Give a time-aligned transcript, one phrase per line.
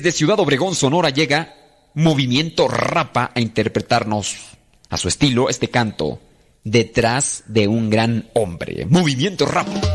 [0.00, 1.56] Desde Ciudad Obregón, Sonora, llega
[1.92, 4.34] Movimiento Rapa a interpretarnos
[4.88, 6.20] a su estilo este canto,
[6.64, 8.86] Detrás de un gran hombre.
[8.86, 9.89] Movimiento Rapa.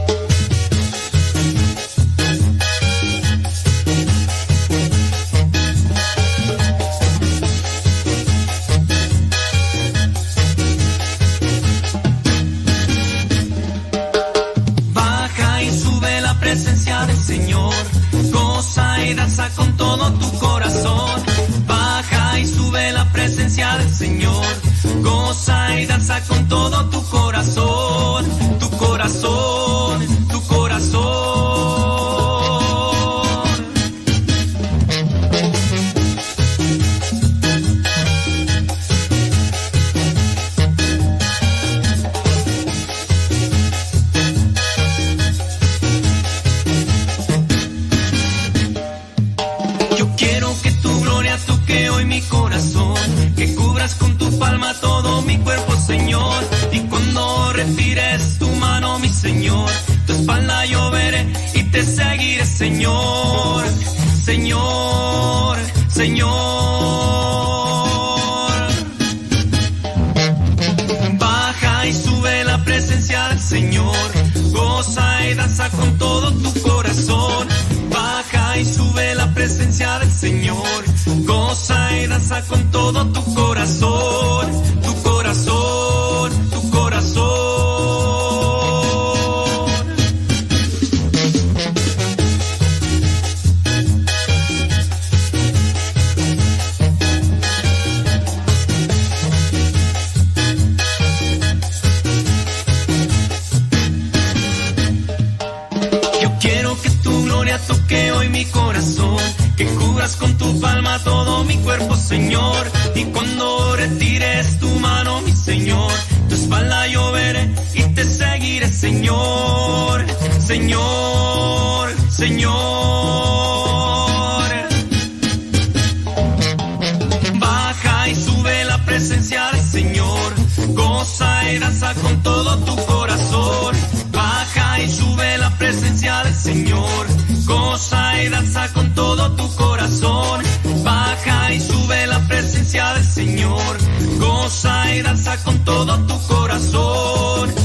[144.95, 147.64] y danza con todo tu corazón.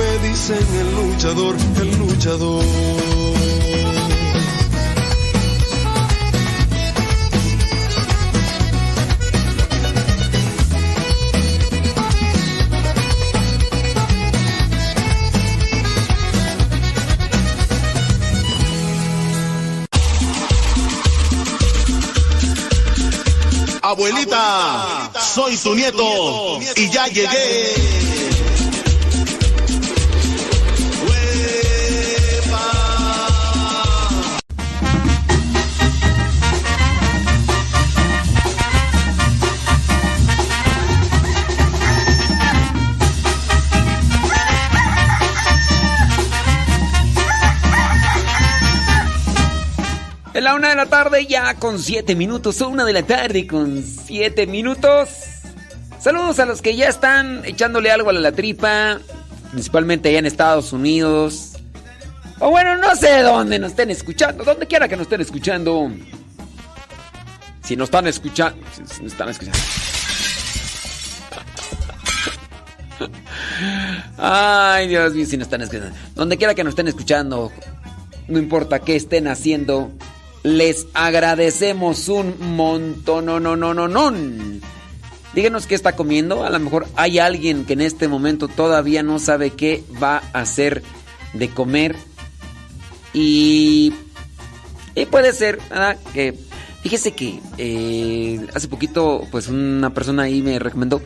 [0.00, 2.64] me dicen el luchador, el luchador.
[23.82, 28.00] Abuelita, soy tu nieto y ya llegué.
[28.00, 28.09] Huepa.
[50.60, 52.60] Una de la tarde ya con siete minutos.
[52.60, 55.08] Una de la tarde con siete minutos.
[55.98, 59.00] Saludos a los que ya están echándole algo a la tripa.
[59.52, 61.52] Principalmente allá en Estados Unidos.
[62.40, 64.44] O bueno, no sé dónde nos estén escuchando.
[64.44, 65.90] Donde quiera que nos estén escuchando.
[67.62, 68.62] Si nos están escuchando.
[68.74, 69.58] Si nos están escuchando.
[74.18, 75.96] Ay, Dios mío, si nos están escuchando.
[76.14, 77.50] Donde quiera que nos estén escuchando,
[78.28, 79.90] no importa qué estén haciendo,
[80.42, 83.26] les agradecemos un montón.
[83.26, 84.12] No, no, no, no, no.
[85.34, 86.44] Díganos qué está comiendo.
[86.44, 90.40] A lo mejor hay alguien que en este momento todavía no sabe qué va a
[90.40, 90.82] hacer
[91.34, 91.96] de comer.
[93.12, 93.92] Y,
[94.94, 95.98] y puede ser, ¿verdad?
[96.12, 96.34] Que
[96.82, 101.00] fíjese que eh, hace poquito, pues una persona ahí me recomendó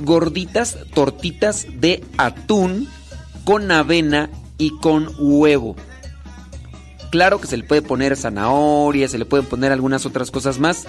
[0.00, 2.88] gorditas, tortitas de atún
[3.44, 5.76] con avena y con huevo.
[7.14, 10.86] Claro que se le puede poner zanahoria, se le pueden poner algunas otras cosas más.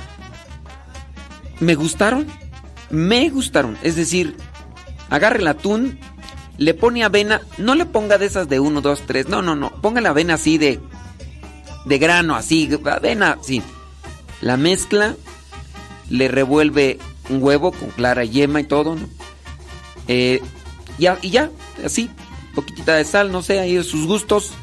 [1.60, 2.26] Me gustaron,
[2.90, 3.78] me gustaron.
[3.84, 4.36] Es decir,
[5.12, 6.00] agarre el atún,
[6.58, 9.70] le pone avena, no le ponga de esas de 1, 2, 3, no, no, no,
[9.84, 10.80] ponga la avena así de,
[11.86, 13.62] de grano, así, avena, así.
[14.42, 15.16] La mezcla,
[16.10, 16.98] le revuelve
[17.30, 19.08] un huevo con clara yema y todo, ¿no?
[20.08, 20.42] Eh,
[20.98, 21.52] ya, y ya,
[21.86, 22.10] así,
[22.56, 24.54] poquitita de sal, no sé, ahí sus gustos.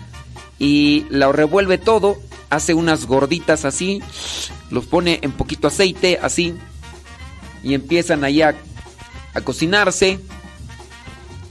[0.62, 2.16] Y lo revuelve todo,
[2.49, 4.00] hace unas gorditas así,
[4.71, 6.54] los pone en poquito aceite, así,
[7.64, 8.54] y empiezan ahí a,
[9.35, 10.21] a cocinarse.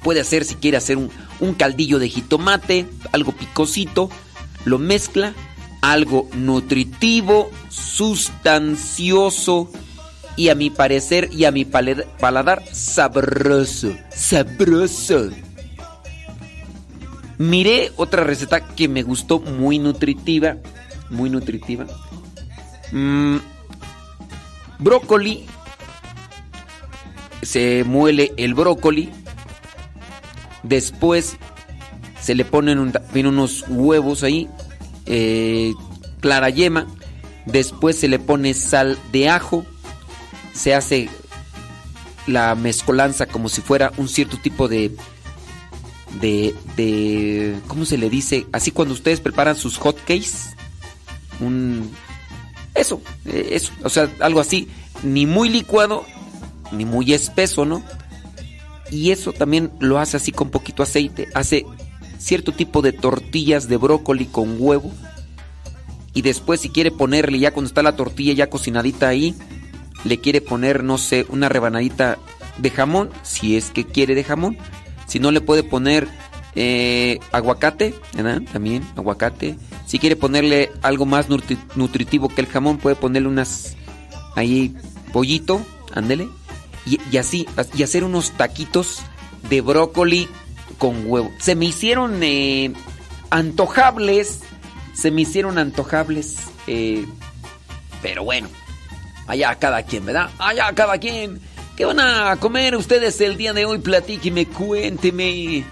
[0.01, 4.10] Puede hacer, si quiere hacer un, un caldillo de jitomate, algo picosito,
[4.63, 5.34] lo mezcla,
[5.82, 9.70] algo nutritivo, sustancioso
[10.38, 15.32] y a mi parecer y a mi paladar sabroso, sabroso.
[17.41, 20.57] Miré otra receta que me gustó muy nutritiva,
[21.10, 21.88] muy nutritiva.
[22.91, 23.38] Mm,
[24.77, 25.48] brócoli.
[27.41, 29.10] Se muele el brócoli.
[30.62, 31.38] Después
[32.19, 32.93] se le ponen
[33.25, 34.48] unos huevos ahí,
[35.07, 35.74] eh,
[36.19, 36.86] clara yema.
[37.48, 39.65] Después se le pone sal de ajo
[40.53, 41.10] se hace
[42.27, 44.91] la mezcolanza como si fuera un cierto tipo de
[46.20, 48.46] de de ¿cómo se le dice?
[48.51, 50.56] Así cuando ustedes preparan sus hotcakes,
[51.39, 51.91] un
[52.74, 54.68] eso, eh, eso, o sea, algo así,
[55.03, 56.06] ni muy licuado
[56.72, 57.84] ni muy espeso, ¿no?
[58.89, 61.65] Y eso también lo hace así con poquito aceite, hace
[62.18, 64.91] cierto tipo de tortillas de brócoli con huevo.
[66.13, 69.36] Y después si quiere ponerle ya cuando está la tortilla ya cocinadita ahí,
[70.03, 72.18] le quiere poner, no sé, una rebanadita
[72.58, 74.58] de jamón, si es que quiere de jamón.
[75.12, 76.08] Si no, le puede poner
[76.56, 78.41] eh, aguacate, ¿verdad?
[78.53, 79.58] También aguacate.
[79.86, 83.75] Si quiere ponerle algo más nutritivo que el jamón, puede ponerle unas
[84.38, 84.74] ahí
[85.12, 86.30] pollito, ándele.
[86.86, 89.01] Y, así, y hacer unos taquitos
[89.50, 90.30] de brócoli
[90.77, 91.30] con huevo.
[91.39, 92.72] Se me hicieron eh,
[93.32, 94.39] antojables,
[94.94, 96.38] se me hicieron antojables,
[96.68, 97.06] eh,
[98.01, 98.48] pero bueno,
[99.32, 100.30] Allá cada quien, ¿verdad?
[100.39, 101.39] Allá cada quien.
[101.81, 103.79] ¿Qué van a comer ustedes el día de hoy?
[103.79, 105.65] Platíqueme, cuénteme.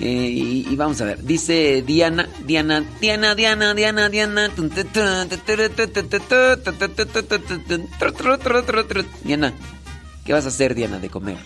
[0.00, 4.50] y, vamos a ver, dice Diana, Diana, Diana, Diana, Diana, Diana.
[9.22, 9.54] Diana,
[10.24, 11.38] ¿qué vas a hacer, Diana, de comer?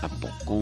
[0.00, 0.60] ¿A poco?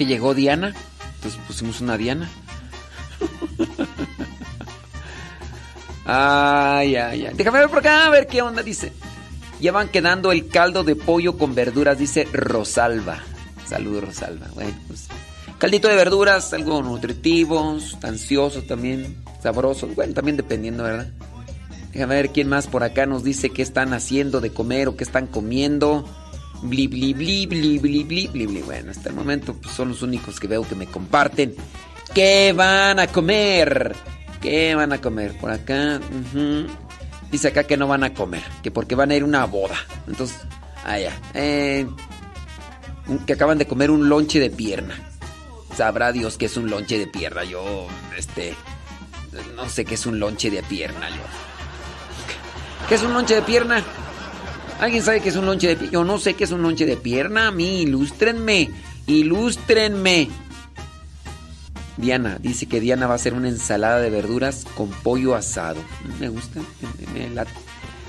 [0.00, 0.74] Que llegó Diana,
[1.16, 2.30] entonces pusimos una Diana.
[6.06, 7.34] ay, ay, ay.
[7.34, 8.94] Déjame ver por acá, a ver qué onda, dice.
[9.60, 13.18] Ya van quedando el caldo de pollo con verduras, dice Rosalba.
[13.68, 14.46] Saludos, Rosalba.
[14.54, 15.08] Bueno, pues.
[15.58, 19.86] Caldito de verduras, algo nutritivo, sustancioso también, sabroso.
[19.88, 21.08] Bueno, también dependiendo, ¿verdad?
[21.92, 25.04] Déjame ver quién más por acá nos dice qué están haciendo de comer o qué
[25.04, 26.08] están comiendo.
[26.62, 28.62] Bli, bli, bli, bli, bli, bli, bli, bli.
[28.62, 31.54] Bueno, hasta el momento pues, son los únicos que veo que me comparten.
[32.14, 33.96] ¿Qué van a comer?
[34.40, 35.36] ¿Qué van a comer?
[35.38, 36.00] Por acá.
[37.30, 38.42] Dice acá que no van a comer.
[38.62, 39.76] Que porque van a ir a una boda.
[40.06, 40.38] Entonces,
[40.84, 41.12] allá.
[41.16, 41.86] Ah, eh,
[43.26, 44.96] que acaban de comer un lonche de pierna.
[45.76, 47.44] Sabrá Dios que es un lonche de pierna.
[47.44, 47.86] Yo,
[48.16, 48.54] este.
[49.56, 51.08] No sé qué es un lonche de pierna.
[51.08, 51.22] Yo.
[52.88, 53.82] ¿Qué es un lonche de pierna?
[54.80, 55.92] ¿Alguien sabe qué es un lonche de pierna?
[55.92, 57.48] Yo no sé qué es un lonche de pierna.
[57.48, 58.70] A mí, ilústrenme.
[59.06, 60.30] Ilústrenme.
[61.98, 65.82] Diana, dice que Diana va a hacer una ensalada de verduras con pollo asado.
[66.18, 66.60] Me gusta.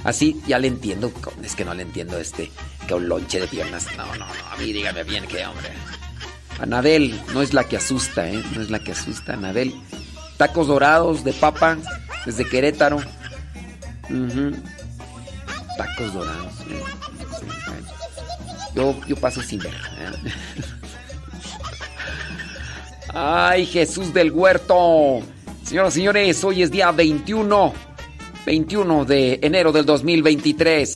[0.06, 1.12] Así ya le entiendo.
[1.44, 2.50] Es que no le entiendo este.
[2.88, 3.88] Que un lonche de piernas.
[3.98, 4.26] No, no, no.
[4.50, 5.70] A mí dígame bien qué, hombre.
[6.60, 8.42] Anabel, no es la que asusta, ¿eh?
[8.56, 9.74] No es la que asusta, Anabel.
[10.38, 11.78] Tacos dorados de papa
[12.26, 13.02] desde Querétaro.
[15.82, 16.54] Tacos dorados.
[18.76, 19.74] Yo, yo paso sin ver.
[19.74, 20.32] ¿eh?
[23.10, 25.22] Ay, Jesús del Huerto.
[25.64, 27.74] Señoras y señores, hoy es día 21.
[28.46, 30.96] 21 de enero del 2023.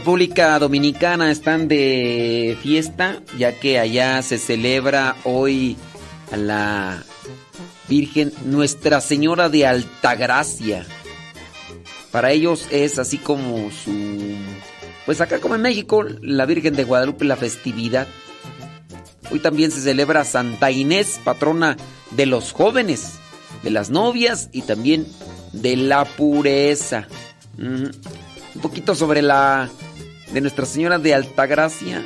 [0.00, 5.76] República Dominicana están de fiesta, ya que allá se celebra hoy
[6.32, 7.04] a la
[7.86, 10.86] Virgen Nuestra Señora de Altagracia.
[12.10, 14.36] Para ellos es así como su...
[15.04, 18.08] Pues acá como en México, la Virgen de Guadalupe, la festividad.
[19.30, 21.76] Hoy también se celebra Santa Inés, patrona
[22.12, 23.16] de los jóvenes,
[23.62, 25.06] de las novias y también
[25.52, 27.06] de la pureza.
[27.58, 27.92] Un
[28.62, 29.68] poquito sobre la
[30.32, 32.04] de Nuestra Señora de Altagracia.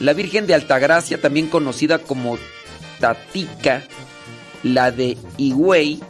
[0.00, 2.38] La Virgen de Altagracia, también conocida como
[3.00, 3.84] Tatica,
[4.62, 6.00] la de Higüey,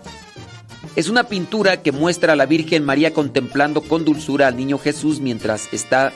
[0.96, 5.20] es una pintura que muestra a la Virgen María contemplando con dulzura al niño Jesús
[5.20, 6.12] mientras está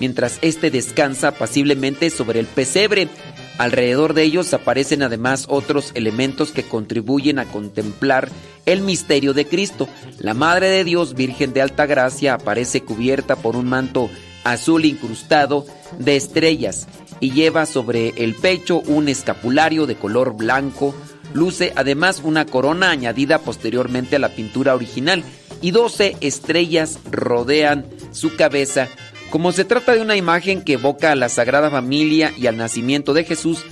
[0.00, 3.08] mientras éste descansa pasiblemente sobre el pesebre.
[3.58, 8.28] Alrededor de ellos aparecen además otros elementos que contribuyen a contemplar
[8.66, 9.88] el misterio de Cristo.
[10.18, 14.10] La Madre de Dios, Virgen de Alta Gracia, aparece cubierta por un manto
[14.44, 15.66] azul incrustado
[15.98, 16.86] de estrellas
[17.20, 20.94] y lleva sobre el pecho un escapulario de color blanco.
[21.34, 25.22] Luce además una corona añadida posteriormente a la pintura original
[25.60, 28.88] y 12 estrellas rodean su cabeza
[29.30, 33.12] como se trata de una imagen que evoca a la Sagrada Familia y al nacimiento
[33.12, 33.62] de Jesús,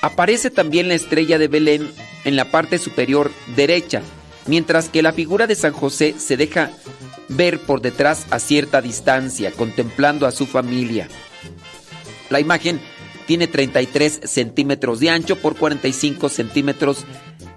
[0.00, 1.90] aparece también la estrella de Belén
[2.24, 4.00] en la parte superior derecha,
[4.46, 6.70] mientras que la figura de San José se deja
[7.36, 11.08] ver por detrás a cierta distancia, contemplando a su familia.
[12.30, 12.80] La imagen
[13.26, 17.04] tiene 33 centímetros de ancho por 45 centímetros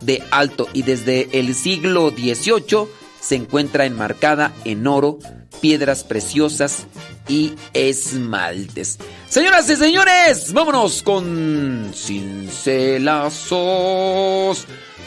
[0.01, 2.88] de alto y desde el siglo XVIII
[3.19, 5.19] se encuentra enmarcada en oro,
[5.61, 6.85] piedras preciosas
[7.27, 8.99] y esmaltes.
[9.27, 13.47] Señoras y señores, vámonos con cincelazos.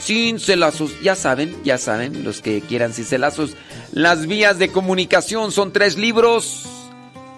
[0.01, 3.53] Cincelazos, ya saben, ya saben, los que quieran cincelazos.
[3.93, 6.65] Las vías de comunicación son tres libros.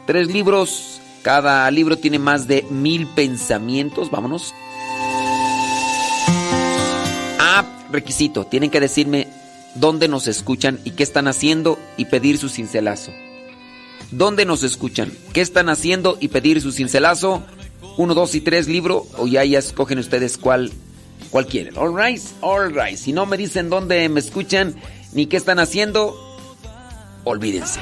[0.06, 1.00] Tres libros.
[1.22, 4.10] Cada libro tiene más de mil pensamientos.
[4.10, 4.54] Vámonos.
[7.38, 8.44] Ah, requisito.
[8.44, 9.28] Tienen que decirme
[9.74, 13.12] dónde nos escuchan y qué están haciendo y pedir su cincelazo.
[14.10, 15.12] ¿Dónde nos escuchan?
[15.32, 16.16] ¿Qué están haciendo?
[16.20, 17.42] Y pedir su cincelazo.
[17.96, 19.06] Uno, dos y tres libro.
[19.16, 20.72] O ya, ya escogen ustedes cuál,
[21.30, 21.76] cuál quieren.
[21.76, 22.96] All right, all right.
[22.96, 24.74] Si no me dicen dónde me escuchan
[25.12, 26.16] ni qué están haciendo,
[27.24, 27.80] olvídense.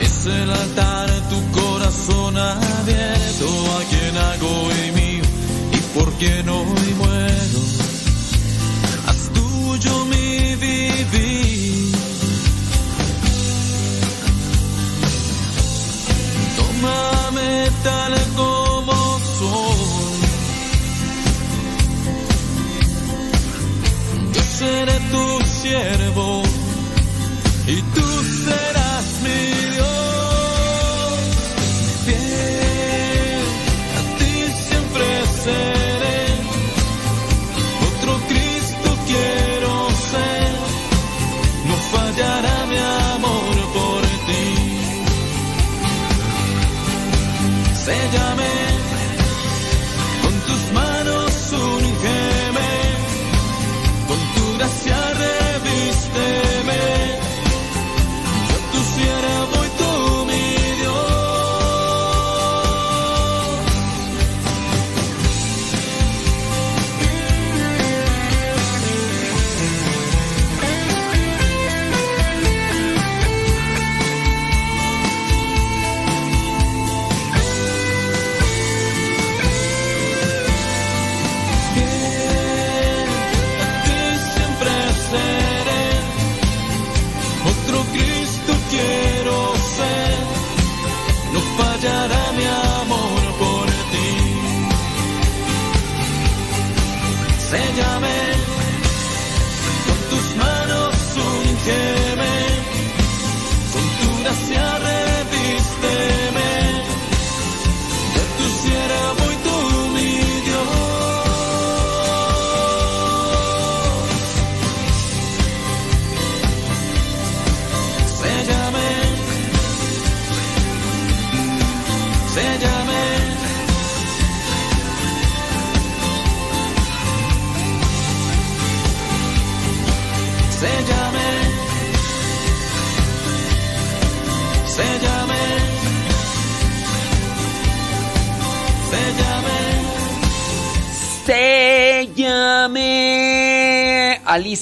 [0.00, 3.48] Es el altar tu corazón abierto
[3.78, 5.24] a quien hago y mío
[5.72, 7.60] y por quien hoy muero.
[9.06, 11.92] Haz tuyo mi vivir.
[16.56, 18.75] Tómame tal como
[24.58, 26.42] seré tu siervo
[27.66, 28.06] y tú
[28.44, 29.55] serás mi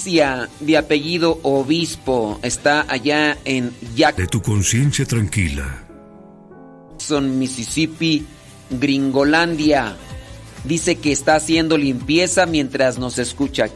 [0.04, 3.72] De apellido Obispo, está allá en
[4.16, 5.84] De tu conciencia tranquila.
[7.04, 8.24] Jackson, Mississippi,
[8.70, 9.94] Gringolandia.
[10.64, 13.68] Dice que está haciendo limpieza mientras nos escucha.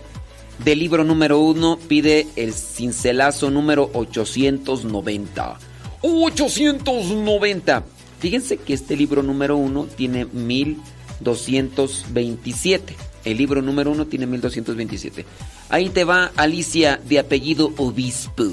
[0.64, 5.59] Del libro número uno pide el cincelazo número 890.
[6.01, 7.85] 890.
[8.19, 12.97] Fíjense que este libro número uno tiene 1227.
[13.31, 15.27] El libro número uno tiene 1227.
[15.69, 18.45] Ahí te va Alicia de apellido Obispo.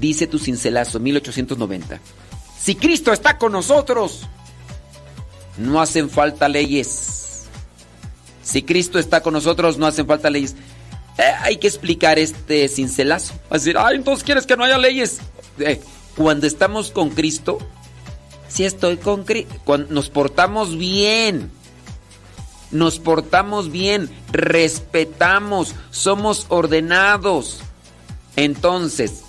[0.00, 2.00] Dice tu cincelazo 1890.
[2.58, 4.22] Si Cristo está con nosotros,
[5.58, 7.42] no hacen falta leyes.
[8.42, 10.56] Si Cristo está con nosotros, no hacen falta leyes.
[11.18, 13.34] Eh, hay que explicar este cincelazo.
[13.50, 15.20] A decir, ay, entonces quieres que no haya leyes.
[15.58, 15.78] Eh,
[16.16, 17.58] cuando estamos con Cristo,
[18.48, 19.54] Si estoy con Cristo.
[19.90, 21.50] Nos portamos bien.
[22.72, 24.10] Nos portamos bien.
[24.32, 25.74] Respetamos.
[25.90, 27.60] Somos ordenados.
[28.34, 29.22] Entonces,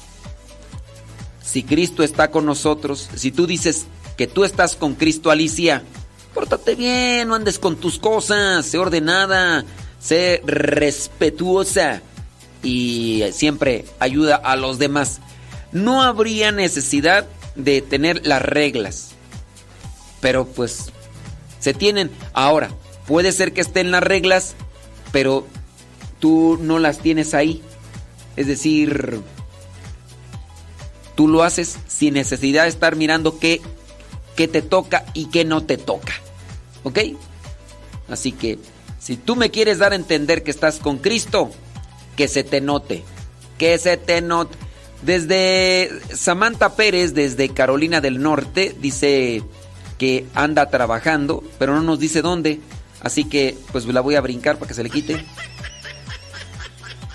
[1.44, 3.86] si Cristo está con nosotros, si tú dices
[4.18, 5.84] que tú estás con Cristo, Alicia,
[6.34, 9.66] pórtate bien, no andes con tus cosas, sé ordenada,
[10.00, 12.02] sé respetuosa
[12.64, 15.20] y siempre ayuda a los demás.
[15.72, 19.10] No habría necesidad de tener las reglas,
[20.22, 20.92] pero pues
[21.60, 22.10] se tienen.
[22.34, 22.70] Ahora,
[23.08, 24.56] puede ser que estén las reglas,
[25.12, 25.46] pero
[26.20, 27.62] tú no las tienes ahí.
[28.36, 29.22] Es decir,
[31.16, 33.62] tú lo haces sin necesidad de estar mirando qué,
[34.36, 36.14] qué te toca y qué no te toca.
[36.84, 37.00] ¿Ok?
[38.10, 38.60] Así que
[39.00, 41.52] si tú me quieres dar a entender que estás con Cristo,
[42.16, 43.04] que se te note,
[43.58, 44.58] que se te note.
[45.02, 49.44] Desde Samantha Pérez, desde Carolina del Norte, dice
[49.98, 52.62] que anda trabajando, pero no nos dice dónde.
[53.04, 55.24] Así que pues la voy a brincar para que se le quite.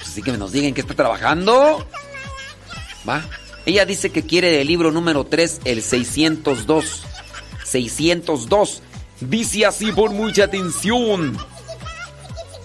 [0.00, 1.86] Así que nos digan que está trabajando.
[3.08, 3.24] Va.
[3.64, 7.02] Ella dice que quiere el libro número 3, el 602.
[7.64, 8.82] 602.
[9.20, 11.36] Dice así por mucha atención.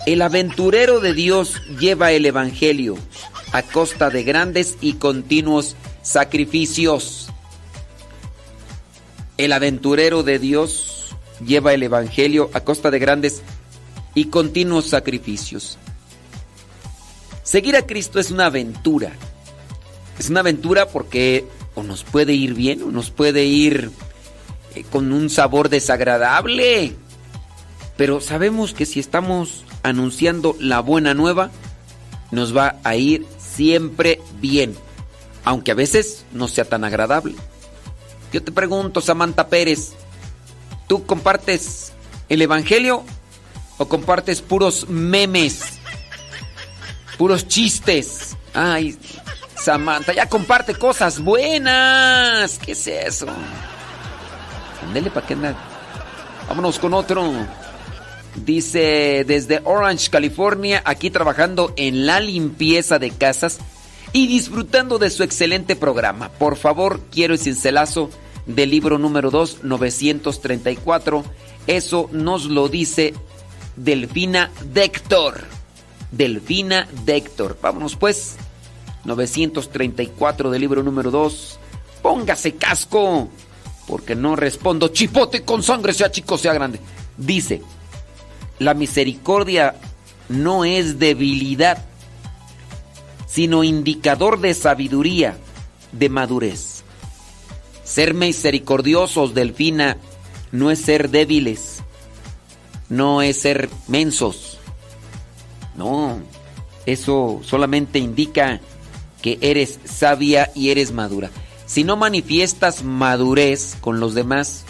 [0.06, 2.98] El aventurero de Dios lleva el Evangelio
[3.54, 7.30] a costa de grandes y continuos sacrificios.
[9.38, 10.93] El aventurero de Dios
[11.44, 13.42] lleva el Evangelio a costa de grandes
[14.16, 15.78] y continuos sacrificios.
[17.44, 19.12] Seguir a Cristo es una aventura.
[20.18, 23.92] Es una aventura porque o nos puede ir bien o nos puede ir
[24.76, 26.96] eh, con un sabor desagradable.
[27.98, 31.52] Pero sabemos que si estamos anunciando la buena nueva,
[32.32, 34.76] nos va a ir siempre bien,
[35.44, 37.36] aunque a veces no sea tan agradable.
[38.32, 39.94] Yo te pregunto, Samantha Pérez,
[40.94, 41.92] ¿tú compartes
[42.30, 43.04] el Evangelio
[43.80, 45.80] o compartes puros memes?
[47.18, 48.38] Puros chistes.
[48.54, 48.96] Ay,
[49.56, 52.60] Samantha, ya comparte cosas buenas.
[52.60, 53.26] ¿Qué es eso?
[54.84, 55.56] Ándele para qué anda.
[56.48, 57.28] Vámonos con otro.
[58.36, 63.58] Dice desde Orange, California, aquí trabajando en la limpieza de casas
[64.12, 66.30] y disfrutando de su excelente programa.
[66.30, 68.12] Por favor, quiero el cincelazo
[68.46, 71.24] del libro número 2, 934.
[71.68, 73.14] Eso nos lo dice
[73.76, 75.46] Delfina Dector.
[76.12, 77.58] Delfina Dector.
[77.62, 78.36] Vámonos pues.
[79.06, 81.60] 934 del libro número 2.
[82.02, 83.30] Póngase casco.
[83.88, 86.80] Porque no respondo chipote con sangre, sea chico, sea grande.
[87.18, 87.62] Dice,
[88.60, 89.76] la misericordia
[90.30, 91.84] no es debilidad,
[93.28, 95.38] sino indicador de sabiduría,
[95.92, 96.73] de madurez.
[97.94, 99.98] Ser misericordiosos, Delfina,
[100.52, 101.84] no es ser débiles,
[102.90, 104.58] no es ser mensos.
[105.76, 106.18] No,
[106.88, 108.62] eso solamente indica
[109.22, 111.30] que eres sabia y eres madura.
[111.68, 114.66] Si no manifiestas madurez con los demás,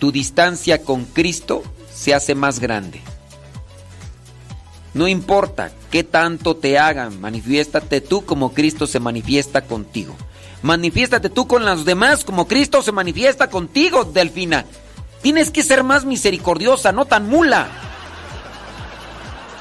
[0.00, 1.62] tu distancia con Cristo
[1.94, 3.00] se hace más grande.
[4.92, 10.16] No importa qué tanto te hagan, manifiéstate tú como Cristo se manifiesta contigo.
[10.64, 14.64] Manifiéstate tú con los demás como Cristo se manifiesta contigo, Delfina.
[15.20, 17.68] Tienes que ser más misericordiosa, no tan mula.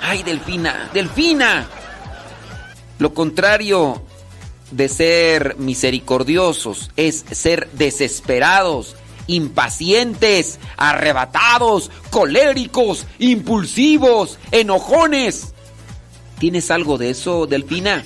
[0.02, 1.68] Ay, Delfina, Delfina.
[3.00, 4.02] Lo contrario
[4.72, 8.96] de ser misericordiosos es ser desesperados,
[9.28, 15.54] impacientes, arrebatados, coléricos, impulsivos, enojones.
[16.40, 18.06] ¿Tienes algo de eso, Delfina?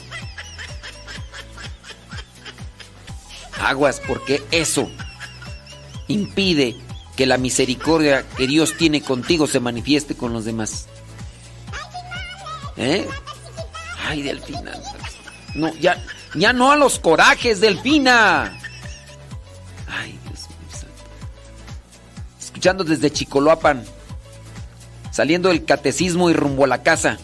[3.59, 4.89] Aguas, porque eso
[6.07, 6.75] impide
[7.15, 10.87] que la misericordia que Dios tiene contigo se manifieste con los demás.
[12.77, 13.07] ¿Eh?
[14.07, 14.73] Ay, Delfina.
[15.55, 16.03] No, ya,
[16.35, 18.57] ya no a los corajes, Delfina.
[22.57, 23.85] escuchando desde Chicoloapan,
[25.11, 27.19] saliendo del catecismo y rumbo a la casa.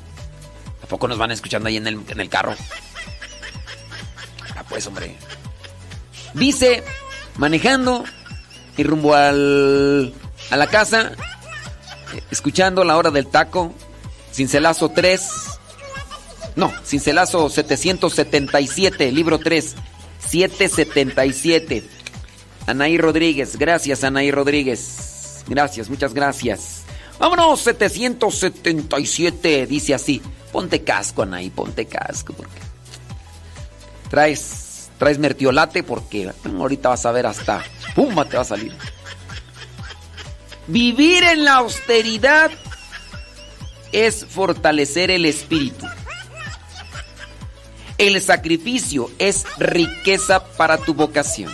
[0.83, 2.53] ¿A poco nos van escuchando ahí en el, en el carro?
[4.55, 5.17] Ah, pues, hombre.
[6.33, 6.83] Dice,
[7.37, 8.03] manejando
[8.77, 10.13] y rumbo al,
[10.49, 11.11] a la casa,
[12.31, 13.73] escuchando la hora del taco,
[14.31, 15.21] cincelazo 3.
[16.55, 19.75] No, cincelazo 777, libro 3,
[20.19, 21.83] 777.
[22.65, 25.43] Anaí Rodríguez, gracias Anaí Rodríguez.
[25.47, 26.83] Gracias, muchas gracias.
[27.19, 30.21] Vámonos, 777, dice así.
[30.51, 32.33] Ponte casco, Anaí, ponte casco.
[32.33, 32.59] Porque
[34.09, 34.62] traes,
[35.03, 37.61] traes mertiolate porque ahorita vas a ver hasta
[37.93, 38.23] ¡Pumba!
[38.23, 38.73] Te va a salir.
[40.67, 42.49] Vivir en la austeridad
[43.91, 45.85] es fortalecer el espíritu.
[47.97, 51.53] El sacrificio es riqueza para tu vocación.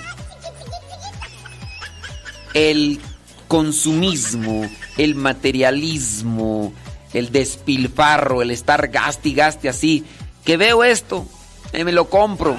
[2.54, 3.02] El
[3.48, 6.72] consumismo, el materialismo,
[7.14, 10.06] el despilfarro, el estar gaste y gaste así.
[10.46, 11.26] Que veo esto,
[11.74, 12.56] eh, me lo compro.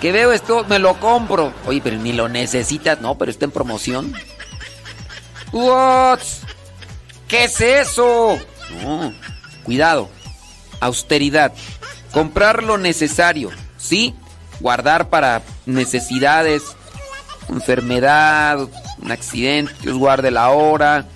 [0.00, 1.52] Que veo esto, me lo compro.
[1.66, 3.00] Oye, pero ni lo necesitas.
[3.00, 4.14] No, pero está en promoción.
[5.52, 6.20] What?
[7.28, 8.38] ¿Qué es eso?
[8.82, 9.12] No,
[9.62, 10.08] cuidado.
[10.80, 11.52] Austeridad.
[12.12, 13.50] Comprar lo necesario.
[13.76, 14.14] Sí,
[14.60, 16.62] guardar para necesidades,
[17.48, 18.58] enfermedad,
[19.02, 21.06] un accidente, Dios guarde la hora,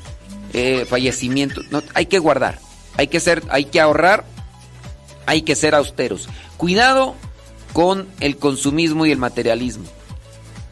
[0.52, 1.62] eh, fallecimiento.
[1.70, 2.58] No, hay que guardar.
[2.96, 4.24] Hay que ser, hay que ahorrar,
[5.26, 6.28] hay que ser austeros.
[6.56, 7.14] Cuidado
[7.74, 9.84] con el consumismo y el materialismo.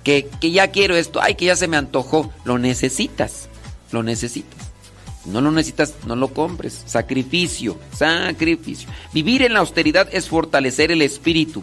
[0.05, 2.33] Que, que ya quiero esto, ay, que ya se me antojó.
[2.45, 3.49] Lo necesitas,
[3.91, 4.59] lo necesitas.
[5.27, 6.83] No lo necesitas, no lo compres.
[6.87, 8.89] Sacrificio, sacrificio.
[9.13, 11.63] Vivir en la austeridad es fortalecer el espíritu.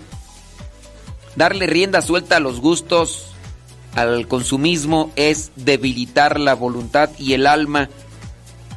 [1.36, 3.28] Darle rienda suelta a los gustos,
[3.96, 7.90] al consumismo, es debilitar la voluntad y el alma.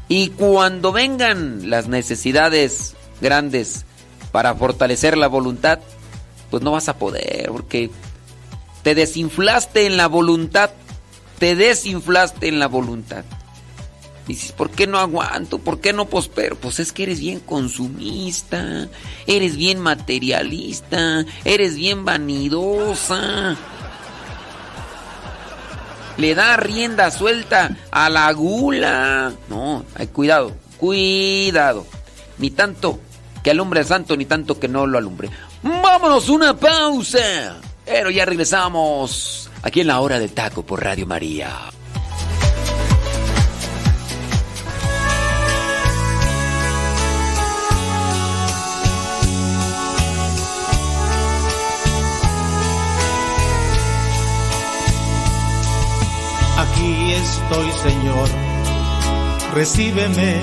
[0.09, 3.85] Y cuando vengan las necesidades grandes
[4.31, 5.81] para fortalecer la voluntad,
[6.53, 7.91] pues no vas a poder, porque
[8.83, 10.69] te desinflaste en la voluntad,
[11.38, 13.25] te desinflaste en la voluntad.
[14.29, 15.61] Dices, ¿por qué no aguanto?
[15.61, 16.57] ¿Por qué no prospero?
[16.57, 18.87] Pues es que eres bien consumista,
[19.27, 23.57] eres bien materialista, eres bien vanidosa.
[26.19, 29.33] Le da rienda suelta a la gula.
[29.49, 31.87] No, hay cuidado, cuidado.
[32.37, 33.01] Ni tanto
[33.43, 35.31] que alumbre al santo, ni tanto que no lo alumbre.
[35.62, 37.61] Vámonos, una pausa.
[37.85, 41.51] Pero ya regresamos aquí en la hora del taco por Radio María.
[56.59, 58.29] Aquí estoy, Señor,
[59.53, 60.40] recíbeme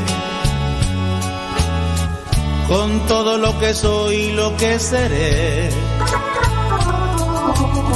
[2.69, 5.69] con todo lo que soy y lo que seré.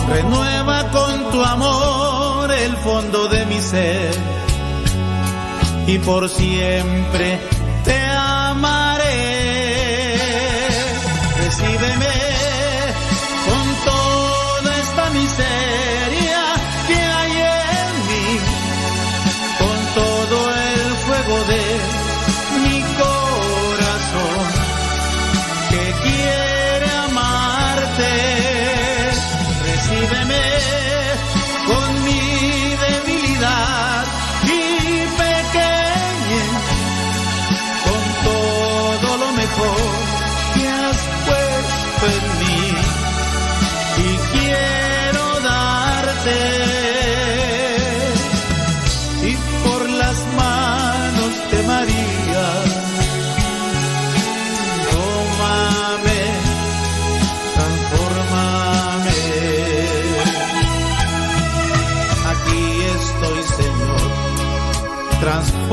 [0.09, 4.15] Renueva con tu amor el fondo de mi ser
[5.87, 7.39] y por siempre
[7.83, 9.03] te amaré.
[11.43, 12.12] Recíbeme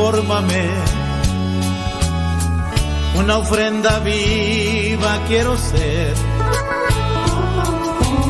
[0.00, 0.68] transfórmame.
[3.16, 6.14] Una ofrenda viva quiero ser.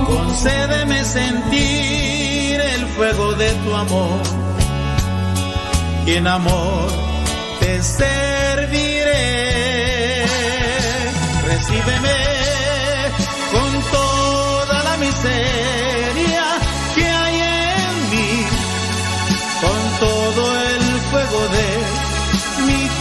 [0.07, 4.21] Concédeme sentir el fuego de tu amor
[6.07, 6.91] y en amor
[7.61, 9.15] te serviré.
[11.47, 12.40] Recíbeme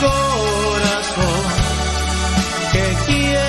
[0.02, 1.44] corazón
[2.72, 3.49] que quiere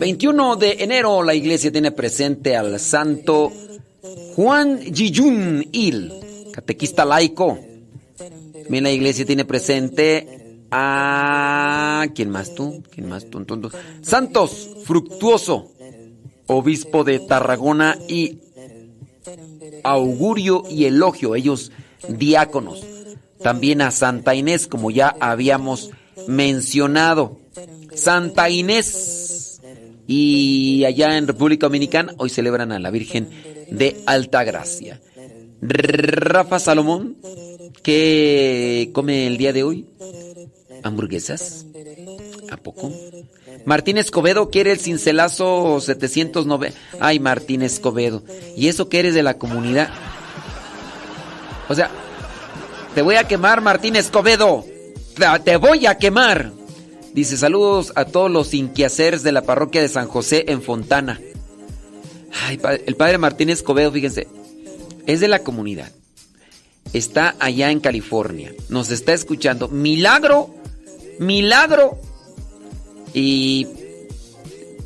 [0.00, 3.52] 21 de enero la iglesia tiene presente al santo
[4.34, 6.12] Juan Jiyun Il,
[6.52, 7.58] catequista laico.
[8.62, 12.06] También la iglesia tiene presente a...
[12.14, 12.82] ¿Quién más tú?
[12.90, 13.44] ¿Quién más tú?
[14.02, 15.70] Santos Fructuoso,
[16.46, 18.38] obispo de Tarragona y
[19.84, 21.72] Augurio y Elogio, ellos
[22.08, 22.84] diáconos.
[23.42, 25.90] También a Santa Inés, como ya habíamos
[26.26, 27.38] mencionado.
[27.94, 29.60] Santa Inés.
[30.06, 33.30] Y allá en República Dominicana hoy celebran a la Virgen
[33.70, 35.00] de Altagracia.
[35.60, 37.16] Rafa Salomón,
[37.82, 39.86] ¿qué come el día de hoy?
[40.82, 41.66] ¿Hamburguesas?
[42.50, 42.92] ¿A poco?
[43.64, 46.72] Martín Escobedo quiere el cincelazo 709.
[46.98, 48.24] Ay, Martín Escobedo.
[48.56, 49.90] ¿Y eso que eres de la comunidad?
[51.68, 51.90] O sea,
[52.94, 54.64] te voy a quemar, Martín Escobedo.
[55.44, 56.52] Te voy a quemar.
[57.14, 61.20] Dice, saludos a todos los inquiaceres de la parroquia de San José en Fontana.
[62.86, 64.28] El padre Martín Escobedo, fíjense,
[65.06, 65.92] es de la comunidad.
[66.92, 68.52] Está allá en California.
[68.68, 69.68] Nos está escuchando.
[69.68, 70.54] Milagro,
[71.18, 71.98] milagro.
[73.14, 73.66] Y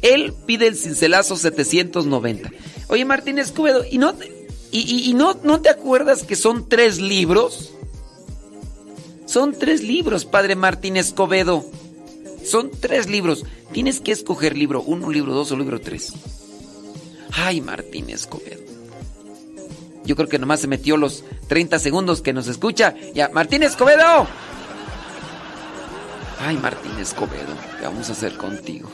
[0.03, 2.51] él pide el cincelazo 790.
[2.89, 4.15] Oye, Martín Escobedo, ¿y no,
[4.71, 7.73] y, no, no te acuerdas que son tres libros?
[9.27, 11.65] Son tres libros, padre Martín Escobedo.
[12.47, 13.45] Son tres libros.
[13.73, 16.13] Tienes que escoger libro uno, libro dos o libro tres.
[17.33, 18.63] Ay, Martín Escobedo.
[20.05, 22.95] Yo creo que nomás se metió los 30 segundos que nos escucha.
[23.15, 24.29] Ya, Martín Escobedo.
[26.39, 28.89] Ay, Martín Escobedo, ¿qué vamos a hacer contigo?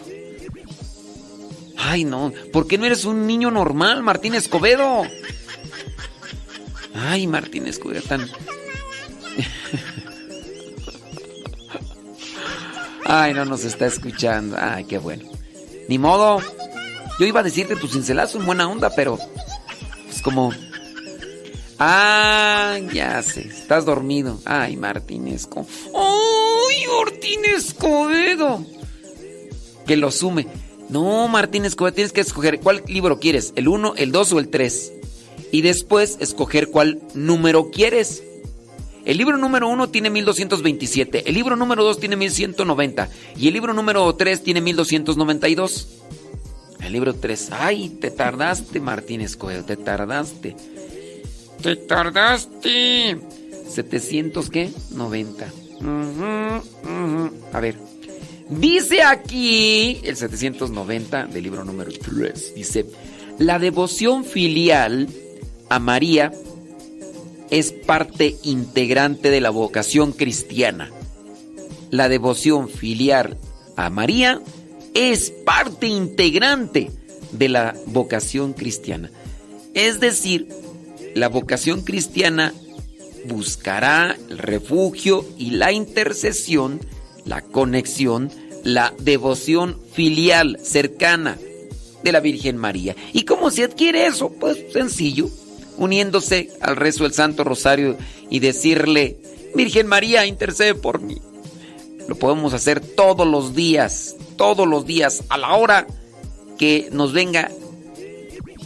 [1.77, 5.03] Ay, no, ¿por qué no eres un niño normal, Martín Escobedo?
[6.95, 8.23] Ay, Martín Escobedo, tan...
[13.15, 14.57] Ay, no nos está escuchando.
[14.59, 15.29] Ay, qué bueno.
[15.87, 16.41] Ni modo.
[17.19, 19.19] Yo iba a decirte tu cincelazo en buena onda, pero
[20.09, 20.51] es como
[21.79, 24.41] Ah, ya sé, estás dormido.
[24.47, 25.69] Ay, Martín Escobedo.
[25.95, 28.65] ¡Ay, Martín Escobedo!
[29.87, 30.47] Que lo sume.
[30.89, 34.49] No, Martín Escobedo, tienes que escoger cuál libro quieres, el 1, el 2 o el
[34.49, 34.93] 3.
[35.51, 38.23] Y después escoger cuál número quieres.
[39.05, 43.75] El libro número 1 tiene 1227, el libro número 2 tiene 1190 y el libro
[43.75, 45.89] número 3 tiene 1292.
[46.81, 50.57] El libro 3, ay, te tardaste, Martín Escobedo, te tardaste.
[51.63, 53.19] Te tardaste.
[53.69, 54.71] 700 qué?
[54.91, 55.47] 90.
[57.53, 57.77] A ver.
[58.49, 62.55] Dice aquí el 790 del libro número 3.
[62.55, 62.87] Dice,
[63.39, 65.09] la devoción filial
[65.69, 66.33] a María
[67.53, 70.91] es parte integrante de la vocación cristiana.
[71.91, 73.37] La devoción filial
[73.77, 74.41] a María
[74.95, 76.91] es parte integrante
[77.31, 79.11] de la vocación cristiana.
[79.75, 80.49] Es decir,
[81.15, 82.55] la vocación cristiana
[83.27, 86.81] buscará el refugio y la intercesión,
[87.27, 88.31] la conexión,
[88.65, 91.37] la devoción filial cercana
[92.03, 92.97] de la Virgen María.
[93.13, 94.31] ¿Y cómo se adquiere eso?
[94.31, 95.29] Pues sencillo,
[95.83, 97.97] uniéndose al rezo del Santo Rosario
[98.31, 99.19] y decirle,
[99.55, 101.21] Virgen María, intercede por mí.
[102.07, 105.87] Lo podemos hacer todos los días, todos los días, a la hora
[106.57, 107.51] que nos venga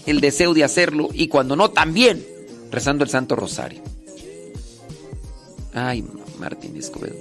[0.04, 2.24] el deseo de hacerlo y cuando no, también
[2.70, 3.82] rezando el Santo Rosario.
[5.72, 6.04] Ay,
[6.38, 7.16] Martín Escobedo.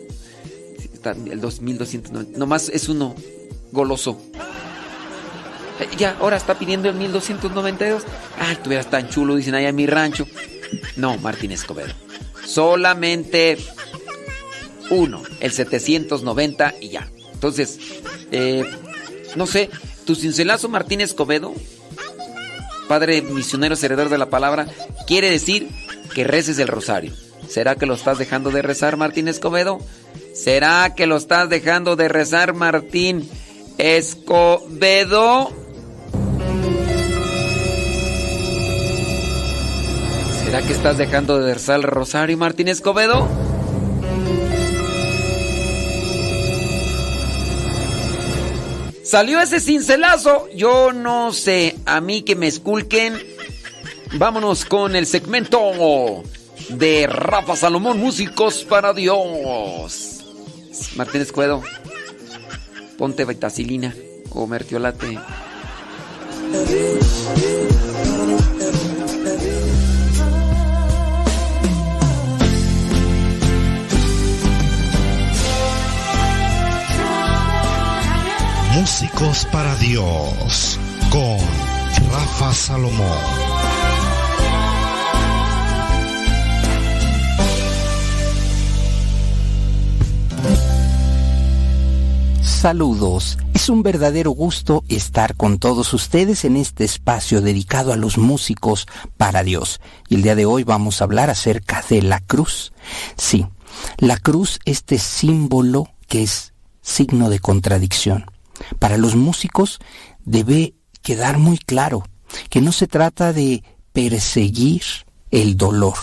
[1.31, 2.37] el 2290.
[2.37, 3.15] Nomás es uno
[3.71, 4.19] goloso.
[5.97, 8.03] Ya, ahora está pidiendo el 1292.
[8.39, 10.27] Ay, tú eras tan chulo, dicen allá en mi rancho.
[10.95, 11.93] No, Martín Escobedo.
[12.45, 13.57] Solamente
[14.89, 17.09] uno, el 790 y ya.
[17.33, 17.79] Entonces,
[18.31, 18.63] eh,
[19.35, 19.69] no sé,
[20.05, 21.53] tu cincelazo Martín Escobedo
[22.87, 24.67] Padre misionero heredero de la palabra,
[25.07, 25.69] quiere decir
[26.13, 27.13] que reces el rosario.
[27.47, 29.79] ¿Será que lo estás dejando de rezar, Martín Escobedo?
[30.33, 33.29] ¿Será que lo estás dejando de rezar, Martín
[33.77, 35.51] Escobedo?
[40.55, 43.27] ¿Será que estás dejando de rezar rosario, Martín Escobedo?
[49.03, 50.47] Salió ese cincelazo.
[50.55, 51.75] Yo no sé.
[51.85, 53.21] A mí que me esculquen.
[54.13, 56.23] Vámonos con el segmento
[56.69, 60.23] de Rafa Salomón, Músicos para Dios.
[60.95, 61.63] Martín Escuedo.
[62.97, 63.93] Ponte vitacilina
[64.29, 65.19] o mertiolate.
[78.75, 80.77] Músicos para Dios
[81.09, 81.37] con
[82.11, 83.07] Rafa Salomón.
[92.41, 98.17] Saludos, es un verdadero gusto estar con todos ustedes en este espacio dedicado a los
[98.17, 99.79] músicos para Dios.
[100.09, 102.73] Y el día de hoy vamos a hablar acerca de la cruz.
[103.15, 103.47] Sí,
[103.99, 108.34] la cruz, este símbolo que es signo de contradicción.
[108.79, 109.79] Para los músicos
[110.23, 112.03] debe quedar muy claro
[112.49, 113.63] que no se trata de
[113.93, 114.83] perseguir
[115.31, 115.95] el dolor,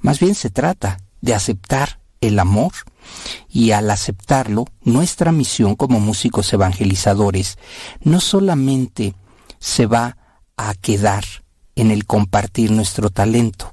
[0.00, 2.72] más bien se trata de aceptar el amor
[3.48, 7.58] y al aceptarlo, nuestra misión como músicos evangelizadores
[8.02, 9.14] no solamente
[9.58, 10.16] se va
[10.56, 11.24] a quedar
[11.76, 13.70] en el compartir nuestro talento.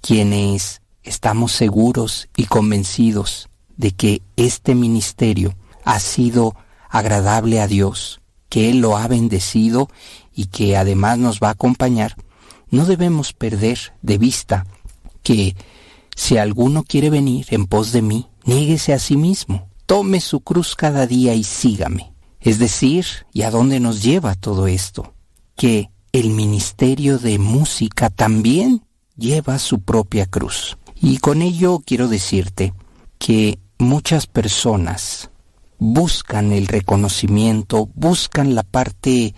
[0.00, 6.54] Quienes estamos seguros y convencidos de que este ministerio ha sido
[6.90, 9.88] agradable a Dios, que Él lo ha bendecido
[10.34, 12.16] y que además nos va a acompañar,
[12.70, 14.66] no debemos perder de vista
[15.22, 15.56] que
[16.14, 20.76] si alguno quiere venir en pos de mí, niéguese a sí mismo, tome su cruz
[20.76, 22.12] cada día y sígame.
[22.40, 25.14] Es decir, ¿y a dónde nos lleva todo esto?
[25.56, 28.82] Que el ministerio de música también
[29.16, 30.76] lleva su propia cruz.
[31.00, 32.74] Y con ello quiero decirte
[33.18, 35.30] que muchas personas
[35.80, 39.34] buscan el reconocimiento, buscan la parte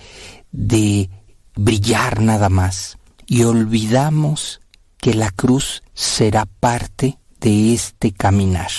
[0.51, 1.09] de
[1.55, 4.61] brillar nada más y olvidamos
[4.99, 8.71] que la cruz será parte de este caminar.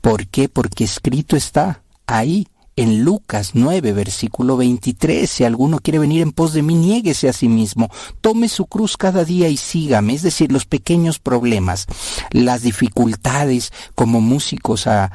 [0.00, 0.48] ¿Por qué?
[0.48, 2.46] Porque escrito está ahí
[2.80, 7.34] en Lucas 9, versículo 23, si alguno quiere venir en pos de mí, niéguese a
[7.34, 7.90] sí mismo,
[8.22, 11.86] tome su cruz cada día y sígame, es decir, los pequeños problemas,
[12.30, 15.12] las dificultades como músicos a,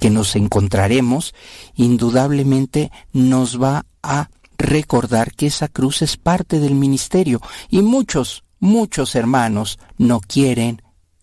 [0.00, 1.34] que nos encontraremos,
[1.74, 7.42] indudablemente nos va a recordar que esa cruz es parte del ministerio.
[7.68, 10.80] Y muchos, muchos hermanos no quieren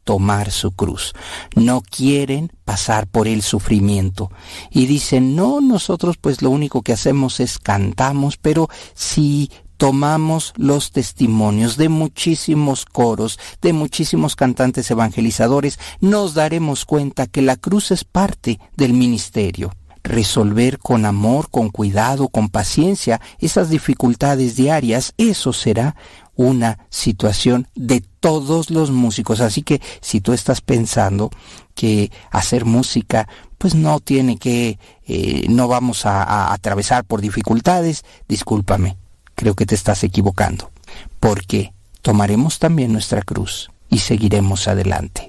[0.10, 1.14] tomar su cruz.
[1.56, 4.32] No quieren pasar por el sufrimiento.
[4.72, 10.92] Y dicen, no, nosotros pues lo único que hacemos es cantamos, pero si tomamos los
[10.92, 18.04] testimonios de muchísimos coros, de muchísimos cantantes evangelizadores, nos daremos cuenta que la cruz es
[18.04, 25.96] parte del ministerio resolver con amor, con cuidado, con paciencia esas dificultades diarias, eso será
[26.40, 29.42] una situación de todos los músicos.
[29.42, 31.32] Así que si tú estás pensando
[31.76, 33.28] que hacer música
[33.58, 38.96] pues no tiene que, eh, no vamos a atravesar por dificultades, discúlpame,
[39.36, 40.72] creo que te estás equivocando,
[41.20, 45.28] porque tomaremos también nuestra cruz y seguiremos adelante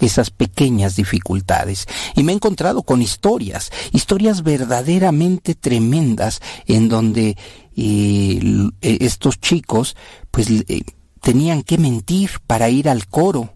[0.00, 1.86] esas pequeñas dificultades.
[2.16, 7.36] Y me he encontrado con historias, historias verdaderamente tremendas en donde
[7.76, 9.96] eh, estos chicos
[10.30, 10.82] pues eh,
[11.20, 13.52] tenían que mentir para ir al coro.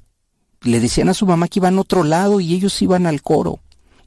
[0.63, 3.61] Le decían a su mamá que iban a otro lado y ellos iban al coro.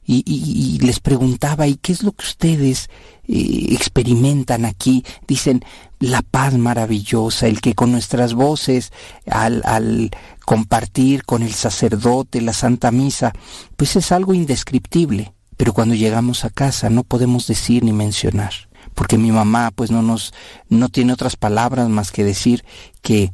[0.04, 2.90] Y, les preguntaba, ¿y qué es lo que ustedes
[3.28, 5.04] eh, experimentan aquí?
[5.28, 5.64] Dicen,
[6.00, 8.92] la paz maravillosa, el que con nuestras voces,
[9.26, 10.10] al, al
[10.44, 13.32] compartir con el sacerdote la Santa Misa,
[13.76, 15.34] pues es algo indescriptible.
[15.56, 18.52] Pero cuando llegamos a casa no podemos decir ni mencionar,
[18.94, 20.32] porque mi mamá pues no nos,
[20.68, 22.64] no tiene otras palabras más que decir
[23.00, 23.32] que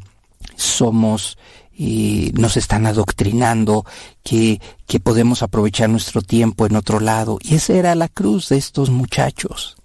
[0.56, 1.38] somos
[1.78, 3.86] y nos están adoctrinando,
[4.24, 7.38] que, que podemos aprovechar nuestro tiempo en otro lado.
[7.40, 9.76] Y esa era la cruz de estos muchachos,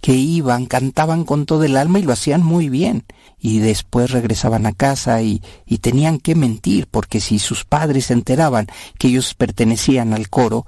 [0.00, 3.04] que iban, cantaban con todo el alma y lo hacían muy bien.
[3.38, 8.14] Y después regresaban a casa y, y tenían que mentir, porque si sus padres se
[8.14, 8.66] enteraban
[8.98, 10.66] que ellos pertenecían al coro,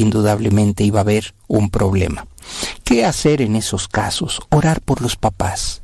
[0.00, 2.26] indudablemente iba a haber un problema.
[2.84, 4.40] ¿Qué hacer en esos casos?
[4.50, 5.82] Orar por los papás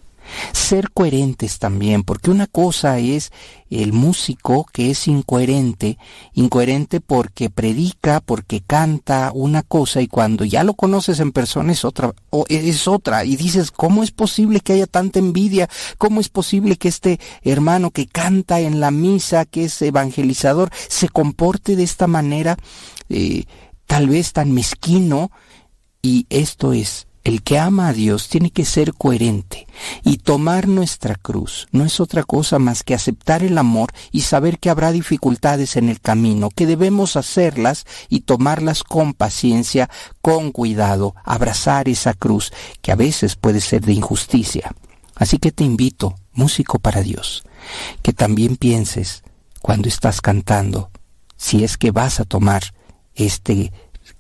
[0.53, 3.33] ser coherentes también, porque una cosa es
[3.71, 5.99] el músico que es incoherente,
[6.35, 11.85] incoherente porque predica, porque canta una cosa y cuando ya lo conoces en persona es
[11.85, 15.69] otra, o es otra y dices, ¿cómo es posible que haya tanta envidia?
[15.99, 21.09] ¿Cómo es posible que este hermano que canta en la misa, que es evangelizador, se
[21.09, 22.57] comporte de esta manera,
[23.09, 23.45] eh,
[23.87, 25.31] tal vez tan mezquino?
[26.03, 29.67] Y esto es el que ama a Dios tiene que ser coherente
[30.05, 34.61] y tomar nuestra cruz no es otra cosa más que aceptar el amor y saber
[34.61, 39.91] que habrá dificultades en el camino, que debemos hacerlas y tomarlas con paciencia,
[40.23, 44.73] con cuidado, abrazar esa cruz que a veces puede ser de injusticia.
[45.17, 47.43] Así que te invito, músico para Dios,
[48.03, 49.25] que también pienses
[49.61, 50.93] cuando estás cantando,
[51.37, 52.63] si es que vas a tomar
[53.17, 53.73] este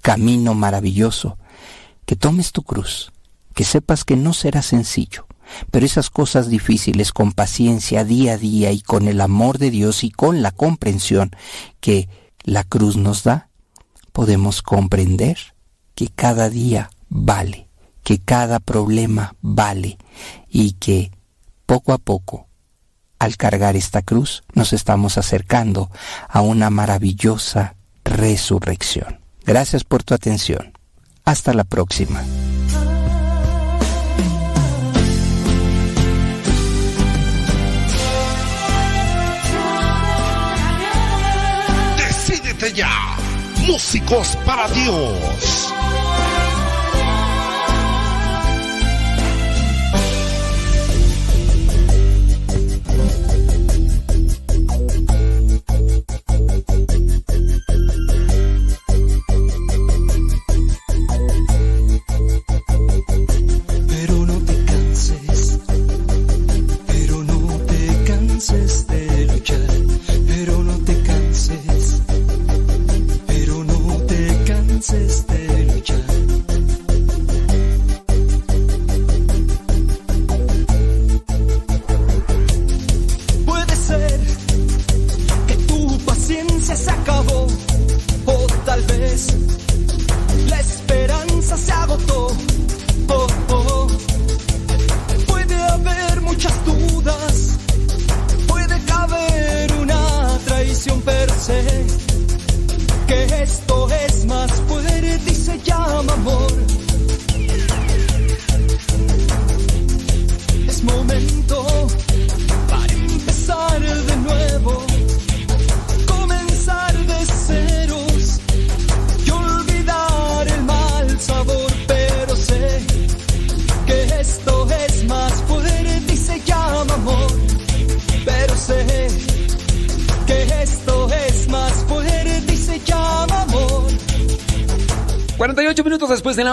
[0.02, 1.38] camino maravilloso,
[2.04, 3.12] que tomes tu cruz,
[3.54, 5.26] que sepas que no será sencillo,
[5.70, 10.04] pero esas cosas difíciles con paciencia día a día y con el amor de Dios
[10.04, 11.30] y con la comprensión
[11.80, 12.08] que
[12.42, 13.48] la cruz nos da,
[14.12, 15.38] podemos comprender
[15.94, 17.68] que cada día vale,
[18.02, 19.98] que cada problema vale
[20.48, 21.10] y que
[21.66, 22.46] poco a poco,
[23.18, 25.90] al cargar esta cruz, nos estamos acercando
[26.28, 27.76] a una maravillosa
[28.06, 29.20] resurrección.
[29.44, 30.72] Gracias por tu atención.
[31.24, 32.22] Hasta la próxima.
[41.98, 43.16] Decídete ya,
[43.66, 45.75] músicos para Dios.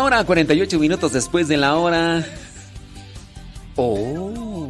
[0.03, 2.25] La hora, 48 minutos después de la hora.
[3.77, 4.69] Oh.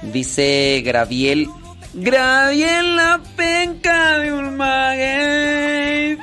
[0.00, 1.46] Dice Graviel.
[1.92, 6.18] Graviel la penca de un maguey.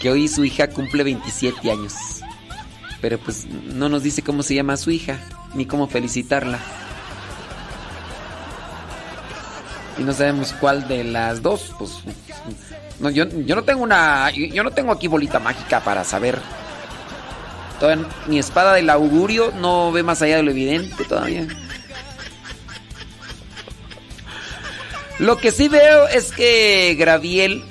[0.00, 1.94] Que hoy su hija cumple 27 años.
[3.00, 5.20] Pero pues no nos dice cómo se llama su hija,
[5.54, 6.58] ni cómo felicitarla.
[9.96, 11.92] Y no sabemos cuál de las dos, pues
[13.10, 16.38] yo, yo no tengo una yo no tengo aquí bolita mágica para saber.
[17.78, 21.46] Todavía, mi espada del augurio no ve más allá de lo evidente todavía.
[25.18, 27.64] Lo que sí veo es que Graviel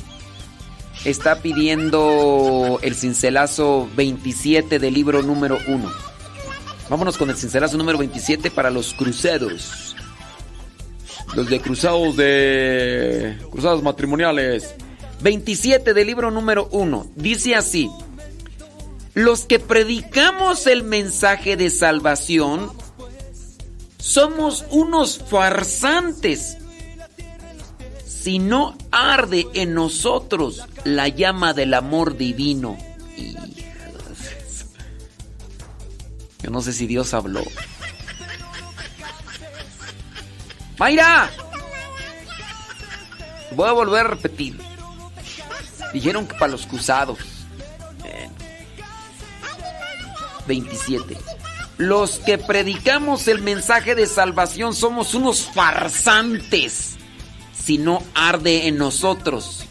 [1.05, 5.91] está pidiendo el cincelazo 27 del libro número 1.
[6.89, 9.95] Vámonos con el cincelazo número 27 para los cruceros.
[11.35, 13.38] Los de cruzados de.
[13.51, 14.75] Cruzados matrimoniales.
[15.22, 17.11] 27 del libro número 1.
[17.15, 17.89] Dice así.
[19.13, 22.72] Los que predicamos el mensaje de salvación
[23.97, 26.57] somos unos farsantes.
[28.05, 32.78] Si no arde en nosotros la llama del amor divino.
[36.43, 37.43] Yo no sé si Dios habló.
[40.78, 41.32] ¡Mayra!
[43.55, 44.66] Voy a volver a repetir.
[45.93, 47.19] Dijeron que para los cruzados.
[50.47, 51.17] 27.
[51.77, 56.95] Los que predicamos el mensaje de salvación somos unos farsantes
[57.53, 59.67] si no arde en nosotros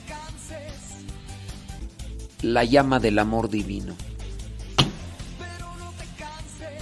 [2.43, 3.95] la llama del amor divino.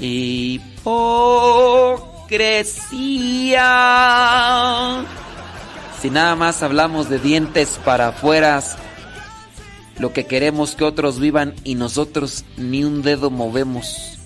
[0.01, 0.75] Hipocresía.
[6.01, 8.63] Si nada más hablamos de dientes para afuera,
[9.99, 14.19] lo que queremos que otros vivan y nosotros ni un dedo movemos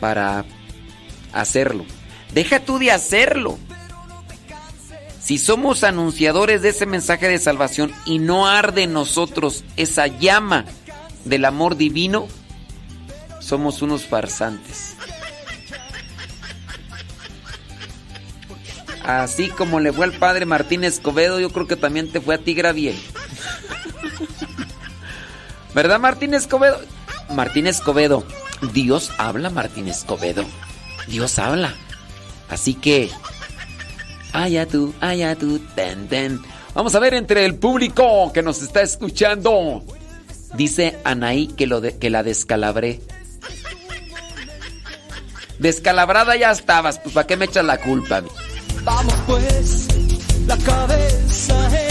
[0.00, 0.44] para
[1.32, 1.84] hacerlo.
[2.32, 3.58] Deja tú de hacerlo.
[5.20, 10.64] Si somos anunciadores de ese mensaje de salvación y no arde en nosotros esa llama
[11.24, 12.28] del amor divino,
[13.40, 14.94] somos unos farsantes.
[19.02, 22.38] Así como le fue al padre Martín Escobedo, yo creo que también te fue a
[22.38, 22.96] ti, Graviel.
[25.76, 26.80] ¿Verdad, Martín Escobedo?
[27.34, 28.24] Martín Escobedo,
[28.72, 30.42] Dios habla, Martín Escobedo.
[31.06, 31.74] Dios habla.
[32.48, 33.10] Así que,
[34.32, 36.40] allá tú, allá tú, ten, ten.
[36.72, 39.84] Vamos a ver entre el público que nos está escuchando.
[40.54, 43.02] Dice Anaí que, lo que la descalabré.
[45.58, 48.22] Descalabrada ya estabas, pues ¿para qué me echas la culpa?
[48.82, 49.88] Vamos pues,
[50.46, 51.85] la cabeza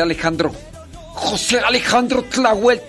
[0.00, 0.52] José Alejandro.
[1.14, 2.80] José Alejandro Tlahuel.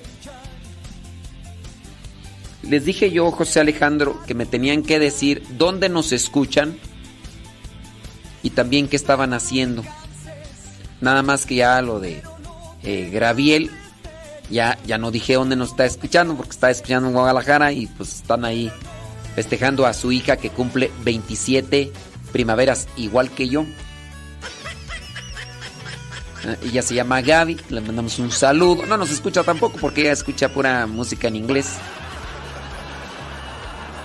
[2.64, 6.78] Les dije yo, José Alejandro, que me tenían que decir dónde nos escuchan
[8.44, 9.84] y también qué estaban haciendo.
[11.02, 12.24] Nada más que ya lo de
[12.84, 13.72] eh, Graviel,
[14.50, 18.16] ya, ya no dije dónde nos está escuchando, porque está escuchando en Guadalajara y pues
[18.16, 18.72] están ahí
[19.36, 21.92] festejando a su hija que cumple 27
[22.32, 23.66] primaveras igual que yo.
[26.46, 28.86] Eh, Ella se llama Gaby, le mandamos un saludo.
[28.86, 31.68] No nos escucha tampoco porque ella escucha pura música en inglés.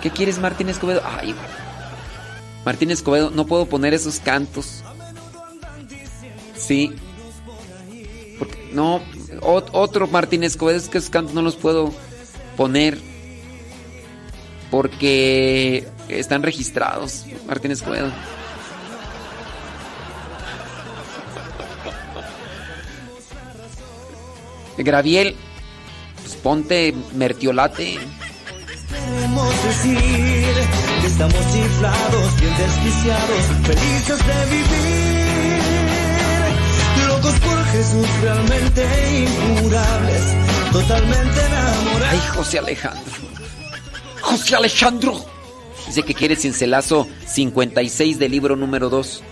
[0.02, 1.02] ¿Qué quieres, Martín Escobedo?
[1.04, 1.34] Ay,
[2.64, 4.82] Martín Escobedo, no puedo poner esos cantos.
[6.56, 6.92] Sí.
[8.72, 9.00] No,
[9.40, 11.92] ot- otro Martín Escobedo, es que esos cantos no los puedo
[12.56, 12.98] poner.
[14.70, 18.10] Porque están registrados, Martín Escobedo.
[24.82, 25.36] Graviel,
[26.22, 27.98] pues ponte mertiolate.
[28.88, 29.96] Queremos decir
[31.00, 35.62] que estamos chiflados, bien desquiciados, felices de vivir,
[37.08, 38.86] locos por Jesús realmente
[39.52, 40.22] incurables,
[40.72, 42.10] totalmente enamorado.
[42.10, 43.12] Ay, José Alejandro.
[44.20, 45.24] José Alejandro.
[45.86, 49.22] Dice que quiere cincelazo 56 del libro número 2.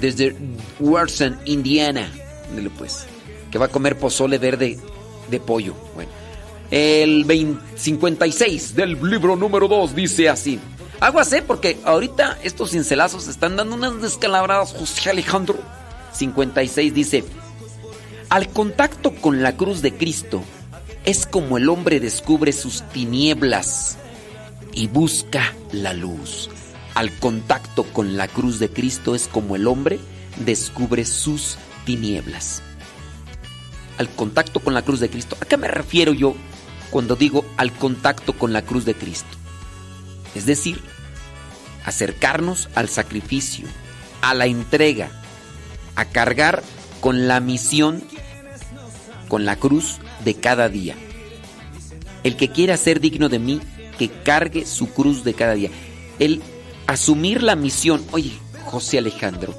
[0.00, 0.36] Desde
[0.80, 2.08] Warson, Indiana.
[2.54, 3.06] Dile pues.
[3.50, 4.78] Que va a comer pozole verde
[5.28, 5.74] de pollo.
[5.94, 6.10] Bueno.
[6.70, 7.26] El
[7.76, 10.58] 56 del libro número 2 dice así.
[11.32, 11.42] ¿eh?
[11.46, 15.58] Porque ahorita estos cincelazos están dando unas descalabradas, José Alejandro.
[16.12, 17.24] 56 dice,
[18.30, 20.42] al contacto con la cruz de Cristo
[21.04, 23.98] es como el hombre descubre sus tinieblas
[24.72, 26.50] y busca la luz.
[26.94, 29.98] Al contacto con la cruz de Cristo es como el hombre
[30.44, 32.62] descubre sus tinieblas.
[33.98, 35.36] Al contacto con la cruz de Cristo.
[35.40, 36.34] ¿A qué me refiero yo
[36.90, 39.36] cuando digo al contacto con la cruz de Cristo?
[40.34, 40.80] Es decir,
[41.84, 43.66] acercarnos al sacrificio,
[44.20, 45.10] a la entrega,
[45.96, 46.62] a cargar
[47.00, 48.02] con la misión,
[49.28, 50.96] con la cruz de cada día.
[52.24, 53.60] El que quiera ser digno de mí,
[53.98, 55.70] que cargue su cruz de cada día.
[56.18, 56.42] El
[56.86, 58.32] asumir la misión, oye,
[58.64, 59.54] José Alejandro,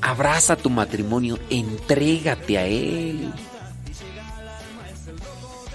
[0.00, 3.32] abraza tu matrimonio, entrégate a él.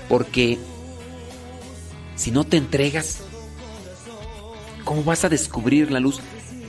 [0.08, 0.58] Porque
[2.16, 3.22] si no te entregas,
[4.84, 6.20] ¿cómo vas a descubrir la luz?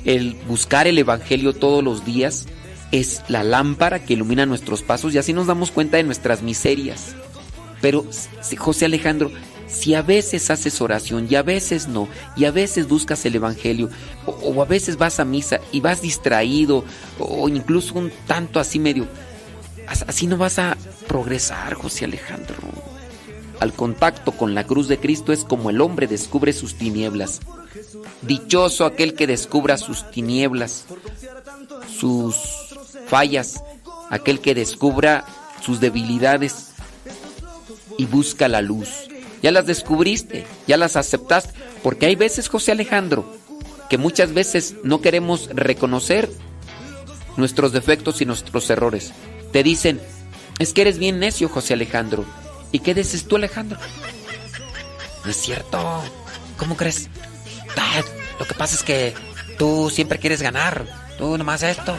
[0.05, 2.47] El buscar el Evangelio todos los días
[2.91, 7.15] es la lámpara que ilumina nuestros pasos y así nos damos cuenta de nuestras miserias.
[7.81, 8.07] Pero,
[8.59, 9.31] José Alejandro,
[9.73, 13.89] si a veces haces oración y a veces no, y a veces buscas el Evangelio,
[14.27, 16.85] o, o, a veces vas a misa y vas distraído,
[17.19, 19.07] o incluso un tanto así medio,
[19.87, 20.77] así no vas a
[21.09, 22.57] progresar, José Alejandro.
[23.61, 27.41] Al contacto con la cruz de Cristo es como el hombre descubre sus tinieblas.
[28.23, 30.87] Dichoso aquel que descubra sus tinieblas,
[31.97, 32.35] sus
[33.07, 33.63] fallas,
[34.11, 35.25] aquel que descubra
[35.65, 36.71] sus debilidades
[37.99, 39.09] y busca la luz.
[39.43, 43.37] Ya las descubriste, ya las aceptaste, porque hay veces, José Alejandro,
[43.91, 46.31] que muchas veces no queremos reconocer
[47.37, 49.13] nuestros defectos y nuestros errores.
[49.53, 50.01] Te dicen,
[50.59, 52.25] es que eres bien necio, José Alejandro.
[52.71, 53.79] ¿Y qué dices tú, Alejandro?
[55.25, 56.03] No es cierto.
[56.57, 57.09] ¿Cómo crees?
[58.39, 59.15] Lo que pasa es que
[59.59, 60.85] tú siempre quieres ganar.
[61.19, 61.97] Tú nomás esto.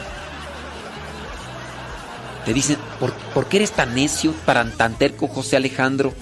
[2.44, 6.12] Te dicen, ¿por, ¿por qué eres tan necio, tan, tan terco, José Alejandro?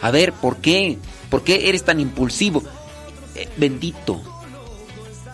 [0.00, 0.98] A ver, ¿por qué?
[1.30, 2.62] ¿Por qué eres tan impulsivo?
[3.34, 4.20] Eh, bendito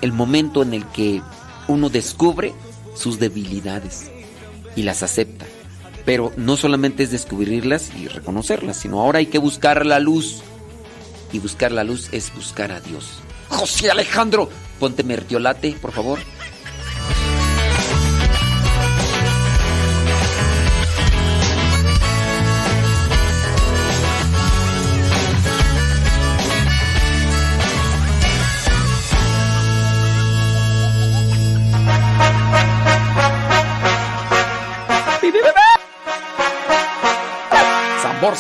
[0.04, 1.22] el momento en el que
[1.66, 2.52] uno descubre
[2.94, 4.10] sus debilidades
[4.76, 5.46] y las acepta.
[6.04, 10.42] Pero no solamente es descubrirlas y reconocerlas, sino ahora hay que buscar la luz.
[11.32, 13.20] Y buscar la luz es buscar a Dios.
[13.48, 16.18] José Alejandro, ponte mertiolate, por favor.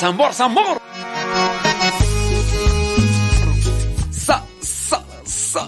[0.04, 0.76] Zambor, zambor.
[4.10, 5.64] Sa, sa, sa.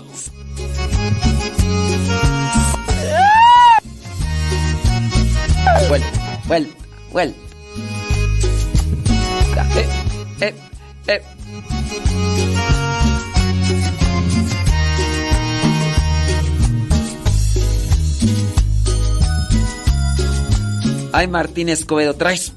[5.89, 6.09] Vuelta,
[6.45, 7.39] vuelta, vuelta.
[9.74, 9.89] Eh,
[10.43, 10.55] eh,
[11.07, 11.22] eh.
[21.14, 22.53] Ay, Martín Escobedo, traes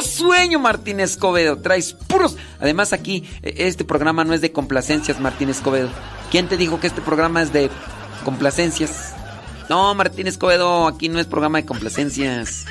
[0.00, 1.58] sueño, Martín Escobedo.
[1.58, 2.36] Traes puros.
[2.60, 5.88] Además, aquí, este programa no es de complacencias, Martín Escobedo.
[6.30, 7.70] ¿Quién te dijo que este programa es de
[8.24, 9.14] complacencias?
[9.68, 12.66] No, Martín Escobedo, aquí no es programa de complacencias.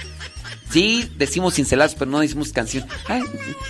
[0.70, 2.86] Sí, decimos cincelazos, pero no decimos canción.
[3.08, 3.24] Ay,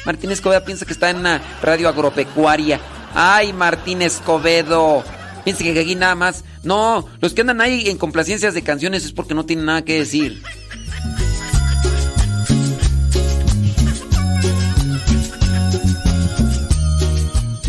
[0.05, 2.80] Martín Escobedo piensa que está en una radio agropecuaria.
[3.14, 5.03] Ay, Martín Escobedo.
[5.43, 6.43] Piensa que aquí nada más.
[6.64, 9.99] No, los que andan ahí en complacencias de canciones es porque no tienen nada que
[9.99, 10.43] decir.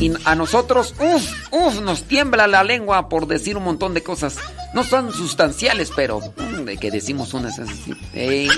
[0.00, 4.38] Y a nosotros, uff, uff, nos tiembla la lengua por decir un montón de cosas.
[4.72, 7.92] No son sustanciales, pero mm, de que decimos unas así.
[8.14, 8.48] Ey.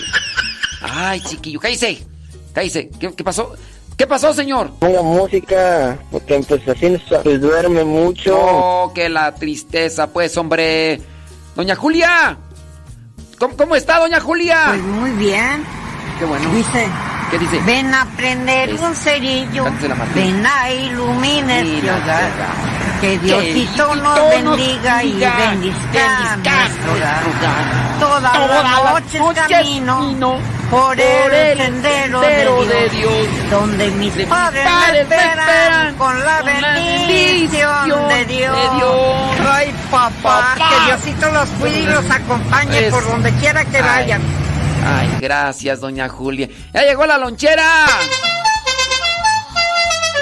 [0.83, 2.07] Ay, chiquillo, cállese,
[2.53, 2.91] cállese.
[2.91, 3.55] ¿Qué, ¿Qué, pasó?
[3.97, 4.71] ¿Qué pasó, señor?
[4.79, 8.39] Ponga música, porque pues así pues, duerme mucho.
[8.39, 11.01] Oh, que la tristeza, pues, hombre.
[11.57, 12.39] Doña Julia,
[13.39, 14.67] ¿cómo, cómo está, doña Julia?
[14.69, 15.65] Pues muy bien.
[16.21, 16.49] Qué bueno.
[16.55, 16.87] Dice.
[17.33, 17.59] ¿Qué dice?
[17.63, 19.65] Ven a prender Es- un cerillo.
[20.15, 21.65] Ven a iluminar.
[23.01, 27.23] Que Diosito nos bendiga y bendizca nuestro hogar.
[27.99, 29.19] Toda la noche
[29.49, 30.39] camino
[30.71, 38.57] por el sendero de Dios, donde mis padres me esperan con la bendición de Dios.
[39.51, 44.21] Ay, papá, que Diosito los cuide y los acompañe por donde quiera que vayan.
[44.85, 46.49] Ay, gracias, doña Julia.
[46.75, 47.87] ¡Ya llegó la lonchera!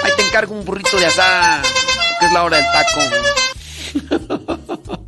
[0.03, 1.61] Ahí te encargo un burrito de asada,
[2.19, 3.01] que es la hora del taco.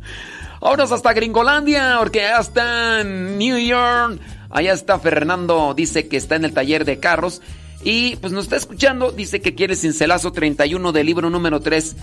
[0.60, 4.18] Vámonos hasta Gringolandia, porque ya está en New York.
[4.50, 7.42] Allá está Fernando, dice que está en el taller de carros.
[7.82, 11.96] Y pues nos está escuchando, dice que quiere cincelazo 31 del libro número 3.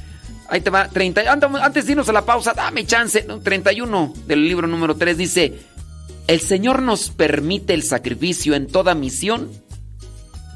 [0.47, 3.21] Ahí te va, 30, antes de irnos a la pausa, dame chance.
[3.21, 5.59] 31 del libro número 3 dice,
[6.27, 9.51] el Señor nos permite el sacrificio en toda misión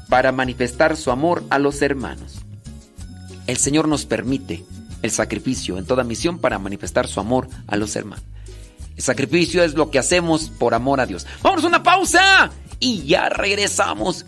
[0.08, 2.36] para manifestar su amor a los hermanos.
[3.46, 4.64] El Señor nos permite
[5.02, 8.24] el sacrificio en toda misión para manifestar su amor a los hermanos.
[8.96, 11.26] El sacrificio es lo que hacemos por amor a Dios.
[11.42, 12.50] Vamos a una pausa
[12.80, 14.24] y ya regresamos.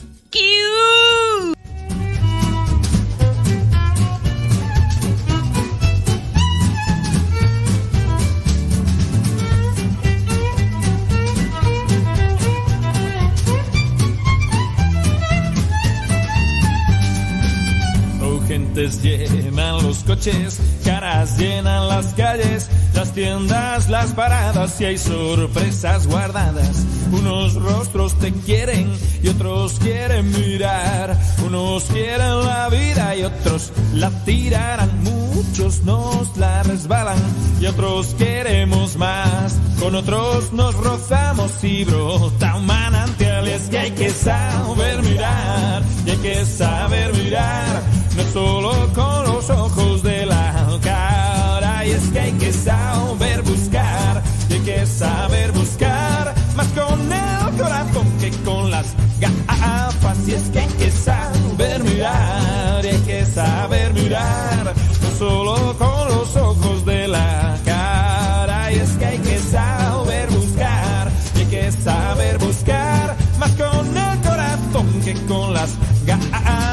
[18.78, 26.84] Llenan los coches, caras llenan las calles, las tiendas, las paradas y hay sorpresas guardadas.
[27.10, 28.88] Unos rostros te quieren
[29.20, 31.18] y otros quieren mirar.
[31.44, 35.02] Unos quieren la vida y otros la tirarán.
[35.02, 37.18] Muchos nos la resbalan
[37.60, 39.56] y otros queremos más.
[39.80, 43.48] Con otros nos rozamos y brota un manantial.
[43.48, 47.98] Es que hay que saber mirar y hay que saber mirar
[48.34, 51.86] no solo con los ojos de la cara.
[51.86, 58.06] Y es que hay que saber buscar, hay que saber buscar más con el corazón
[58.20, 58.86] que con las
[59.20, 60.18] gafas.
[60.26, 64.74] Y es que hay que saber mirar, hay que saber mirar,
[65.18, 68.72] solo con los ojos de la cara.
[68.72, 74.86] Y es que hay que saber buscar, hay que saber buscar más con el corazón
[75.04, 75.70] que con las
[76.04, 76.67] gafas.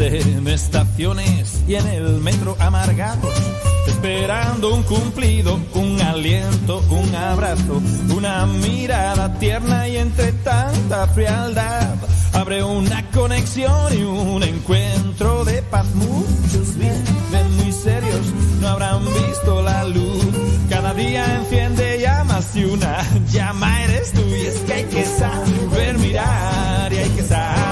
[0.00, 3.34] En estaciones y en el metro amargados,
[3.88, 7.82] esperando un cumplido, un aliento, un abrazo,
[8.16, 11.96] una mirada tierna y entre tanta frialdad
[12.32, 15.86] abre una conexión y un encuentro de paz.
[15.94, 18.20] Muchos viven muy serios,
[18.60, 20.24] no habrán visto la luz.
[20.68, 24.22] Cada día enciende llamas y una llama eres tú.
[24.28, 27.67] Y es que hay que saber mirar y hay que saber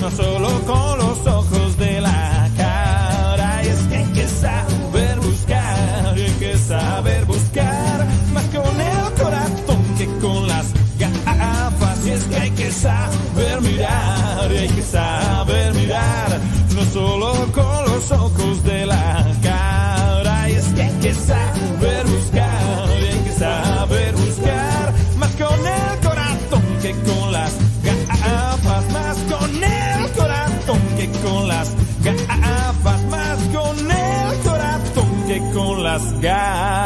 [0.00, 3.64] no solo con los ojos de la cara.
[3.64, 9.82] Y es que hay que saber buscar hay que saber buscar más con el corazón
[9.96, 10.66] que con las
[10.98, 12.06] gafas.
[12.06, 14.20] Y es que hay que saber mirar
[14.60, 16.38] hay que saber mirar,
[16.74, 18.59] no solo con los ojos
[36.20, 36.80] gafas.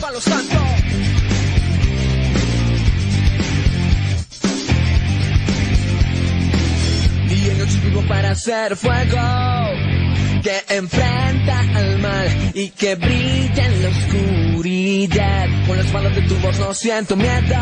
[0.00, 0.58] Palo Santo.
[7.28, 9.81] Día y noche vivo para hacer fuego
[10.42, 15.46] que enfrenta al mal y que brilla en la oscuridad.
[15.66, 17.56] Con las manos de tu voz no siento miedo.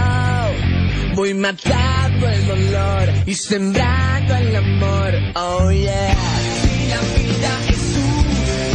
[1.15, 5.13] Voy matando el dolor y sembrando el amor.
[5.35, 6.17] Oh yeah.
[6.65, 8.27] Y la vida es un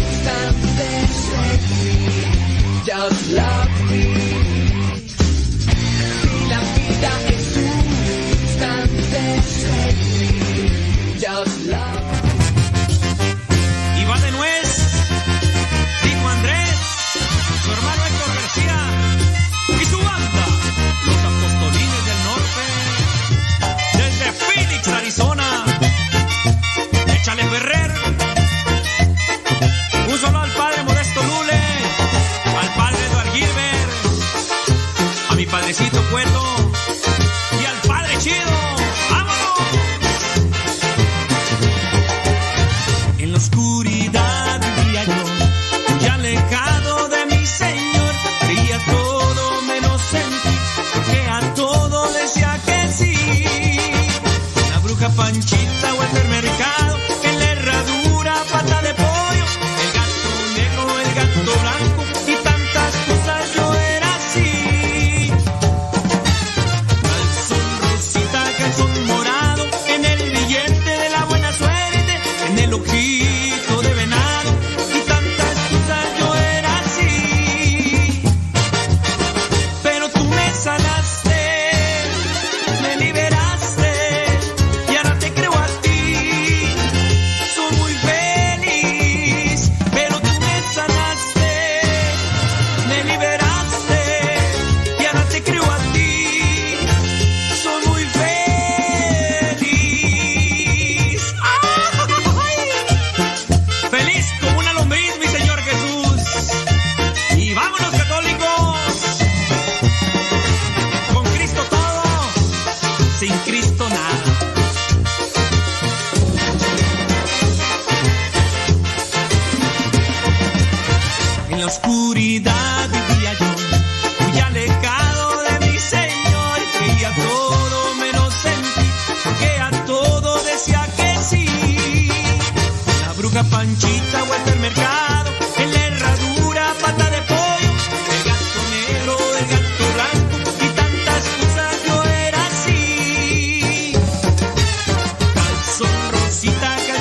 [0.04, 0.86] instante
[2.86, 4.15] Just love me.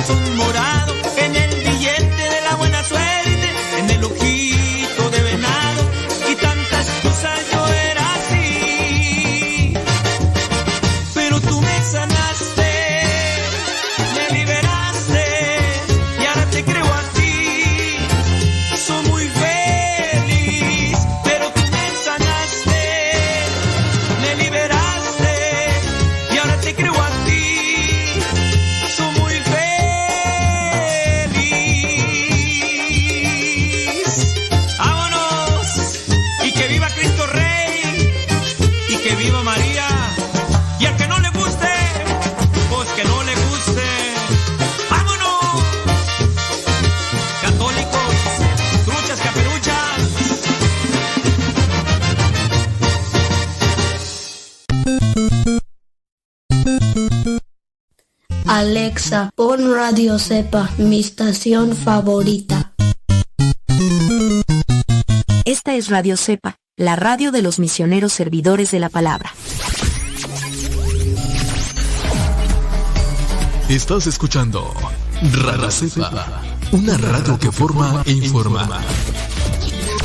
[0.05, 1.04] Calzón morado,
[59.95, 62.73] Radio Cepa, mi estación favorita.
[65.45, 69.33] Esta es Radio Cepa, la radio de los misioneros servidores de la palabra.
[73.69, 74.73] Estás escuchando
[75.31, 76.41] Radio Cepa,
[76.73, 78.67] una radio que forma e informa.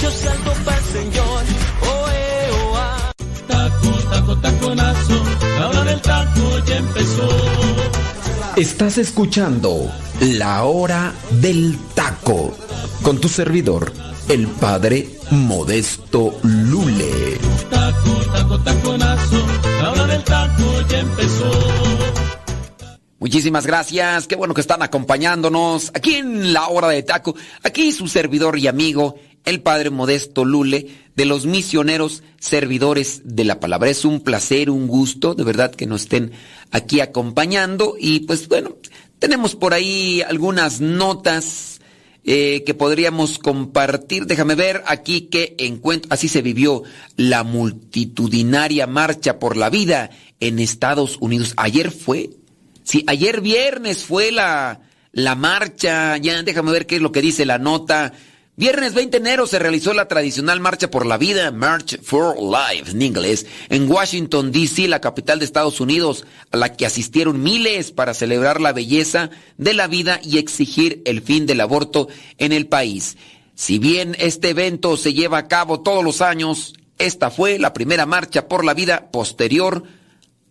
[0.01, 1.43] Yo salgo para el Señor,
[1.83, 3.13] oh, ah.
[3.49, 5.25] Taco, taco, taconazo,
[5.59, 7.80] la hora del taco ya empezó.
[8.57, 9.91] Estás escuchando
[10.21, 12.57] La Hora del Taco
[13.03, 13.93] con tu servidor,
[14.29, 17.39] el Padre Modesto Lule.
[17.71, 19.47] Taco, taco, taconazo,
[19.81, 21.51] la hora del taco ya empezó.
[23.21, 27.37] Muchísimas gracias, qué bueno que están acompañándonos aquí en La Hora de Taco.
[27.63, 33.61] Aquí su servidor y amigo, el Padre Modesto Lule, de los misioneros servidores de la
[33.61, 33.91] palabra.
[33.91, 36.33] Es un placer, un gusto, de verdad, que nos estén
[36.71, 37.97] aquí acompañando.
[37.99, 38.77] Y pues bueno,
[39.19, 41.81] tenemos por ahí algunas notas
[42.25, 44.27] eh, que podríamos compartir.
[44.27, 46.13] Déjame ver aquí que encuentro.
[46.13, 46.83] Así se vivió
[47.17, 51.55] la multitudinaria marcha por la vida en Estados Unidos.
[51.57, 52.31] Ayer fue.
[52.83, 54.81] Sí, ayer viernes fue la,
[55.13, 56.17] la marcha.
[56.19, 58.13] Ya, déjame ver qué es lo que dice la nota.
[58.61, 62.91] Viernes 20 de enero se realizó la tradicional Marcha por la Vida, March for Life
[62.91, 67.91] en inglés, en Washington, D.C., la capital de Estados Unidos, a la que asistieron miles
[67.91, 72.67] para celebrar la belleza de la vida y exigir el fin del aborto en el
[72.67, 73.17] país.
[73.55, 78.05] Si bien este evento se lleva a cabo todos los años, esta fue la primera
[78.05, 79.85] marcha por la vida posterior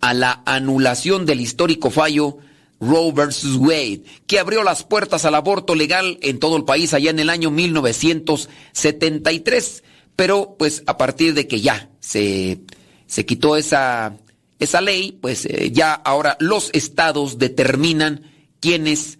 [0.02, 2.40] a la anulación del histórico fallo
[2.80, 3.57] Roe vs.
[3.57, 7.30] Wade, que abrió las puertas al aborto legal en todo el país allá en el
[7.30, 9.84] año 1973.
[10.15, 12.61] Pero pues a partir de que ya se,
[13.07, 14.18] se quitó esa,
[14.60, 18.23] esa ley, pues eh, ya ahora los estados determinan
[18.60, 19.19] quiénes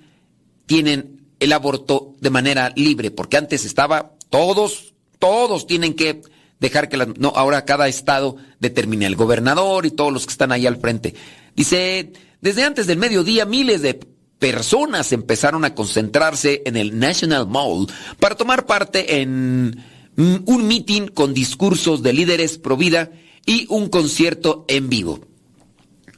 [0.65, 6.22] tienen el aborto de manera libre, porque antes estaba todos, todos tienen que
[6.60, 10.52] dejar que las, no, ahora cada estado determine el gobernador y todos los que están
[10.52, 11.15] ahí al frente.
[11.56, 12.11] Dice,
[12.41, 13.99] desde antes del mediodía, miles de
[14.40, 17.88] personas empezaron a concentrarse en el National Mall
[18.20, 19.84] para tomar parte en
[20.16, 23.11] mm, un meeting con discursos de líderes pro vida
[23.45, 25.20] y un concierto en vivo.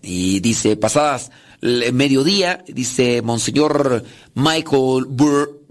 [0.03, 1.31] Y dice, pasadas
[1.61, 4.03] el mediodía, dice Monseñor
[4.33, 5.65] Michael Bur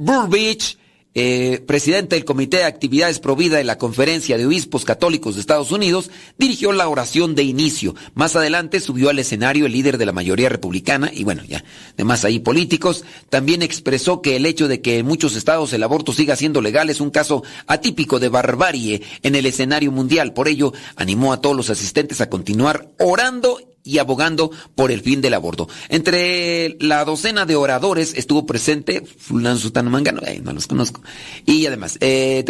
[1.15, 5.73] eh, presidente del Comité de Actividades Provida de la Conferencia de Obispos Católicos de Estados
[5.73, 7.95] Unidos, dirigió la oración de inicio.
[8.15, 11.65] Más adelante subió al escenario el líder de la mayoría republicana y bueno, ya,
[11.97, 13.05] demás ahí políticos.
[13.29, 16.91] También expresó que el hecho de que en muchos estados el aborto siga siendo legal
[16.91, 20.33] es un caso atípico de barbarie en el escenario mundial.
[20.33, 25.21] Por ello, animó a todos los asistentes a continuar orando y abogando por el fin
[25.21, 25.69] del aborto.
[25.89, 31.03] Entre la docena de oradores estuvo presente Fulano Sutano Mangano, eh, no los conozco.
[31.47, 32.45] Y además, eh,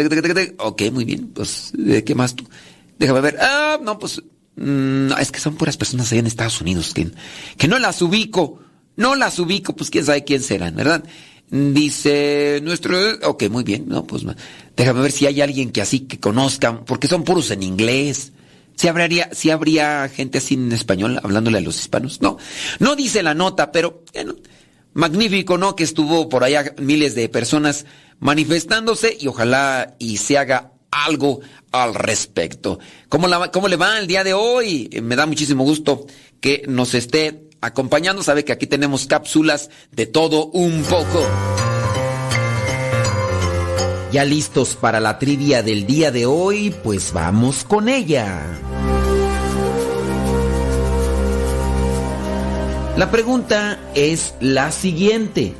[0.57, 1.73] ok, muy bien, pues,
[2.05, 2.45] ¿qué más tú?
[2.99, 4.21] Déjame ver, ah, no, pues,
[4.55, 7.09] mmm, es que son puras personas allá en Estados Unidos que,
[7.57, 8.59] que no las ubico,
[8.95, 11.03] no las ubico, pues quién sabe quién serán, ¿verdad?
[11.49, 14.23] Dice nuestro, ok, muy bien, no, pues,
[14.77, 18.31] déjame ver si hay alguien que así que conozcan, porque son puros en inglés.
[18.75, 22.21] ¿Si habría, habría gente así en español hablándole a los hispanos?
[22.21, 22.37] No,
[22.79, 24.35] no dice la nota, pero bueno,
[24.93, 25.75] magnífico, ¿no?
[25.75, 27.85] Que estuvo por allá miles de personas
[28.19, 31.41] manifestándose y ojalá y se haga algo
[31.71, 32.79] al respecto.
[33.09, 34.89] ¿Cómo, ¿Cómo le va el día de hoy?
[35.01, 36.05] Me da muchísimo gusto
[36.39, 38.23] que nos esté acompañando.
[38.23, 41.27] Sabe que aquí tenemos cápsulas de todo un poco.
[44.11, 48.41] Ya listos para la trivia del día de hoy, pues vamos con ella.
[52.97, 55.53] La pregunta es la siguiente.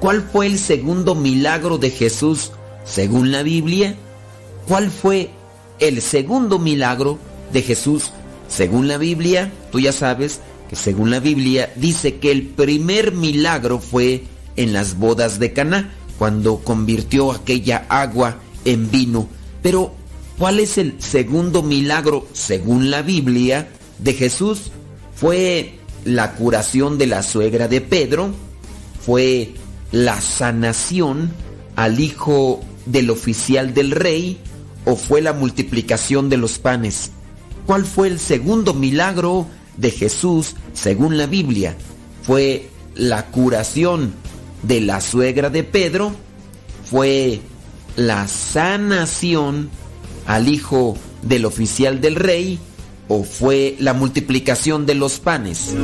[0.00, 2.52] ¿Cuál fue el segundo milagro de Jesús
[2.84, 3.94] según la Biblia?
[4.66, 5.28] ¿Cuál fue
[5.78, 7.18] el segundo milagro
[7.52, 8.10] de Jesús
[8.48, 9.52] según la Biblia?
[9.70, 10.40] Tú ya sabes
[10.70, 14.24] que según la Biblia dice que el primer milagro fue
[14.56, 19.28] en las bodas de Caná cuando convirtió aquella agua en vino.
[19.62, 19.94] Pero,
[20.38, 23.68] ¿cuál es el segundo milagro según la Biblia
[23.98, 24.70] de Jesús?
[25.14, 28.30] Fue la curación de la suegra de Pedro,
[29.04, 29.54] fue
[29.92, 31.32] la sanación
[31.76, 34.38] al hijo del oficial del rey
[34.84, 37.10] o fue la multiplicación de los panes.
[37.66, 41.76] ¿Cuál fue el segundo milagro de Jesús según la Biblia?
[42.22, 44.14] Fue la curación
[44.62, 46.12] de la suegra de Pedro
[46.84, 47.40] fue
[47.96, 49.70] la sanación
[50.26, 52.58] al hijo del oficial del rey
[53.08, 55.74] o fue la multiplicación de los panes.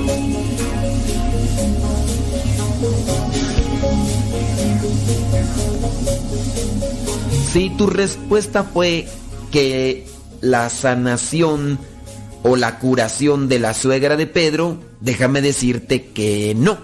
[7.52, 9.08] Si tu respuesta fue
[9.50, 10.06] que
[10.40, 11.78] la sanación
[12.42, 16.78] o la curación de la suegra de Pedro, déjame decirte que no,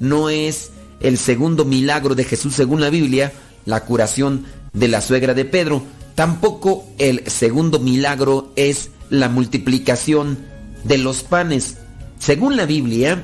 [0.00, 3.32] no es el segundo milagro de Jesús según la Biblia,
[3.64, 5.82] la curación de la suegra de Pedro.
[6.14, 10.38] Tampoco el segundo milagro es la multiplicación
[10.84, 11.76] de los panes.
[12.18, 13.22] Según la Biblia,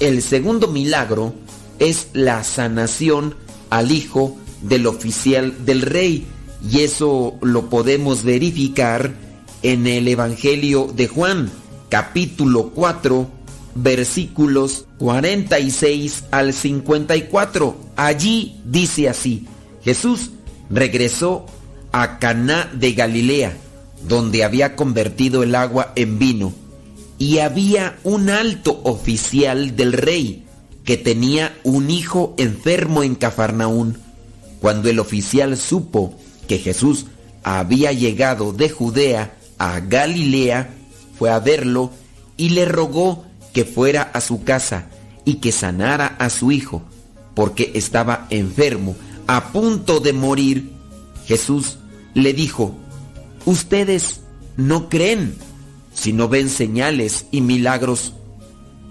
[0.00, 1.34] el segundo milagro
[1.78, 3.34] es la sanación
[3.68, 6.26] al hijo del oficial del rey.
[6.68, 9.14] Y eso lo podemos verificar
[9.62, 11.50] en el Evangelio de Juan,
[11.88, 13.30] capítulo 4,
[13.82, 17.76] versículos 46 al 54.
[17.96, 19.46] Allí dice así:
[19.84, 20.30] Jesús
[20.68, 21.46] regresó
[21.92, 23.56] a Caná de Galilea,
[24.06, 26.52] donde había convertido el agua en vino,
[27.18, 30.44] y había un alto oficial del rey
[30.84, 33.98] que tenía un hijo enfermo en Cafarnaún.
[34.60, 36.14] Cuando el oficial supo
[36.46, 37.06] que Jesús
[37.42, 40.74] había llegado de Judea a Galilea,
[41.18, 41.90] fue a verlo
[42.36, 44.86] y le rogó que fuera a su casa
[45.24, 46.82] y que sanara a su hijo,
[47.34, 48.96] porque estaba enfermo,
[49.26, 50.70] a punto de morir.
[51.26, 51.78] Jesús
[52.14, 52.74] le dijo,
[53.44, 54.20] ustedes
[54.56, 55.34] no creen
[55.94, 58.14] si no ven señales y milagros.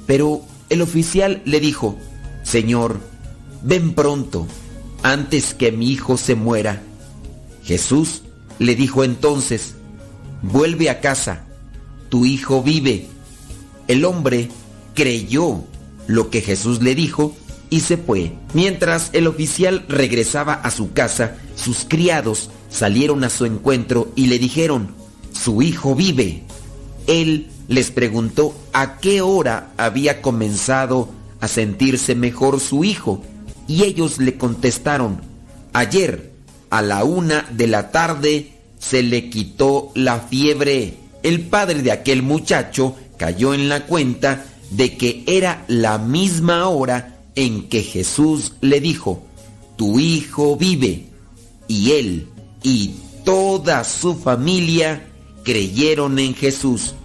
[0.05, 1.97] Pero el oficial le dijo,
[2.43, 2.99] Señor,
[3.63, 4.47] ven pronto,
[5.03, 6.81] antes que mi hijo se muera.
[7.63, 8.23] Jesús
[8.57, 9.75] le dijo entonces,
[10.41, 11.45] vuelve a casa,
[12.09, 13.07] tu hijo vive.
[13.89, 14.49] El hombre
[14.93, 15.63] creyó
[16.05, 17.35] lo que Jesús le dijo
[17.71, 18.33] y se fue.
[18.53, 24.37] Mientras el oficial regresaba a su casa, sus criados salieron a su encuentro y le
[24.37, 24.91] dijeron,
[25.33, 26.43] su hijo vive.
[27.07, 31.09] Él les preguntó a qué hora había comenzado
[31.41, 33.23] a sentirse mejor su hijo
[33.67, 35.21] y ellos le contestaron,
[35.73, 36.31] ayer
[36.69, 40.93] a la una de la tarde se le quitó la fiebre.
[41.23, 47.19] El padre de aquel muchacho cayó en la cuenta de que era la misma hora
[47.35, 49.21] en que Jesús le dijo,
[49.75, 51.05] tu hijo vive.
[51.67, 52.27] Y él
[52.63, 55.05] y toda su familia
[55.43, 56.95] creyeron en Jesús.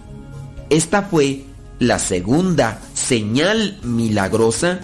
[0.69, 1.43] Esta fue
[1.79, 4.79] la segunda señal milagrosa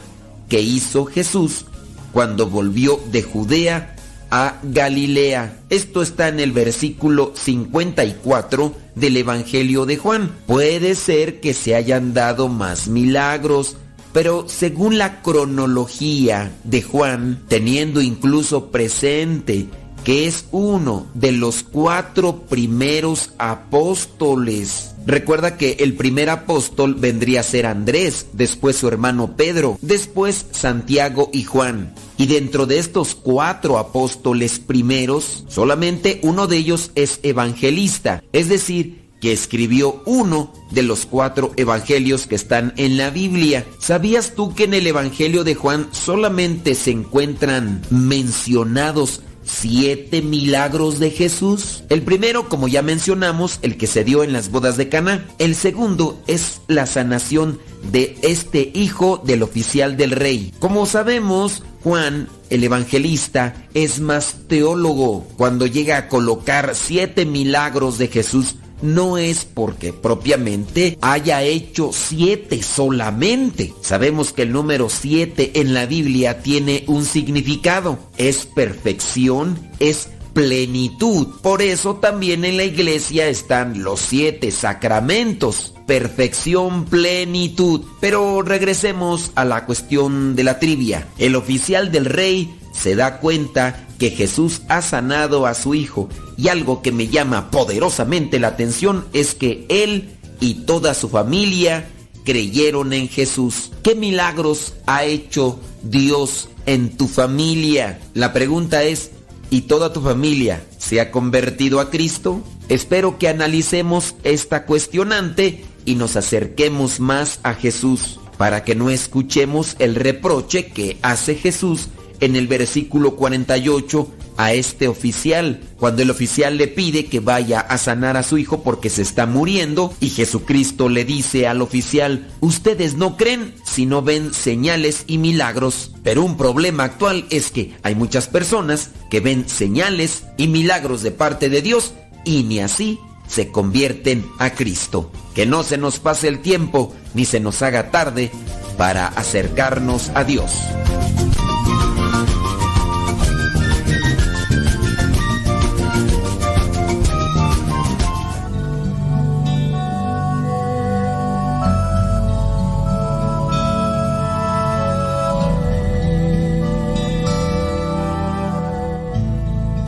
[0.50, 1.66] que hizo Jesús
[2.12, 3.96] cuando volvió de Judea
[4.32, 5.60] a Galilea.
[5.70, 10.32] Esto está en el versículo 54 del Evangelio de Juan.
[10.48, 13.78] Puede ser que se hayan dado más milagros,
[14.14, 19.68] pero según la cronología de Juan, teniendo incluso presente
[20.04, 24.91] que es uno de los cuatro primeros apóstoles.
[25.06, 31.30] Recuerda que el primer apóstol vendría a ser Andrés, después su hermano Pedro, después Santiago
[31.34, 31.94] y Juan.
[32.18, 39.02] Y dentro de estos cuatro apóstoles primeros, solamente uno de ellos es evangelista, es decir,
[39.22, 43.66] que escribió uno de los cuatro evangelios que están en la Biblia.
[43.80, 51.12] ¿Sabías tú que en el Evangelio de Juan solamente se encuentran mencionados siete milagros de
[51.12, 51.84] Jesús.
[51.90, 55.28] El primero, como ya mencionamos, el que se dio en las bodas de Caná.
[55.40, 57.60] El segundo es la sanación
[57.92, 60.54] de este hijo del oficial del rey.
[60.60, 65.26] Como sabemos, Juan, el evangelista, es más teólogo.
[65.38, 72.64] Cuando llega a colocar siete milagros de Jesús, no es porque propiamente haya hecho siete
[72.64, 73.74] solamente.
[73.82, 78.00] Sabemos que el número siete en la Biblia tiene un significado.
[78.18, 81.28] Es perfección, es plenitud.
[81.42, 85.74] Por eso también en la iglesia están los siete sacramentos.
[85.86, 87.82] Perfección, plenitud.
[88.00, 91.08] Pero regresemos a la cuestión de la trivia.
[91.18, 96.48] El oficial del rey se da cuenta que Jesús ha sanado a su hijo y
[96.48, 100.10] algo que me llama poderosamente la atención es que él
[100.40, 101.88] y toda su familia
[102.26, 103.72] creyeron en Jesús.
[103.84, 108.00] ¿Qué milagros ha hecho Dios en tu familia?
[108.16, 109.12] La pregunta es,
[109.52, 112.42] ¿y toda tu familia se ha convertido a Cristo?
[112.70, 119.76] Espero que analicemos esta cuestionante y nos acerquemos más a Jesús para que no escuchemos
[119.78, 121.90] el reproche que hace Jesús
[122.22, 124.08] en el versículo 48
[124.38, 128.64] a este oficial, cuando el oficial le pide que vaya a sanar a su hijo
[128.64, 134.02] porque se está muriendo y Jesucristo le dice al oficial, ustedes no creen si no
[134.02, 139.48] ven señales y milagros, pero un problema actual es que hay muchas personas que ven
[139.50, 141.94] señales y milagros de parte de Dios
[142.24, 145.12] y ni así se convierten a Cristo.
[145.34, 148.32] Que no se nos pase el tiempo ni se nos haga tarde
[148.78, 150.52] para acercarnos a Dios.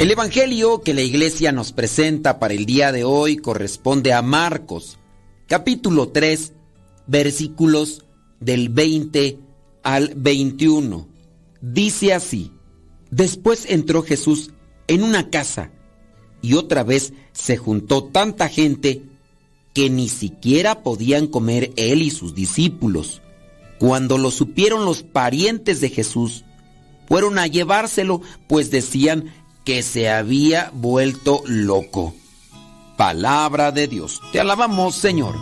[0.04, 5.00] El Evangelio que la iglesia nos presenta para el día de hoy corresponde a Marcos,
[5.48, 6.52] capítulo 3,
[7.08, 8.04] versículos
[8.42, 9.40] del 20
[9.82, 11.08] al 21.
[11.62, 12.52] Dice así,
[13.12, 14.52] después entró Jesús
[14.88, 15.72] en una casa
[16.42, 19.04] y otra vez se juntó tanta gente
[19.74, 23.22] que ni siquiera podían comer él y sus discípulos.
[23.80, 26.44] Cuando lo supieron los parientes de Jesús,
[27.08, 29.32] fueron a llevárselo, pues decían
[29.64, 32.14] que se había vuelto loco.
[32.98, 34.22] Palabra de Dios.
[34.32, 35.36] Te alabamos, Señor.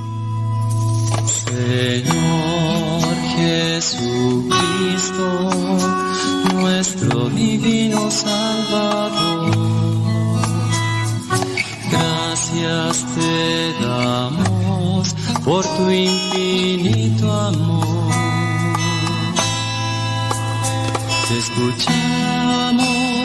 [1.45, 4.49] Señor Jesucristo,
[6.53, 9.51] nuestro divino Salvador.
[11.91, 18.11] Gracias te damos por tu infinito amor.
[21.27, 23.00] Te escuchamos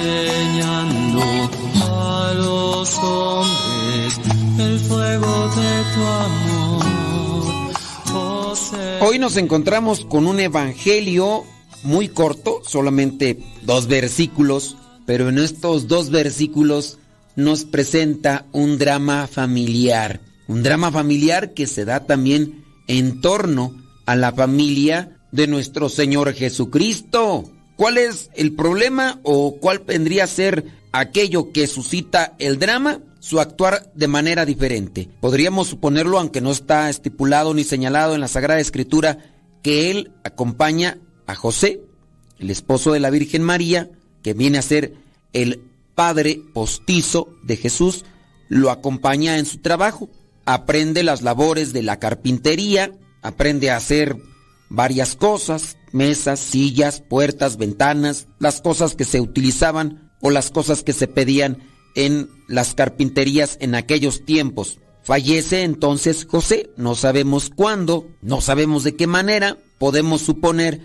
[0.00, 1.22] enseñando
[1.82, 4.20] a los hombres
[4.58, 7.72] el fuego de tu amor.
[8.14, 8.54] Oh,
[9.02, 11.44] Hoy nos encontramos con un evangelio
[11.82, 16.98] muy corto, solamente dos versículos, pero en estos dos versículos
[17.36, 23.74] nos presenta un drama familiar, un drama familiar que se da también en torno
[24.06, 27.50] a la familia de nuestro Señor Jesucristo.
[27.80, 33.00] ¿Cuál es el problema o cuál vendría a ser aquello que suscita el drama?
[33.20, 35.08] Su actuar de manera diferente.
[35.18, 39.16] Podríamos suponerlo, aunque no está estipulado ni señalado en la Sagrada Escritura,
[39.62, 41.80] que él acompaña a José,
[42.38, 43.88] el esposo de la Virgen María,
[44.22, 44.92] que viene a ser
[45.32, 45.62] el
[45.94, 48.04] padre postizo de Jesús,
[48.50, 50.10] lo acompaña en su trabajo,
[50.44, 52.92] aprende las labores de la carpintería,
[53.22, 54.18] aprende a hacer
[54.68, 60.92] varias cosas, mesas, sillas, puertas, ventanas, las cosas que se utilizaban o las cosas que
[60.92, 61.58] se pedían
[61.94, 64.78] en las carpinterías en aquellos tiempos.
[65.02, 70.80] Fallece entonces José, no sabemos cuándo, no sabemos de qué manera, podemos suponer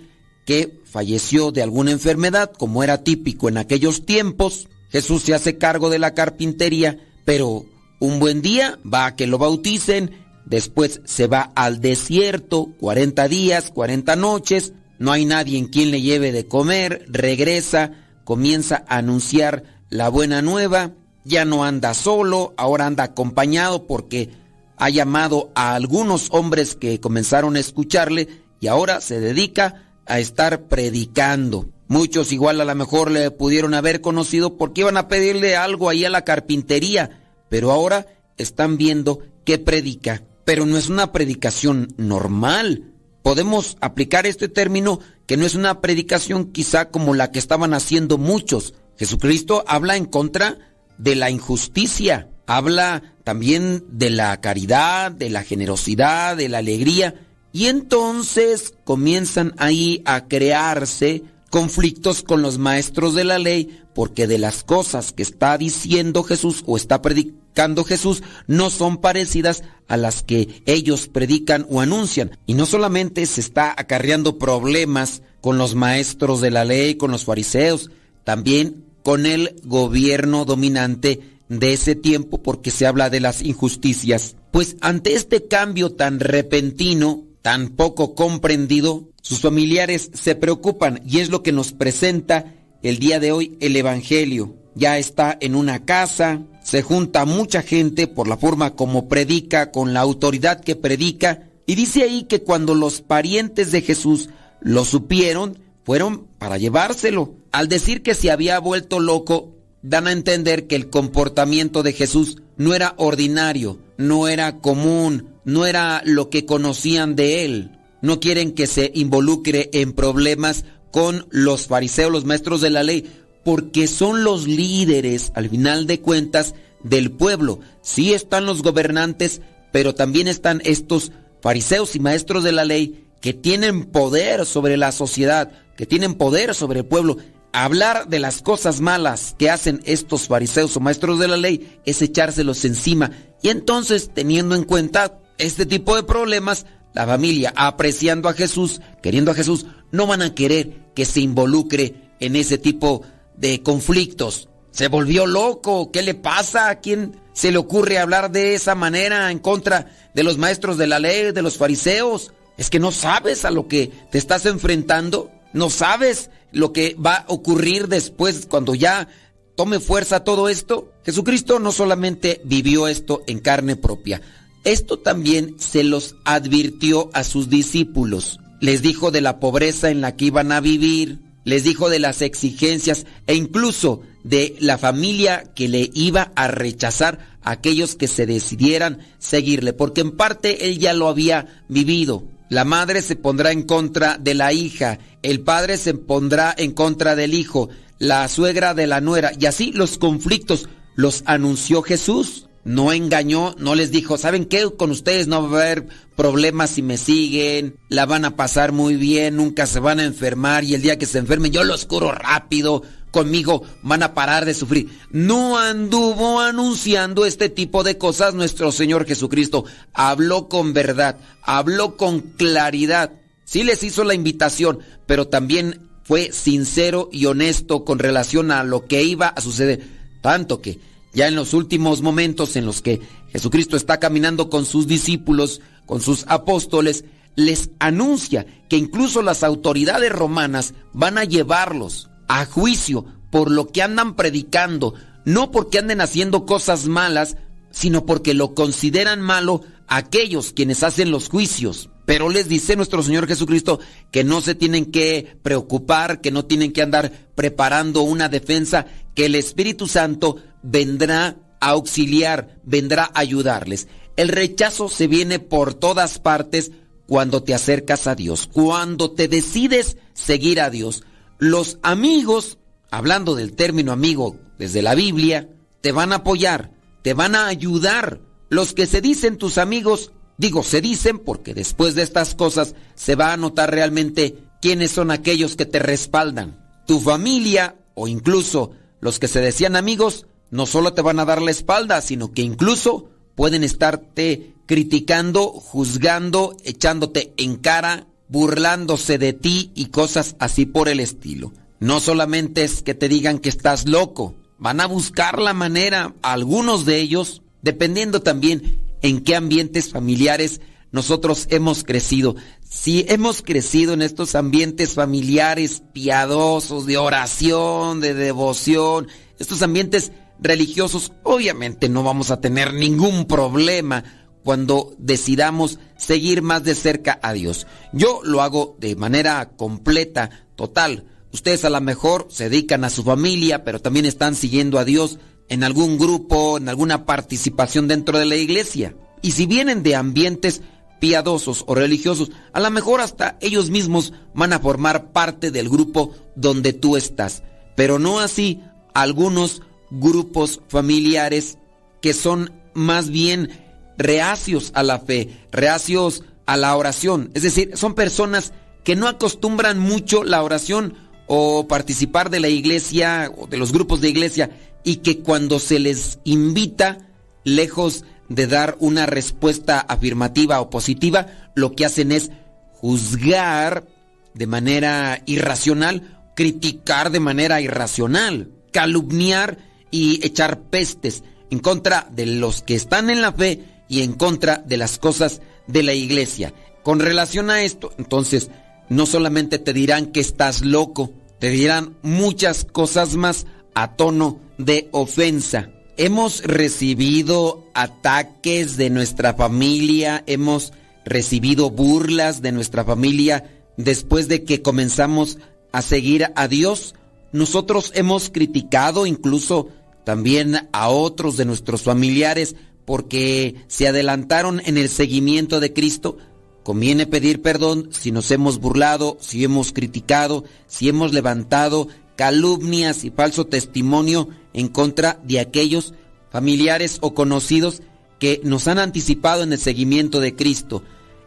[0.46, 4.70] que falleció de alguna enfermedad, como era típico en aquellos tiempos.
[4.90, 7.66] Jesús se hace cargo de la carpintería, pero
[8.00, 10.12] un buen día va a que lo bauticen,
[10.46, 16.02] después se va al desierto, 40 días, 40 noches, no hay nadie en quien le
[16.02, 17.92] lleve de comer, regresa,
[18.24, 20.92] comienza a anunciar la buena nueva,
[21.24, 24.30] ya no anda solo, ahora anda acompañado porque
[24.78, 28.28] ha llamado a algunos hombres que comenzaron a escucharle
[28.60, 31.70] y ahora se dedica a estar predicando.
[31.88, 36.04] Muchos igual a lo mejor le pudieron haber conocido porque iban a pedirle algo ahí
[36.04, 38.08] a la carpintería, pero ahora
[38.38, 40.24] están viendo que predica.
[40.46, 42.95] Pero no es una predicación normal.
[43.26, 48.20] Podemos aplicar este término que no es una predicación quizá como la que estaban haciendo
[48.20, 48.76] muchos.
[49.00, 50.60] Jesucristo habla en contra
[51.00, 57.16] de la injusticia, habla también de la caridad, de la generosidad, de la alegría,
[57.52, 64.38] y entonces comienzan ahí a crearse conflictos con los maestros de la ley, porque de
[64.38, 70.22] las cosas que está diciendo Jesús o está predicando Jesús no son parecidas a las
[70.22, 72.38] que ellos predican o anuncian.
[72.46, 77.24] Y no solamente se está acarreando problemas con los maestros de la ley, con los
[77.24, 77.90] fariseos,
[78.26, 84.36] también con el gobierno dominante de ese tiempo, porque se habla de las injusticias.
[84.52, 91.30] Pues ante este cambio tan repentino, tan poco comprendido, sus familiares se preocupan y es
[91.30, 92.54] lo que nos presenta
[92.86, 94.54] el día de hoy el Evangelio.
[94.76, 99.94] Ya está en una casa, se junta mucha gente por la forma como predica, con
[99.94, 104.30] la autoridad que predica, y dice ahí que cuando los parientes de Jesús
[104.62, 107.34] lo supieron, fueron para llevárselo.
[107.52, 112.38] Al decir que se había vuelto loco, dan a entender que el comportamiento de Jesús
[112.56, 117.72] no era ordinario, no era común, no era lo que conocían de él.
[118.04, 123.04] No quieren que se involucre en problemas con los fariseos, los maestros de la ley,
[123.44, 127.60] porque son los líderes, al final de cuentas, del pueblo.
[127.82, 129.42] Sí están los gobernantes,
[129.74, 131.12] pero también están estos
[131.42, 136.56] fariseos y maestros de la ley que tienen poder sobre la sociedad, que tienen poder
[136.56, 137.18] sobre el pueblo
[137.52, 142.02] hablar de las cosas malas que hacen estos fariseos o maestros de la ley es
[142.02, 143.12] echárselos encima.
[143.42, 146.66] Y entonces, teniendo en cuenta este tipo de problemas,
[146.96, 151.94] la familia, apreciando a Jesús, queriendo a Jesús, no van a querer que se involucre
[152.20, 153.04] en ese tipo
[153.36, 154.48] de conflictos.
[154.72, 156.70] Se volvió loco, ¿qué le pasa?
[156.70, 160.88] ¿A quién se le ocurre hablar de esa manera en contra de los maestros de
[160.88, 162.34] la ley, de los fariseos?
[162.58, 167.16] Es que no sabes a lo que te estás enfrentando, no sabes lo que va
[167.16, 169.10] a ocurrir después cuando ya
[169.56, 170.92] tome fuerza todo esto?
[171.04, 174.22] Jesucristo no solamente vivió esto en carne propia,
[174.66, 178.40] esto también se los advirtió a sus discípulos.
[178.60, 182.22] Les dijo de la pobreza en la que iban a vivir, les dijo de las
[182.22, 188.26] exigencias e incluso de la familia que le iba a rechazar a aquellos que se
[188.26, 192.28] decidieran seguirle, porque en parte él ya lo había vivido.
[192.50, 197.16] La madre se pondrá en contra de la hija, el padre se pondrá en contra
[197.16, 197.70] del hijo,
[198.00, 202.48] la suegra de la nuera, y así los conflictos los anunció Jesús.
[202.66, 204.68] No engañó, no les dijo, ¿saben qué?
[204.76, 208.96] Con ustedes no va a haber problemas si me siguen, la van a pasar muy
[208.96, 212.12] bien, nunca se van a enfermar y el día que se enfermen yo los curo
[212.12, 212.82] rápido,
[213.12, 214.90] conmigo van a parar de sufrir.
[215.12, 219.64] No anduvo anunciando este tipo de cosas nuestro Señor Jesucristo.
[219.94, 223.14] Habló con verdad, habló con claridad.
[223.46, 228.86] Sí les hizo la invitación, pero también fue sincero y honesto con relación a lo
[228.86, 229.88] que iba a suceder.
[230.22, 230.80] Tanto que
[231.16, 233.02] ya en los últimos momentos en los que
[233.32, 237.06] Jesucristo está caminando con sus discípulos, con sus apóstoles,
[237.36, 243.82] les anuncia que incluso las autoridades romanas van a llevarlos a juicio por lo que
[243.82, 244.94] andan predicando,
[245.26, 247.38] no porque anden haciendo cosas malas,
[247.72, 251.90] sino porque lo consideran malo aquellos quienes hacen los juicios.
[252.06, 253.80] Pero les dice nuestro Señor Jesucristo
[254.12, 258.86] que no se tienen que preocupar, que no tienen que andar preparando una defensa,
[259.16, 263.88] que el Espíritu Santo vendrá a auxiliar, vendrá a ayudarles.
[264.18, 266.72] El rechazo se viene por todas partes
[267.08, 271.04] cuando te acercas a Dios, cuando te decides seguir a Dios.
[271.38, 272.58] Los amigos,
[272.90, 275.50] hablando del término amigo desde la Biblia,
[275.82, 276.72] te van a apoyar,
[277.04, 278.22] te van a ayudar.
[278.50, 283.16] Los que se dicen tus amigos, digo, se dicen porque después de estas cosas se
[283.16, 286.60] va a notar realmente quiénes son aquellos que te respaldan.
[286.88, 290.26] Tu familia o incluso los que se decían amigos
[290.56, 296.56] no solo te van a dar la espalda, sino que incluso pueden estarte criticando, juzgando,
[296.64, 301.52] echándote en cara, burlándose de ti y cosas así por el estilo.
[301.80, 306.86] No solamente es que te digan que estás loco, van a buscar la manera, algunos
[306.86, 310.62] de ellos, dependiendo también en qué ambientes familiares
[310.92, 312.38] nosotros hemos crecido.
[312.68, 321.12] Si hemos crecido en estos ambientes familiares piadosos, de oración, de devoción, estos ambientes religiosos,
[321.24, 324.04] obviamente no vamos a tener ningún problema
[324.44, 327.66] cuando decidamos seguir más de cerca a Dios.
[327.94, 331.06] Yo lo hago de manera completa, total.
[331.32, 335.18] Ustedes a lo mejor se dedican a su familia, pero también están siguiendo a Dios
[335.50, 338.96] en algún grupo, en alguna participación dentro de la iglesia.
[339.22, 340.62] Y si vienen de ambientes
[341.00, 346.12] piadosos o religiosos, a lo mejor hasta ellos mismos van a formar parte del grupo
[346.36, 347.44] donde tú estás.
[347.76, 348.62] Pero no así
[348.94, 351.58] algunos grupos familiares
[352.02, 353.50] que son más bien
[353.98, 357.32] reacios a la fe, reacios a la oración.
[357.34, 358.54] Es decir, son personas
[358.84, 360.94] que no acostumbran mucho la oración
[361.28, 364.52] o participar de la iglesia o de los grupos de iglesia
[364.84, 367.00] y que cuando se les invita,
[367.44, 372.32] lejos de dar una respuesta afirmativa o positiva, lo que hacen es
[372.72, 373.88] juzgar
[374.34, 379.58] de manera irracional, criticar de manera irracional, calumniar
[379.96, 384.58] y echar pestes en contra de los que están en la fe y en contra
[384.58, 386.54] de las cosas de la iglesia.
[386.84, 388.50] Con relación a esto, entonces,
[388.90, 394.90] no solamente te dirán que estás loco, te dirán muchas cosas más a tono de
[394.92, 395.70] ofensa.
[395.98, 400.74] Hemos recibido ataques de nuestra familia, hemos
[401.06, 405.38] recibido burlas de nuestra familia después de que comenzamos
[405.72, 406.96] a seguir a Dios.
[407.32, 409.70] Nosotros hemos criticado incluso
[410.06, 412.56] también a otros de nuestros familiares
[412.86, 416.18] porque se adelantaron en el seguimiento de Cristo.
[416.64, 423.10] Conviene pedir perdón si nos hemos burlado, si hemos criticado, si hemos levantado calumnias y
[423.10, 425.94] falso testimonio en contra de aquellos
[426.32, 427.82] familiares o conocidos
[428.20, 430.84] que nos han anticipado en el seguimiento de Cristo.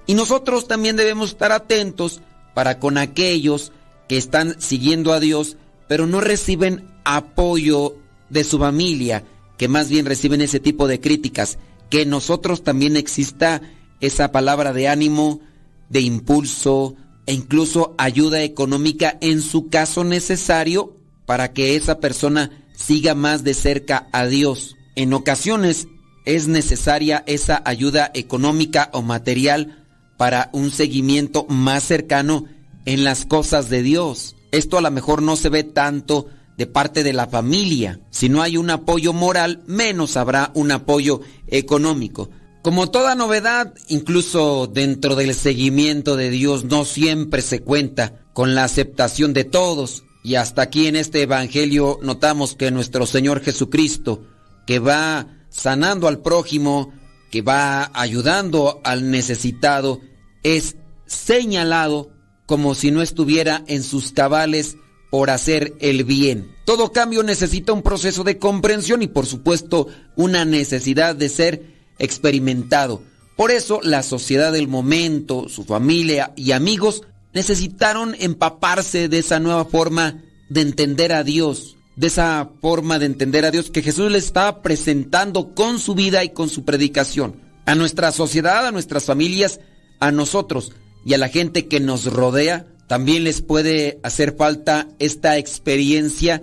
[0.07, 2.21] Y nosotros también debemos estar atentos
[2.55, 3.73] para con aquellos
[4.09, 5.57] que están siguiendo a Dios,
[5.87, 7.97] pero no reciben apoyo
[8.31, 9.25] de su familia,
[9.57, 11.59] que más bien reciben ese tipo de críticas,
[11.91, 13.63] que nosotros también exista
[14.01, 15.41] esa palabra de ánimo,
[15.89, 16.97] de impulso,
[17.27, 20.97] e incluso ayuda económica en su caso necesario
[21.27, 24.77] para que esa persona siga más de cerca a Dios.
[24.97, 25.89] En ocasiones
[26.25, 29.85] es necesaria esa ayuda económica o material
[30.17, 32.47] para un seguimiento más cercano
[32.87, 34.35] en las cosas de Dios.
[34.51, 36.29] Esto a lo mejor no se ve tanto
[36.59, 38.01] de parte de la familia.
[38.11, 42.31] Si no hay un apoyo moral, menos habrá un apoyo económico.
[42.63, 48.65] Como toda novedad, incluso dentro del seguimiento de Dios no siempre se cuenta con la
[48.65, 50.03] aceptación de todos.
[50.25, 54.25] Y hasta aquí en este Evangelio notamos que nuestro Señor Jesucristo,
[54.67, 56.93] que va sanando al prójimo,
[57.31, 60.01] que va ayudando al necesitado,
[60.43, 60.75] es
[61.07, 62.11] señalado
[62.47, 64.77] como si no estuviera en sus cabales
[65.11, 66.51] por hacer el bien.
[66.65, 71.63] Todo cambio necesita un proceso de comprensión y por supuesto una necesidad de ser
[71.99, 73.03] experimentado.
[73.37, 77.03] Por eso la sociedad del momento, su familia y amigos
[77.33, 83.45] necesitaron empaparse de esa nueva forma de entender a Dios, de esa forma de entender
[83.45, 87.41] a Dios que Jesús le estaba presentando con su vida y con su predicación.
[87.67, 89.61] A nuestra sociedad, a nuestras familias,
[90.01, 90.73] a nosotros
[91.05, 96.43] y a la gente que nos rodea, también les puede hacer falta esta experiencia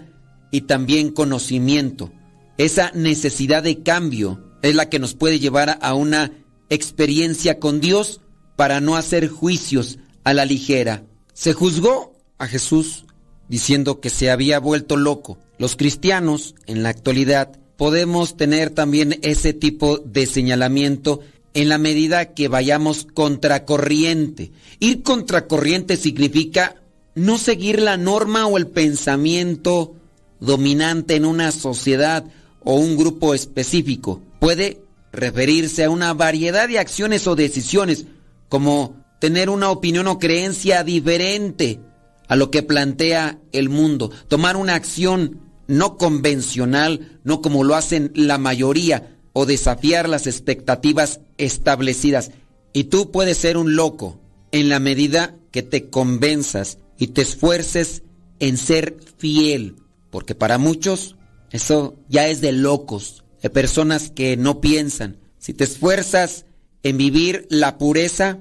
[0.51, 2.11] y también conocimiento,
[2.57, 6.31] esa necesidad de cambio es la que nos puede llevar a una
[6.69, 8.21] experiencia con Dios
[8.55, 11.03] para no hacer juicios a la ligera.
[11.33, 13.05] Se juzgó a Jesús
[13.49, 15.37] diciendo que se había vuelto loco.
[15.57, 21.19] Los cristianos en la actualidad podemos tener también ese tipo de señalamiento
[21.55, 24.51] en la medida que vayamos contracorriente.
[24.79, 26.75] Ir contracorriente significa
[27.15, 29.95] no seguir la norma o el pensamiento
[30.39, 32.25] dominante en una sociedad
[32.63, 34.81] o un grupo específico puede
[35.13, 38.05] referirse a una variedad de acciones o decisiones,
[38.49, 41.79] como tener una opinión o creencia diferente
[42.27, 48.11] a lo que plantea el mundo, tomar una acción no convencional, no como lo hacen
[48.13, 52.31] la mayoría, o desafiar las expectativas establecidas.
[52.71, 54.17] Y tú puedes ser un loco
[54.53, 58.03] en la medida que te convenzas y te esfuerces
[58.39, 59.75] en ser fiel,
[60.09, 61.17] porque para muchos
[61.51, 65.17] eso ya es de locos de personas que no piensan.
[65.37, 66.45] Si te esfuerzas
[66.83, 68.39] en vivir la pureza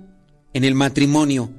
[0.52, 1.50] en el matrimonio,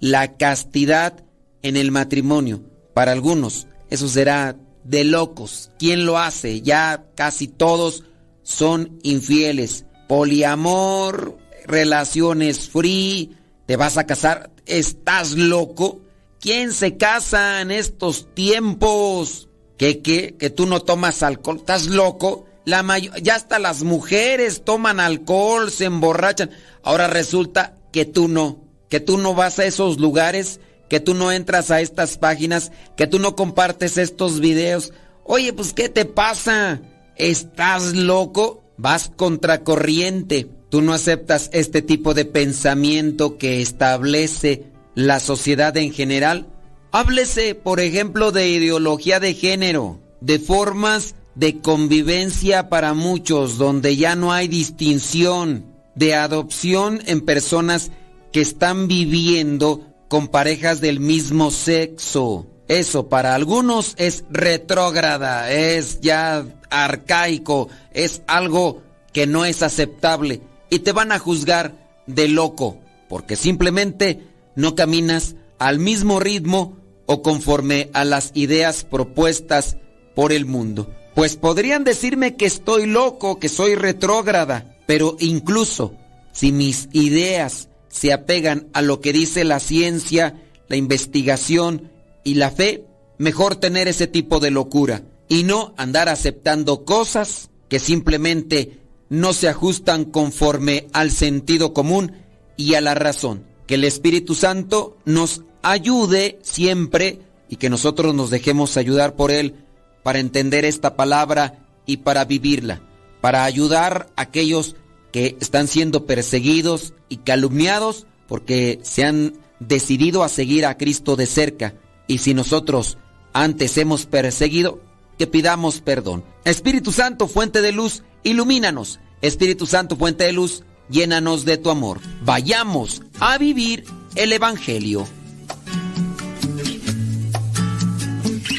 [0.00, 1.24] la castidad
[1.62, 2.62] en el matrimonio,
[2.92, 5.70] para algunos eso será de locos.
[5.78, 6.60] ¿Quién lo hace?
[6.60, 8.04] Ya casi todos
[8.52, 9.86] son infieles.
[10.08, 16.00] Poliamor, relaciones free, te vas a casar, ¿estás loco?
[16.40, 19.48] ¿Quién se casa en estos tiempos?
[19.82, 22.46] que, que, que tú no tomas alcohol, estás loco.
[22.64, 22.84] La
[23.20, 26.50] ya hasta las mujeres toman alcohol, se emborrachan.
[26.84, 31.32] Ahora resulta que tú no, que tú no vas a esos lugares, que tú no
[31.32, 34.92] entras a estas páginas, que tú no compartes estos videos.
[35.24, 36.80] Oye, pues ¿qué te pasa?
[37.16, 38.62] ¿Estás loco?
[38.76, 40.48] Vas contracorriente.
[40.70, 44.64] Tú no aceptas este tipo de pensamiento que establece
[44.94, 46.48] la sociedad en general.
[46.90, 54.16] Háblese, por ejemplo, de ideología de género, de formas de convivencia para muchos, donde ya
[54.16, 57.90] no hay distinción, de adopción en personas
[58.32, 62.46] que están viviendo con parejas del mismo sexo.
[62.72, 68.80] Eso para algunos es retrógrada, es ya arcaico, es algo
[69.12, 70.40] que no es aceptable
[70.70, 71.74] y te van a juzgar
[72.06, 72.78] de loco
[73.10, 74.26] porque simplemente
[74.56, 79.76] no caminas al mismo ritmo o conforme a las ideas propuestas
[80.14, 80.90] por el mundo.
[81.14, 85.94] Pues podrían decirme que estoy loco, que soy retrógrada, pero incluso
[86.32, 91.91] si mis ideas se apegan a lo que dice la ciencia, la investigación
[92.24, 92.84] y la fe,
[93.18, 99.48] mejor tener ese tipo de locura y no andar aceptando cosas que simplemente no se
[99.48, 102.12] ajustan conforme al sentido común
[102.56, 103.46] y a la razón.
[103.66, 109.54] Que el Espíritu Santo nos ayude siempre y que nosotros nos dejemos ayudar por Él
[110.02, 112.82] para entender esta palabra y para vivirla,
[113.20, 114.76] para ayudar a aquellos
[115.12, 121.26] que están siendo perseguidos y calumniados porque se han decidido a seguir a Cristo de
[121.26, 121.74] cerca.
[122.12, 122.98] Y si nosotros
[123.32, 124.82] antes hemos perseguido,
[125.16, 126.22] que pidamos perdón.
[126.44, 129.00] Espíritu Santo, fuente de luz, ilumínanos.
[129.22, 132.00] Espíritu Santo, fuente de luz, llénanos de tu amor.
[132.22, 135.08] Vayamos a vivir el Evangelio.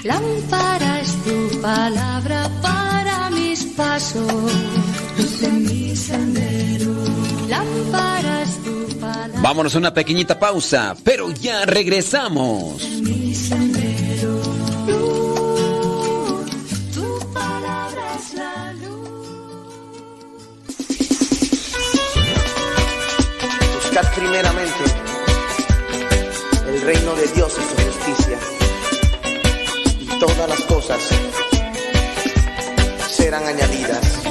[0.04, 4.52] Lámpara es tu palabra para mis pasos,
[5.16, 6.96] luz mi sendero.
[7.48, 8.43] Lámpara.
[9.42, 12.82] Vámonos a una pequeñita pausa, pero ya regresamos.
[23.76, 24.84] Buscad primeramente
[26.68, 28.40] el reino de Dios y su justicia
[30.00, 31.00] y todas las cosas
[33.10, 34.22] serán añadidas.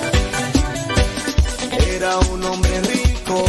[1.87, 3.45] Era un hombre rico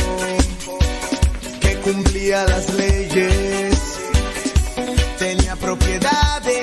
[2.23, 3.99] cumplía las leyes,
[5.19, 6.62] tenía propiedades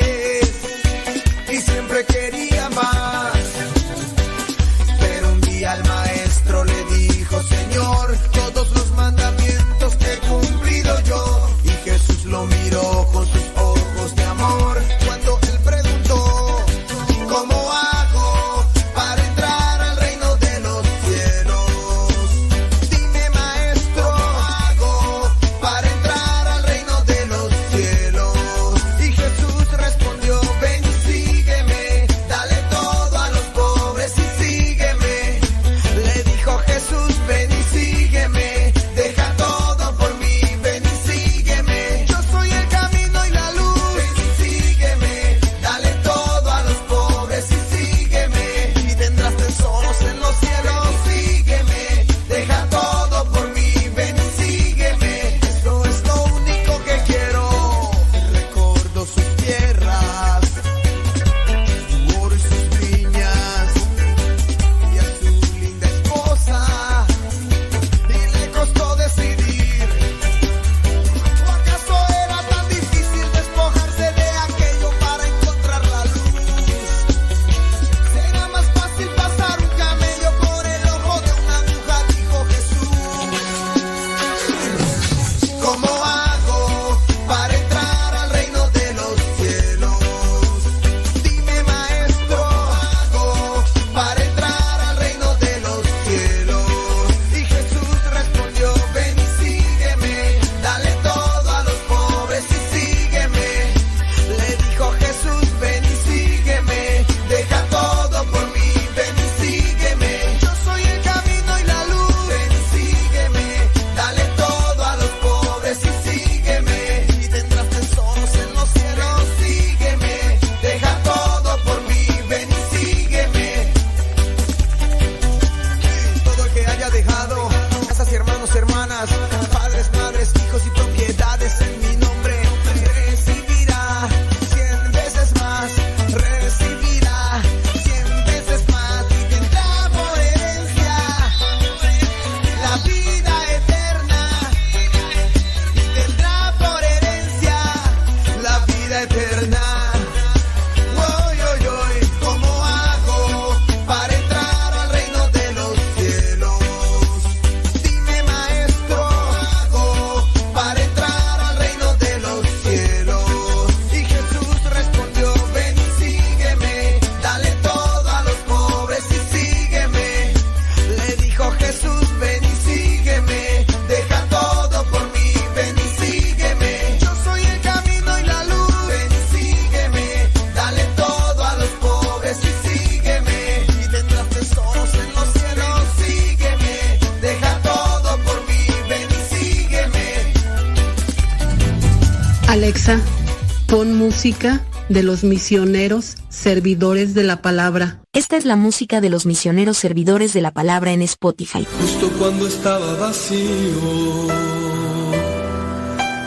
[194.21, 194.61] música
[194.91, 198.03] de los misioneros servidores de la palabra.
[198.13, 201.67] Esta es la música de los misioneros servidores de la palabra en Spotify.
[201.81, 203.39] Justo cuando estaba vacío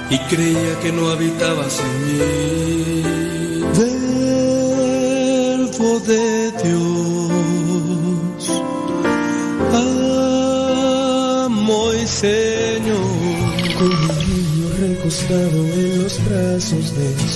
[0.10, 2.24] y creía que no habitabas en mí.
[5.78, 8.44] Verbo de Dios,
[11.46, 12.98] amo y Señor.
[13.78, 17.33] Con un niño recostado en los brazos de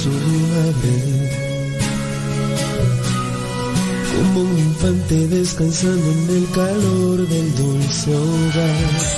[4.16, 9.17] Como un infante descansando en el calor del dulce hogar.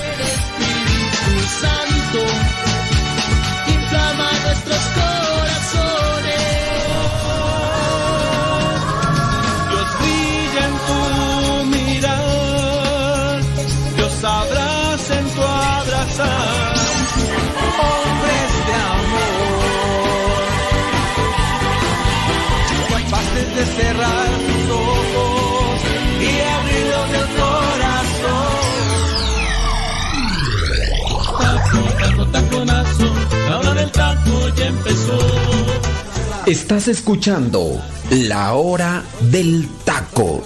[36.50, 40.44] Estás escuchando La Hora del Taco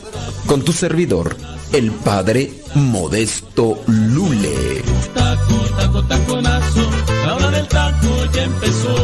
[0.48, 1.38] con tu servidor,
[1.72, 4.84] el padre Modesto Lule.
[5.14, 6.90] Taco, taco, taconazo,
[7.26, 8.96] la hora del taco ya empezó.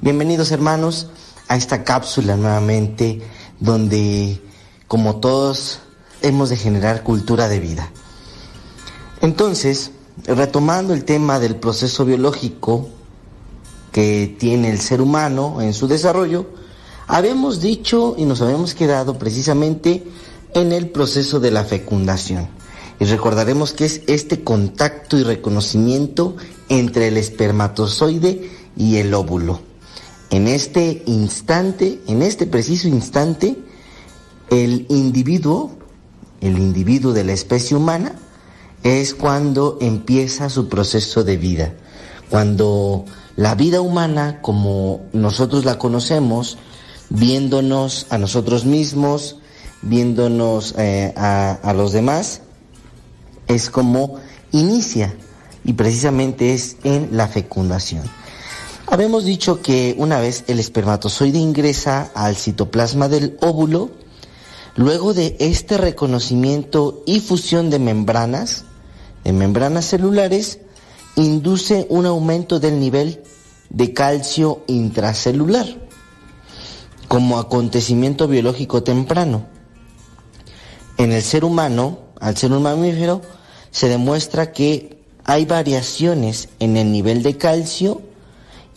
[0.00, 1.08] Bienvenidos hermanos
[1.48, 3.20] a esta cápsula nuevamente
[3.58, 4.40] donde
[4.86, 5.80] como todos
[6.22, 7.90] hemos de generar cultura de vida.
[9.20, 9.92] Entonces,
[10.24, 12.88] retomando el tema del proceso biológico
[13.92, 16.46] que tiene el ser humano en su desarrollo,
[17.06, 20.04] habíamos dicho y nos habíamos quedado precisamente
[20.54, 22.48] en el proceso de la fecundación.
[22.98, 26.36] Y recordaremos que es este contacto y reconocimiento
[26.68, 29.60] entre el espermatozoide y el óvulo.
[30.30, 33.58] En este instante, en este preciso instante,
[34.50, 35.72] el individuo,
[36.42, 38.14] el individuo de la especie humana,
[38.82, 41.72] es cuando empieza su proceso de vida.
[42.28, 43.04] Cuando
[43.36, 46.58] la vida humana, como nosotros la conocemos,
[47.08, 49.38] viéndonos a nosotros mismos,
[49.82, 52.42] viéndonos eh, a, a los demás,
[53.46, 54.16] es como
[54.50, 55.14] inicia
[55.64, 58.02] y precisamente es en la fecundación.
[58.86, 63.90] Habemos dicho que una vez el espermatozoide ingresa al citoplasma del óvulo,
[64.76, 68.64] luego de este reconocimiento y fusión de membranas,
[69.24, 70.58] de membranas celulares,
[71.16, 73.22] induce un aumento del nivel
[73.68, 75.66] de calcio intracelular
[77.08, 79.46] como acontecimiento biológico temprano.
[80.96, 83.20] En el ser humano, al ser un mamífero,
[83.70, 88.00] se demuestra que hay variaciones en el nivel de calcio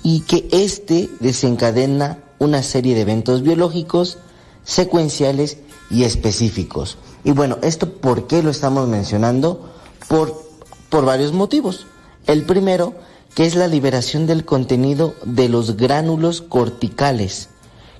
[0.03, 4.17] y que éste desencadena una serie de eventos biológicos
[4.63, 5.57] secuenciales
[5.89, 6.97] y específicos.
[7.23, 9.71] Y bueno, ¿esto por qué lo estamos mencionando?
[10.07, 10.43] Por,
[10.89, 11.87] por varios motivos.
[12.27, 12.93] El primero,
[13.33, 17.49] que es la liberación del contenido de los gránulos corticales,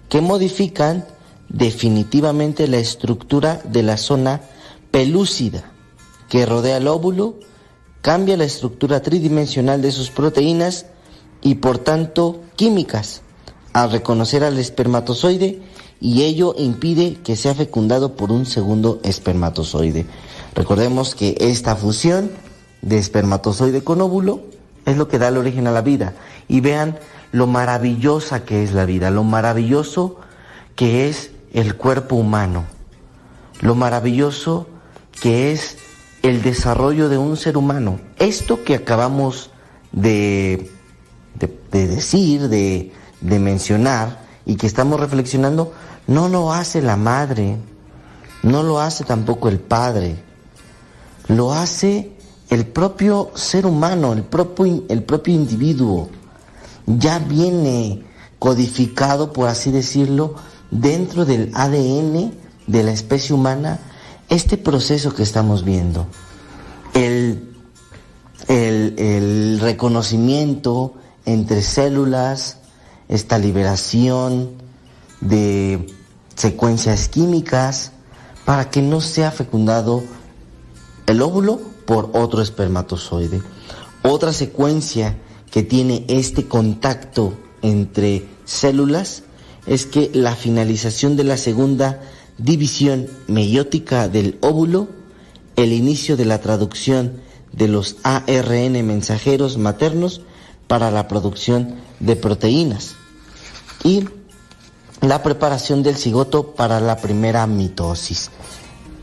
[0.10, 1.06] que modifican
[1.50, 4.42] definitivamente la estructura de la zona
[4.92, 5.72] pelúcida
[6.30, 7.36] que rodea el óvulo,
[8.02, 10.88] cambia la estructura tridimensional de sus proteínas
[11.42, 13.22] y por tanto químicas
[13.74, 15.62] al reconocer al espermatozoide
[16.06, 20.06] y ello impide que sea fecundado por un segundo espermatozoide.
[20.54, 22.30] Recordemos que esta fusión
[22.84, 24.42] de espermatozoide con óvulo
[24.86, 26.14] es lo que da el origen a la vida.
[26.48, 27.00] Y vean
[27.32, 30.18] lo maravillosa que es la vida, lo maravilloso
[30.76, 32.66] que es el cuerpo humano,
[33.62, 34.68] lo maravilloso
[35.20, 35.80] que es
[36.22, 38.00] el desarrollo de un ser humano.
[38.20, 39.50] Esto que acabamos
[39.92, 40.70] de,
[41.40, 42.92] de, de decir, de,
[43.22, 45.74] de mencionar y que estamos reflexionando,
[46.08, 47.58] no lo hace la madre,
[48.44, 50.16] no lo hace tampoco el padre,
[51.28, 52.12] lo hace
[52.50, 56.10] el propio ser humano, el propio, el propio individuo.
[56.86, 58.04] Ya viene
[58.38, 60.36] codificado, por así decirlo,
[60.70, 62.34] dentro del ADN
[62.68, 63.80] de la especie humana
[64.30, 66.08] este proceso que estamos viendo.
[66.94, 67.56] El,
[68.48, 70.94] el, el reconocimiento
[71.26, 72.58] entre células,
[73.08, 74.65] esta liberación
[75.28, 75.88] de
[76.36, 77.92] secuencias químicas
[78.46, 80.04] para que no sea fecundado
[81.08, 83.42] el óvulo por otro espermatozoide.
[84.04, 85.18] Otra secuencia
[85.52, 89.24] que tiene este contacto entre células
[89.66, 92.02] es que la finalización de la segunda
[92.38, 94.90] división meiótica del óvulo,
[95.56, 97.14] el inicio de la traducción
[97.52, 100.22] de los ARN mensajeros maternos
[100.68, 102.96] para la producción de proteínas
[103.84, 104.04] y
[105.02, 108.32] la preparación del cigoto para la primera mitosis.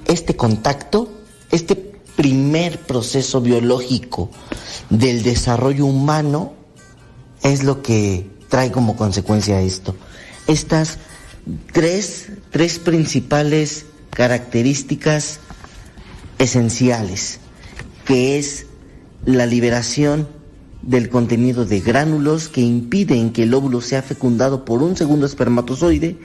[0.07, 1.09] Este contacto,
[1.51, 4.31] este primer proceso biológico
[4.91, 6.53] del desarrollo humano
[7.43, 9.95] es lo que trae como consecuencia esto.
[10.47, 10.99] Estas
[11.73, 15.41] tres, tres principales características
[16.39, 17.39] esenciales,
[18.05, 18.67] que es
[19.25, 20.29] la liberación
[20.83, 26.19] del contenido de gránulos que impiden que el óvulo sea fecundado por un segundo espermatozoide,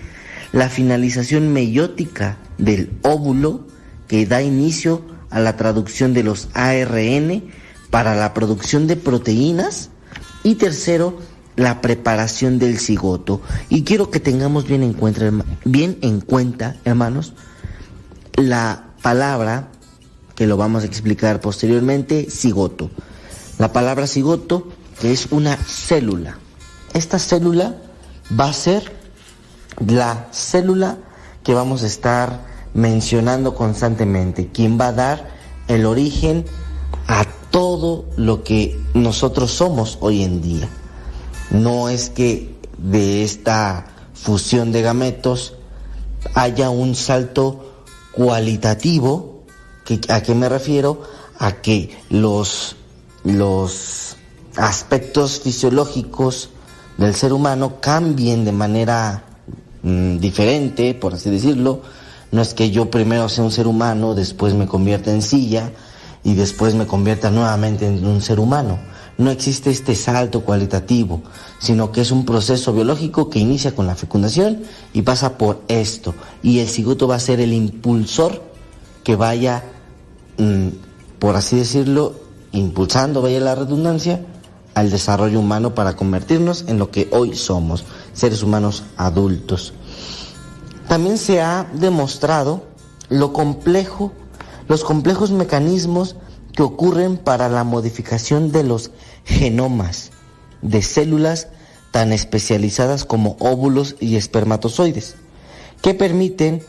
[0.52, 3.68] la finalización meiótica del óvulo
[4.08, 7.44] que da inicio a la traducción de los ARN
[7.90, 9.90] para la producción de proteínas
[10.44, 11.20] y tercero,
[11.56, 13.42] la preparación del cigoto.
[13.70, 15.32] Y quiero que tengamos bien en cuenta,
[15.66, 17.34] bien en cuenta, hermanos,
[18.36, 19.70] la palabra
[20.36, 22.92] que lo vamos a explicar posteriormente, cigoto.
[23.58, 24.68] La palabra cigoto,
[25.00, 26.38] que es una célula.
[26.94, 27.76] Esta célula
[28.40, 28.92] va a ser
[29.86, 30.98] la célula
[31.44, 35.30] que vamos a estar mencionando constantemente, quien va a dar
[35.68, 36.46] el origen
[37.08, 40.70] a todo lo que nosotros somos hoy en día.
[41.50, 45.56] No es que de esta fusión de gametos
[46.34, 49.44] haya un salto cualitativo,
[50.10, 51.02] ¿a qué me refiero?
[51.40, 52.76] A que los,
[53.36, 54.16] los
[54.56, 56.50] aspectos fisiológicos
[56.98, 59.24] del ser humano cambien de manera
[59.84, 61.82] mm, diferente, por así decirlo.
[62.32, 65.72] No es que yo primero sea un ser humano, después me convierta en silla
[66.24, 68.80] y después me convierta nuevamente en un ser humano
[69.18, 71.22] no existe este salto cualitativo,
[71.60, 74.62] sino que es un proceso biológico que inicia con la fecundación
[74.94, 76.14] y pasa por esto.
[76.44, 78.44] Y el cigoto va a ser el impulsor
[79.04, 79.64] que vaya,
[80.38, 80.68] mm,
[81.20, 82.14] por así decirlo,
[82.52, 84.26] impulsando, vaya la redundancia,
[84.74, 87.84] al desarrollo humano para convertirnos en lo que hoy somos,
[88.14, 89.74] seres humanos adultos.
[90.88, 92.64] También se ha demostrado
[93.10, 94.12] lo complejo,
[94.68, 96.16] los complejos mecanismos
[96.54, 98.92] que ocurren para la modificación de los
[99.26, 100.12] genomas
[100.62, 101.48] de células
[101.92, 105.16] tan especializadas como óvulos y espermatozoides,
[105.82, 106.62] que permiten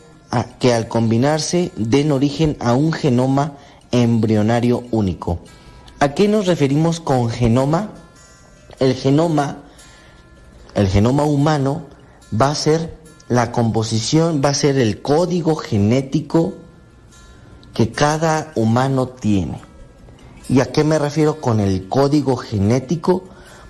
[0.58, 3.54] que al combinarse den origen a un genoma
[3.90, 5.40] embrionario único.
[6.00, 7.90] ¿A qué nos referimos con genoma?
[8.78, 9.58] El genoma,
[10.74, 11.86] el genoma humano
[12.40, 12.96] va a ser
[13.28, 16.54] la composición, va a ser el código genético
[17.74, 19.60] que cada humano tiene.
[20.48, 23.24] ¿Y a qué me refiero con el código genético?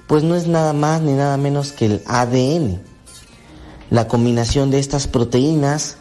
[0.06, 2.82] Pues no es nada más ni nada menos que el ADN.
[3.88, 5.96] La combinación de estas proteínas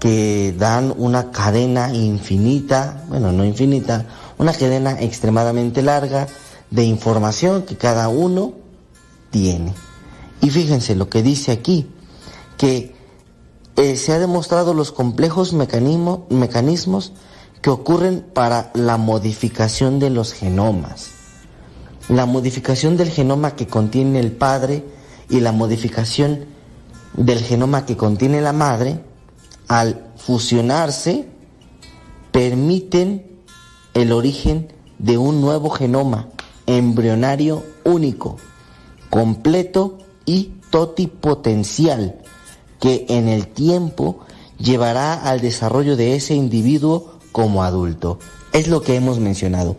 [0.00, 4.04] que dan una cadena infinita, bueno, no infinita,
[4.42, 6.26] una cadena extremadamente larga
[6.70, 8.54] de información que cada uno
[9.30, 9.72] tiene.
[10.40, 11.88] Y fíjense lo que dice aquí,
[12.58, 12.94] que
[13.76, 17.12] eh, se ha demostrado los complejos mecanismos
[17.60, 21.10] que ocurren para la modificación de los genomas.
[22.08, 24.84] La modificación del genoma que contiene el padre
[25.30, 26.46] y la modificación
[27.16, 29.00] del genoma que contiene la madre,
[29.68, 31.28] al fusionarse,
[32.32, 33.31] permiten
[33.94, 36.28] el origen de un nuevo genoma
[36.66, 38.36] embrionario único,
[39.10, 42.16] completo y totipotencial,
[42.80, 44.20] que en el tiempo
[44.58, 48.18] llevará al desarrollo de ese individuo como adulto.
[48.52, 49.76] Es lo que hemos mencionado.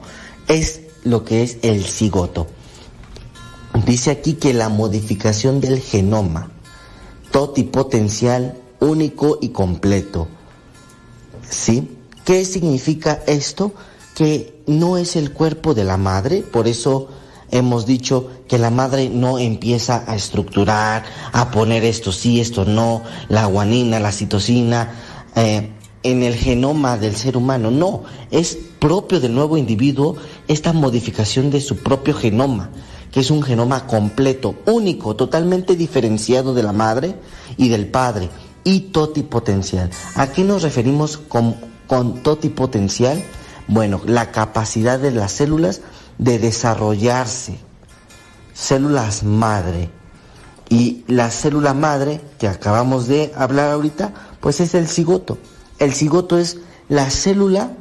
[0.47, 2.47] Es lo que es el cigoto.
[3.85, 6.51] Dice aquí que la modificación del genoma,
[7.31, 10.27] totipotencial, único y completo.
[11.49, 11.97] ¿Sí?
[12.25, 13.73] ¿Qué significa esto?
[14.15, 17.09] Que no es el cuerpo de la madre, por eso
[17.51, 23.03] hemos dicho que la madre no empieza a estructurar, a poner esto sí, esto no,
[23.29, 24.91] la guanina, la citosina,
[25.35, 25.69] eh,
[26.03, 30.17] en el genoma del ser humano, no, es propio del nuevo individuo
[30.47, 32.69] esta modificación de su propio genoma,
[33.11, 37.15] que es un genoma completo, único, totalmente diferenciado de la madre
[37.55, 38.29] y del padre,
[38.63, 39.89] y totipotencial.
[40.15, 41.55] ¿A qué nos referimos con,
[41.87, 43.23] con totipotencial?
[43.67, 45.81] Bueno, la capacidad de las células
[46.17, 47.57] de desarrollarse,
[48.53, 49.89] células madre.
[50.69, 55.37] Y la célula madre que acabamos de hablar ahorita, pues es el cigoto.
[55.79, 56.57] El cigoto es
[56.89, 57.71] la célula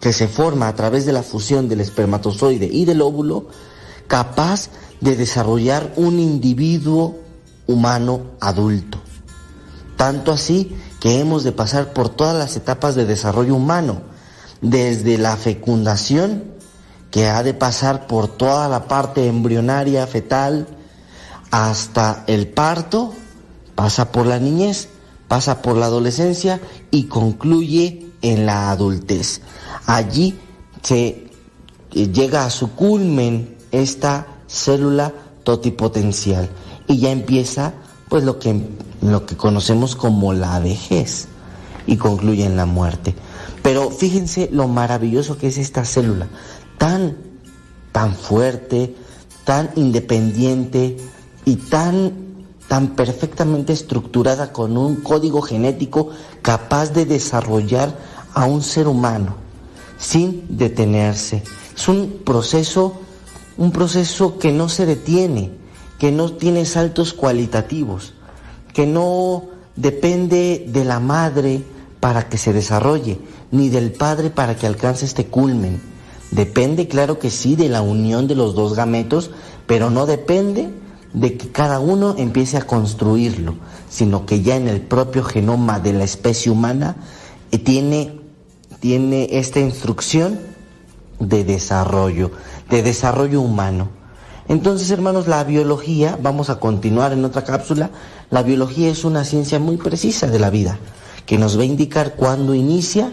[0.00, 3.48] que se forma a través de la fusión del espermatozoide y del óvulo,
[4.06, 4.68] capaz
[5.00, 7.18] de desarrollar un individuo
[7.66, 8.98] humano adulto.
[9.96, 14.02] Tanto así que hemos de pasar por todas las etapas de desarrollo humano,
[14.70, 16.44] desde la fecundación,
[17.10, 20.66] que ha de pasar por toda la parte embrionaria, fetal,
[21.50, 23.14] hasta el parto,
[23.74, 24.88] pasa por la niñez,
[25.28, 26.60] pasa por la adolescencia
[26.90, 29.40] y concluye en la adultez.
[29.86, 30.38] Allí
[30.82, 31.28] se
[31.92, 35.12] eh, llega a su culmen esta célula
[35.44, 36.50] totipotencial
[36.88, 37.74] y ya empieza
[38.08, 38.60] pues lo que,
[39.00, 41.28] lo que conocemos como la vejez
[41.86, 43.14] y concluye en la muerte.
[43.66, 46.28] Pero fíjense lo maravilloso que es esta célula,
[46.78, 47.16] tan,
[47.90, 48.94] tan fuerte,
[49.42, 50.96] tan independiente
[51.44, 52.12] y tan,
[52.68, 56.10] tan perfectamente estructurada con un código genético
[56.42, 57.98] capaz de desarrollar
[58.34, 59.34] a un ser humano
[59.98, 61.42] sin detenerse.
[61.76, 62.94] Es un proceso,
[63.56, 65.50] un proceso que no se detiene,
[65.98, 68.14] que no tiene saltos cualitativos,
[68.72, 69.42] que no
[69.74, 71.64] depende de la madre
[72.06, 73.18] para que se desarrolle,
[73.50, 75.82] ni del padre para que alcance este culmen.
[76.30, 79.32] Depende, claro que sí, de la unión de los dos gametos,
[79.66, 80.70] pero no depende
[81.12, 83.56] de que cada uno empiece a construirlo,
[83.90, 86.94] sino que ya en el propio genoma de la especie humana
[87.50, 88.20] eh, tiene,
[88.78, 90.38] tiene esta instrucción
[91.18, 92.30] de desarrollo,
[92.70, 93.88] de desarrollo humano.
[94.46, 97.90] Entonces, hermanos, la biología, vamos a continuar en otra cápsula,
[98.30, 100.78] la biología es una ciencia muy precisa de la vida,
[101.26, 103.12] que nos va a indicar cuándo inicia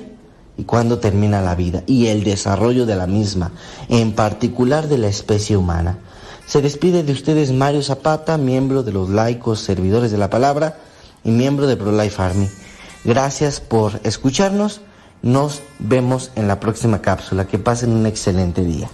[0.58, 3.52] y cuándo termina la vida y el desarrollo de la misma,
[3.90, 5.98] en particular de la especie humana.
[6.46, 10.78] Se despide de ustedes Mario Zapata, miembro de los laicos servidores de la palabra
[11.24, 12.50] y miembro de ProLife Army.
[13.04, 14.82] Gracias por escucharnos.
[15.22, 17.48] Nos vemos en la próxima cápsula.
[17.48, 18.90] Que pasen un excelente día.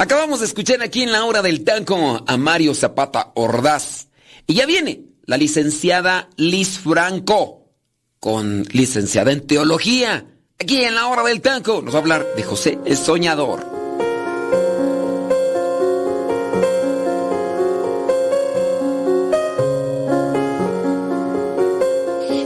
[0.00, 4.06] Acabamos de escuchar aquí en la hora del tanco a Mario Zapata Ordaz.
[4.46, 7.66] Y ya viene la licenciada Liz Franco,
[8.18, 10.24] con licenciada en teología.
[10.58, 13.60] Aquí en la hora del tanco nos va a hablar de José el Soñador.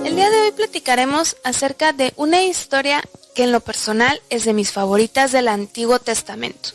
[0.04, 3.00] El día de hoy platicaremos acerca de una historia
[3.36, 6.70] que en lo personal es de mis favoritas del Antiguo Testamento.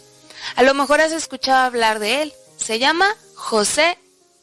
[0.55, 2.33] A lo mejor has escuchado hablar de él.
[2.57, 3.97] Se llama José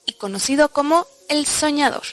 [0.06, 2.04] y conocido como El Soñador.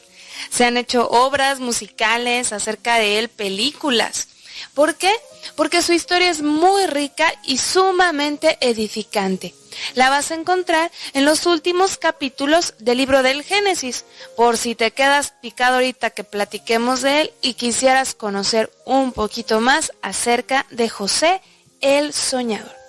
[0.50, 4.28] Se han hecho obras musicales acerca de él, películas.
[4.74, 5.12] ¿Por qué?
[5.56, 9.54] Porque su historia es muy rica y sumamente edificante.
[9.96, 14.06] La vas a encontrar en los últimos capítulos del libro del Génesis,
[14.38, 19.60] por si te quedas picado ahorita que platiquemos de él y quisieras conocer un poquito
[19.60, 21.42] más acerca de José
[21.82, 22.83] el Soñador.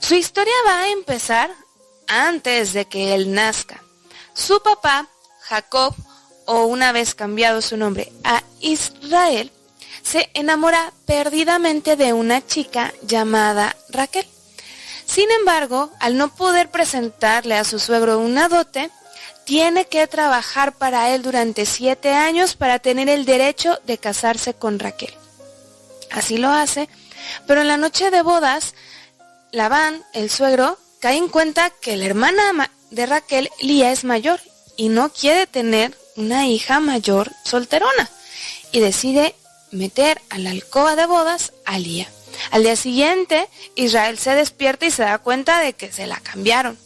[0.00, 1.50] Su historia va a empezar
[2.08, 3.82] antes de que él nazca.
[4.34, 5.06] Su papá,
[5.42, 5.94] Jacob,
[6.46, 9.52] o una vez cambiado su nombre a Israel,
[10.02, 14.26] se enamora perdidamente de una chica llamada Raquel.
[15.06, 18.90] Sin embargo, al no poder presentarle a su suegro una dote,
[19.44, 24.78] tiene que trabajar para él durante siete años para tener el derecho de casarse con
[24.78, 25.14] Raquel.
[26.10, 26.88] Así lo hace,
[27.46, 28.74] pero en la noche de bodas,
[29.52, 34.40] Labán, el suegro, cae en cuenta que la hermana de Raquel, Lía, es mayor
[34.76, 38.10] y no quiere tener una hija mayor solterona
[38.72, 39.34] y decide
[39.72, 42.08] meter a la alcoba de bodas a Lía.
[42.50, 46.78] Al día siguiente, Israel se despierta y se da cuenta de que se la cambiaron,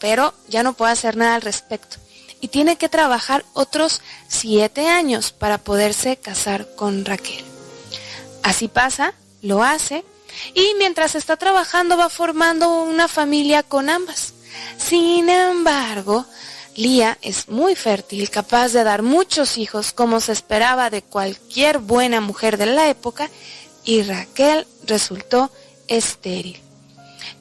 [0.00, 1.98] pero ya no puede hacer nada al respecto
[2.40, 7.44] y tiene que trabajar otros siete años para poderse casar con Raquel.
[8.42, 10.04] Así pasa, lo hace
[10.54, 14.34] y mientras está trabajando va formando una familia con ambas.
[14.78, 16.26] Sin embargo,
[16.76, 22.20] Lía es muy fértil, capaz de dar muchos hijos como se esperaba de cualquier buena
[22.20, 23.30] mujer de la época,
[23.82, 25.50] y Raquel resultó
[25.88, 26.60] estéril.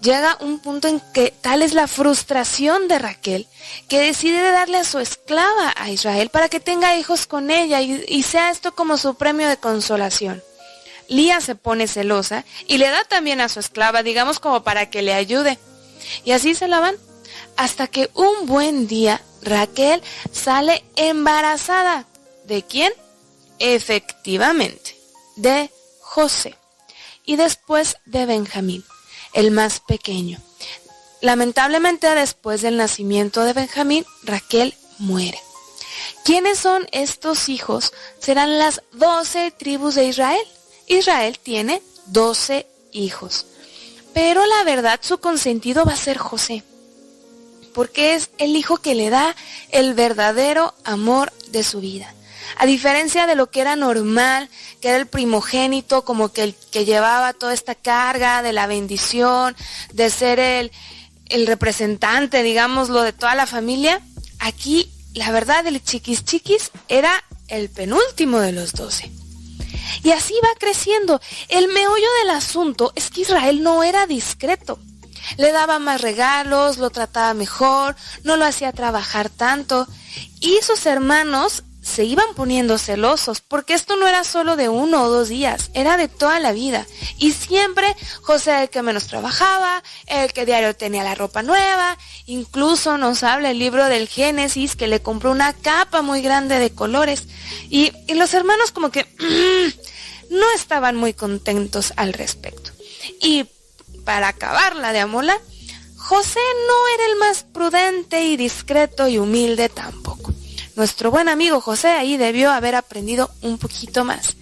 [0.02, 3.48] Llega un punto en que tal es la frustración de Raquel
[3.90, 8.04] que decide darle a su esclava a Israel para que tenga hijos con ella y,
[8.08, 10.44] y sea esto como su premio de consolación.
[11.08, 15.02] Lía se pone celosa y le da también a su esclava, digamos como para que
[15.02, 15.60] le ayude.
[16.24, 16.96] Y así se la van.
[17.58, 20.02] Hasta que un buen día Raquel
[20.32, 22.06] sale embarazada.
[22.46, 22.94] ¿De quién?
[23.60, 24.96] Efectivamente,
[25.36, 25.72] de
[26.02, 26.56] José.
[27.26, 28.84] Y después de Benjamín,
[29.34, 30.40] el más pequeño.
[31.22, 35.40] Lamentablemente después del nacimiento de Benjamín, Raquel muere.
[36.24, 37.94] ¿Quiénes son estos hijos?
[38.20, 40.42] Serán las doce tribus de Israel.
[40.88, 43.46] Israel tiene doce hijos.
[44.14, 46.64] Pero la verdad su consentido va a ser José,
[47.74, 49.36] porque es el hijo que le da
[49.72, 52.14] el verdadero amor de su vida.
[52.58, 54.50] A diferencia de lo que era normal,
[54.80, 59.56] que era el primogénito, como que el que llevaba toda esta carga de la bendición,
[59.92, 60.72] de ser el,
[61.28, 64.02] el representante, digámoslo, de toda la familia,
[64.40, 69.12] aquí la verdad el chiquis chiquis era el penúltimo de los doce.
[70.04, 71.20] Y así va creciendo.
[71.50, 74.80] El meollo del asunto es que Israel no era discreto.
[75.38, 79.88] Le daba más regalos, lo trataba mejor, no lo hacía trabajar tanto.
[80.40, 85.10] Y sus hermanos se iban poniendo celosos, porque esto no era solo de uno o
[85.10, 86.88] dos días, era de toda la vida.
[87.20, 91.96] Y siempre José el que menos trabajaba, el que diario tenía la ropa nueva,
[92.26, 96.72] incluso nos habla el libro del Génesis que le compró una capa muy grande de
[96.72, 97.28] colores.
[97.70, 99.06] Y, y los hermanos como que
[100.30, 102.72] no estaban muy contentos al respecto.
[103.22, 103.46] Y
[104.04, 105.40] para acabarla de amola,
[105.98, 110.34] José no era el más prudente y discreto y humilde tampoco.
[110.76, 114.36] Nuestro buen amigo José ahí debió haber aprendido un poquito más.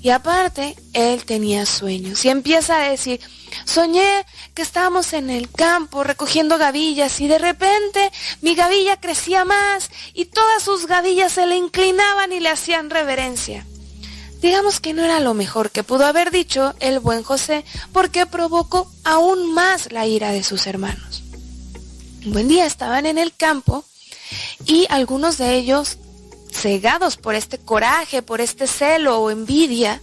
[0.00, 2.24] Y aparte, él tenía sueños.
[2.24, 3.20] Y empieza a decir,
[3.64, 9.90] soñé que estábamos en el campo recogiendo gavillas y de repente mi gavilla crecía más
[10.14, 13.66] y todas sus gavillas se le inclinaban y le hacían reverencia.
[14.40, 18.88] Digamos que no era lo mejor que pudo haber dicho el buen José porque provocó
[19.02, 21.22] aún más la ira de sus hermanos.
[22.24, 23.84] Un buen día estaban en el campo
[24.64, 25.98] y algunos de ellos,
[26.50, 30.00] cegados por este coraje, por este celo o envidia,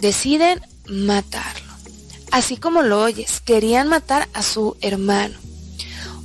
[0.00, 1.72] deciden matarlo.
[2.30, 5.38] Así como lo oyes, querían matar a su hermano.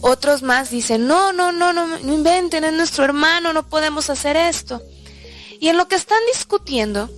[0.01, 4.35] Otros más dicen, no, no, no, no, no inventen, es nuestro hermano, no podemos hacer
[4.35, 4.81] esto.
[5.61, 7.09] Y en lo que están discutiendo,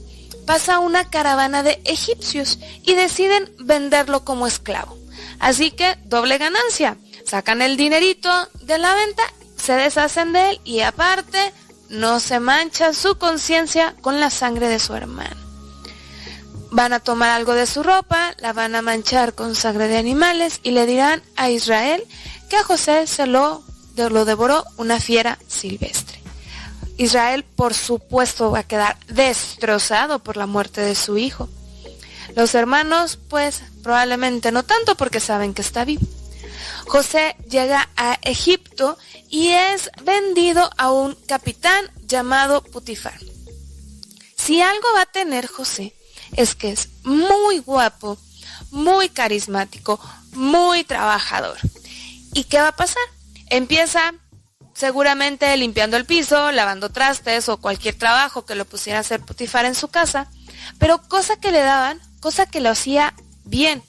[0.46, 4.98] pasa una caravana de egipcios y deciden venderlo como esclavo.
[5.40, 6.98] Así que doble ganancia.
[7.26, 8.30] Sacan el dinerito
[8.62, 9.24] de la venta
[9.58, 11.52] se deshacen de él y aparte
[11.90, 15.36] no se mancha su conciencia con la sangre de su hermano.
[16.72, 20.60] Van a tomar algo de su ropa, la van a manchar con sangre de animales
[20.64, 22.03] y le dirán a Israel
[22.49, 23.64] que a José se lo,
[23.95, 26.20] lo devoró una fiera silvestre.
[26.98, 31.49] Israel, por supuesto, va a quedar destrozado por la muerte de su hijo.
[32.36, 36.06] Los hermanos, pues, probablemente no tanto porque saben que está vivo.
[36.88, 38.98] José llega a Egipto
[39.30, 43.20] y es vendido a un capitán llamado Putifar.
[44.38, 45.95] Si algo va a tener José
[46.36, 48.18] es que es muy guapo,
[48.72, 49.99] muy carismático,
[50.34, 51.57] muy trabajador.
[52.34, 53.03] ¿Y qué va a pasar?
[53.49, 54.14] Empieza
[54.74, 59.66] seguramente limpiando el piso, lavando trastes o cualquier trabajo que lo pusiera a hacer Putifar
[59.66, 60.30] en su casa,
[60.78, 63.14] pero cosa que le daban, cosa que lo hacía
[63.45, 63.82] bien,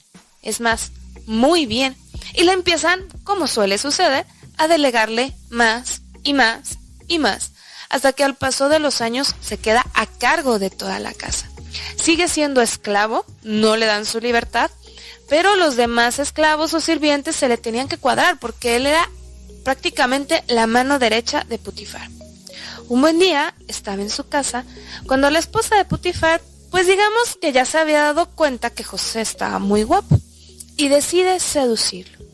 [0.42, 0.92] es más,
[1.26, 1.96] muy bien
[2.36, 4.26] y le empiezan, como suele suceder,
[4.58, 7.52] a delegarle más y más y más,
[7.88, 11.48] hasta que al paso de los años se queda a cargo de toda la casa.
[11.96, 14.70] Sigue siendo esclavo, no le dan su libertad,
[15.28, 19.08] pero los demás esclavos o sirvientes se le tenían que cuadrar porque él era
[19.64, 22.08] prácticamente la mano derecha de Putifar.
[22.88, 24.64] Un buen día estaba en su casa
[25.06, 26.40] cuando la esposa de Putifar,
[26.70, 30.20] pues digamos que ya se había dado cuenta que José estaba muy guapo
[30.76, 32.25] y decide seducirlo.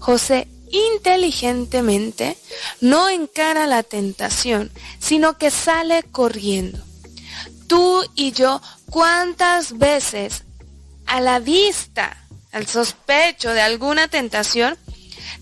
[0.00, 2.36] José inteligentemente
[2.80, 6.78] no encara la tentación, sino que sale corriendo.
[7.66, 8.60] Tú y yo,
[8.90, 10.42] ¿cuántas veces
[11.06, 12.16] a la vista,
[12.52, 14.76] al sospecho de alguna tentación,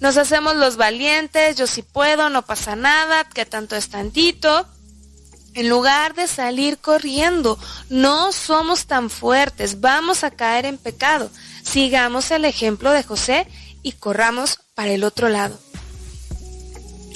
[0.00, 4.66] nos hacemos los valientes, yo sí puedo, no pasa nada, que tanto es tantito?
[5.54, 7.58] En lugar de salir corriendo,
[7.88, 11.30] no somos tan fuertes, vamos a caer en pecado.
[11.64, 13.46] Sigamos el ejemplo de José
[13.82, 15.58] y corramos para el otro lado.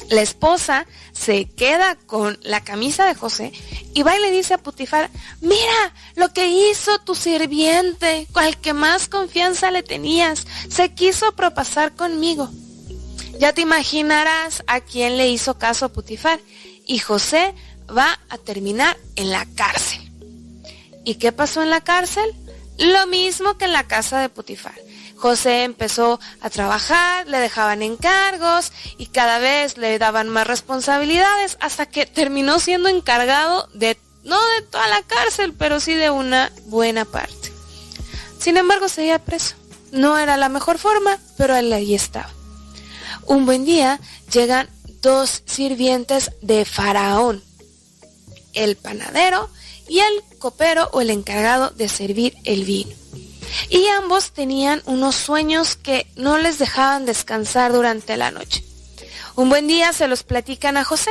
[0.08, 3.52] La esposa se queda con la camisa de José
[3.94, 5.10] y va y le dice a Putifar,
[5.40, 11.94] mira lo que hizo tu sirviente, al que más confianza le tenías, se quiso propasar
[11.94, 12.50] conmigo.
[13.38, 16.40] Ya te imaginarás a quién le hizo caso a Putifar
[16.86, 17.54] y José
[17.96, 20.00] va a terminar en la cárcel.
[21.04, 22.30] ¿Y qué pasó en la cárcel?
[22.78, 24.74] Lo mismo que en la casa de Putifar.
[25.22, 31.86] José empezó a trabajar, le dejaban encargos y cada vez le daban más responsabilidades hasta
[31.86, 37.04] que terminó siendo encargado de, no de toda la cárcel, pero sí de una buena
[37.04, 37.52] parte.
[38.40, 39.54] Sin embargo, seguía preso.
[39.92, 42.30] No era la mejor forma, pero él ahí estaba.
[43.24, 44.00] Un buen día
[44.32, 44.68] llegan
[45.02, 47.44] dos sirvientes de Faraón,
[48.54, 49.48] el panadero
[49.86, 52.92] y el copero o el encargado de servir el vino.
[53.68, 58.64] Y ambos tenían unos sueños que no les dejaban descansar durante la noche.
[59.34, 61.10] Un buen día se los platican a José.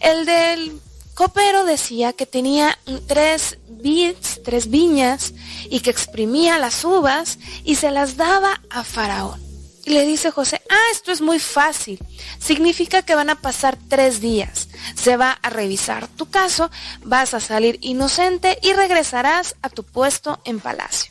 [0.00, 0.80] El del
[1.14, 5.34] copero decía que tenía tres vids, tres viñas,
[5.68, 9.42] y que exprimía las uvas y se las daba a Faraón.
[9.84, 11.98] Y le dice José, ah, esto es muy fácil.
[12.38, 14.68] Significa que van a pasar tres días.
[14.94, 16.70] Se va a revisar tu caso,
[17.02, 21.10] vas a salir inocente y regresarás a tu puesto en palacio.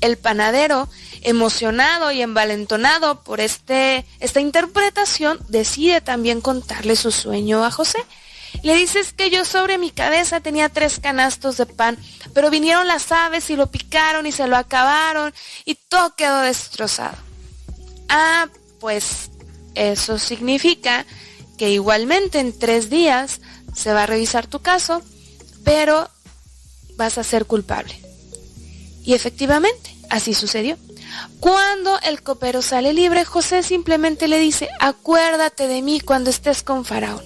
[0.00, 0.88] El panadero,
[1.22, 7.98] emocionado y envalentonado por este, esta interpretación, decide también contarle su sueño a José.
[8.62, 11.98] Le dices que yo sobre mi cabeza tenía tres canastos de pan,
[12.34, 15.32] pero vinieron las aves y lo picaron y se lo acabaron
[15.64, 17.16] y todo quedó destrozado.
[18.08, 18.48] Ah,
[18.80, 19.30] pues
[19.74, 21.06] eso significa
[21.56, 23.40] que igualmente en tres días
[23.74, 25.02] se va a revisar tu caso,
[25.64, 26.08] pero
[26.96, 28.07] vas a ser culpable.
[29.08, 30.76] Y efectivamente, así sucedió.
[31.40, 36.84] Cuando el copero sale libre, José simplemente le dice, acuérdate de mí cuando estés con
[36.84, 37.24] Faraón.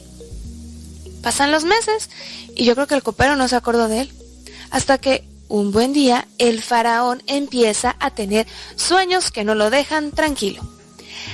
[1.24, 2.08] Pasan los meses
[2.54, 4.12] y yo creo que el copero no se acordó de él.
[4.70, 8.46] Hasta que un buen día el faraón empieza a tener
[8.76, 10.62] sueños que no lo dejan tranquilo.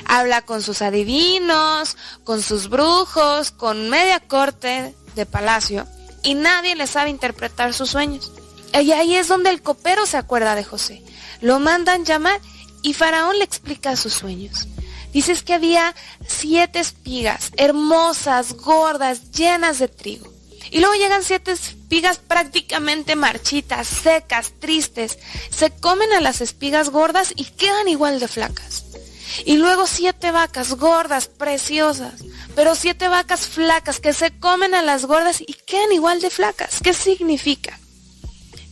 [0.07, 5.87] Habla con sus adivinos, con sus brujos, con media corte de palacio
[6.23, 8.33] y nadie le sabe interpretar sus sueños.
[8.73, 11.03] Y ahí es donde el copero se acuerda de José.
[11.40, 12.40] Lo mandan llamar
[12.82, 14.69] y Faraón le explica sus sueños.
[15.12, 15.95] Dices que había
[16.27, 20.32] siete espigas, hermosas, gordas, llenas de trigo.
[20.70, 25.19] Y luego llegan siete espigas prácticamente marchitas, secas, tristes.
[25.51, 28.85] Se comen a las espigas gordas y quedan igual de flacas.
[29.45, 32.15] Y luego siete vacas gordas, preciosas,
[32.55, 36.81] pero siete vacas flacas que se comen a las gordas y quedan igual de flacas.
[36.82, 37.77] ¿Qué significa?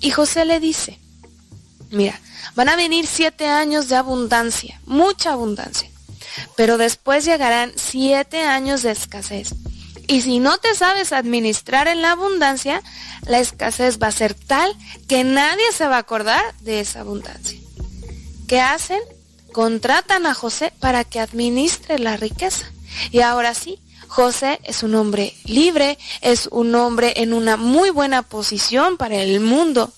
[0.00, 0.98] Y José le dice,
[1.90, 2.20] mira,
[2.54, 5.90] van a venir siete años de abundancia, mucha abundancia,
[6.56, 9.54] pero después llegarán siete años de escasez.
[10.08, 12.82] Y si no te sabes administrar en la abundancia,
[13.26, 14.76] la escasez va a ser tal
[15.08, 17.58] que nadie se va a acordar de esa abundancia.
[18.46, 19.00] ¿Qué hacen?
[19.52, 22.70] Contratan a José para que administre la riqueza.
[23.10, 28.22] Y ahora sí, José es un hombre libre, es un hombre en una muy buena
[28.22, 29.92] posición para el mundo.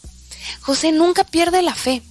[0.60, 2.02] José nunca pierde la fe.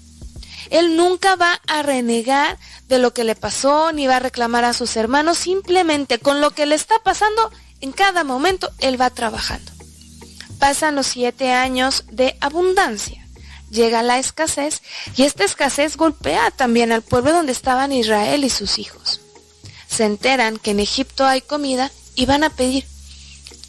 [0.70, 2.58] Él nunca va a renegar
[2.88, 6.52] de lo que le pasó ni va a reclamar a sus hermanos, simplemente con lo
[6.52, 7.52] que le está pasando,
[7.82, 9.72] en cada momento él va trabajando.
[10.60, 13.24] Pasan los siete años de abundancia.
[13.70, 14.82] Llega la escasez
[15.16, 19.22] y esta escasez golpea también al pueblo donde estaban Israel y sus hijos.
[19.88, 22.86] Se enteran que en Egipto hay comida y van a pedir.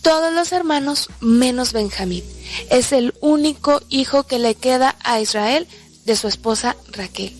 [0.03, 2.24] Todos los hermanos menos Benjamín.
[2.70, 5.66] Es el único hijo que le queda a Israel
[6.05, 7.36] de su esposa Raquel.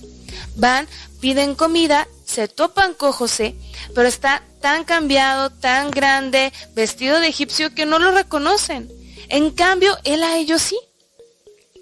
[0.57, 0.87] Van,
[1.21, 3.55] piden comida, se topan con José,
[3.95, 8.91] pero está tan cambiado, tan grande, vestido de egipcio que no lo reconocen.
[9.29, 10.79] En cambio, él a ellos sí.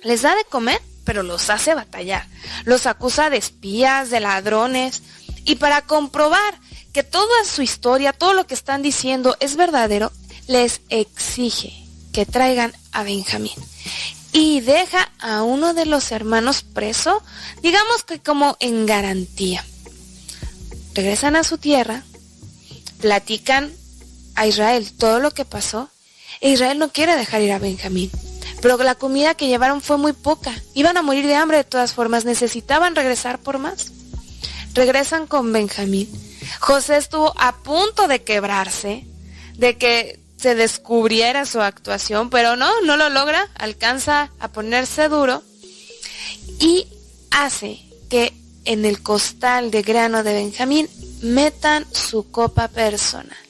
[0.02, 2.26] Les da de comer, pero los hace batallar.
[2.64, 5.02] Los acusa de espías, de ladrones.
[5.44, 6.60] Y para comprobar
[6.96, 10.10] que toda su historia, todo lo que están diciendo es verdadero,
[10.46, 11.74] les exige
[12.10, 13.52] que traigan a Benjamín.
[14.32, 17.22] Y deja a uno de los hermanos preso,
[17.60, 19.62] digamos que como en garantía.
[20.94, 22.02] Regresan a su tierra,
[23.02, 23.74] platican
[24.34, 25.90] a Israel todo lo que pasó.
[26.40, 28.10] E Israel no quiere dejar ir a Benjamín.
[28.62, 30.54] Pero la comida que llevaron fue muy poca.
[30.72, 32.24] Iban a morir de hambre de todas formas.
[32.24, 33.92] Necesitaban regresar por más.
[34.72, 36.08] Regresan con Benjamín.
[36.60, 39.06] José estuvo a punto de quebrarse,
[39.54, 43.48] de que se descubriera su actuación, pero no, no lo logra.
[43.54, 45.42] Alcanza a ponerse duro
[46.58, 46.86] y
[47.30, 48.32] hace que
[48.64, 50.88] en el costal de grano de Benjamín
[51.22, 53.45] metan su copa personal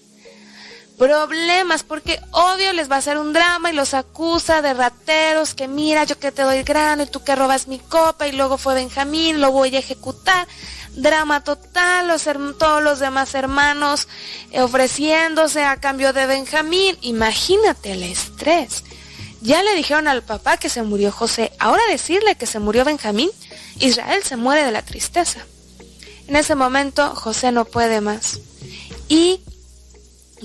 [0.97, 5.69] problemas, porque obvio les va a hacer un drama y los acusa de rateros, que
[5.69, 8.75] mira, yo que te doy grano y tú que robas mi copa y luego fue
[8.75, 10.47] Benjamín, lo voy a ejecutar.
[10.95, 12.25] Drama total, los,
[12.59, 14.09] todos los demás hermanos
[14.51, 16.97] eh, ofreciéndose a cambio de Benjamín.
[17.03, 18.83] Imagínate el estrés.
[19.43, 21.53] Ya le dijeron al papá que se murió José.
[21.59, 23.31] Ahora decirle que se murió Benjamín,
[23.79, 25.41] Israel se muere de la tristeza.
[26.27, 28.41] En ese momento José no puede más.
[29.11, 29.43] Y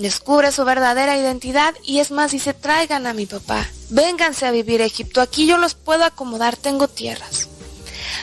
[0.02, 4.80] descubre su verdadera identidad y es más, dice, traigan a mi papá, vénganse a vivir
[4.80, 7.48] Egipto, aquí yo los puedo acomodar, tengo tierras.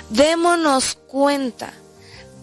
[0.10, 1.74] Démonos cuenta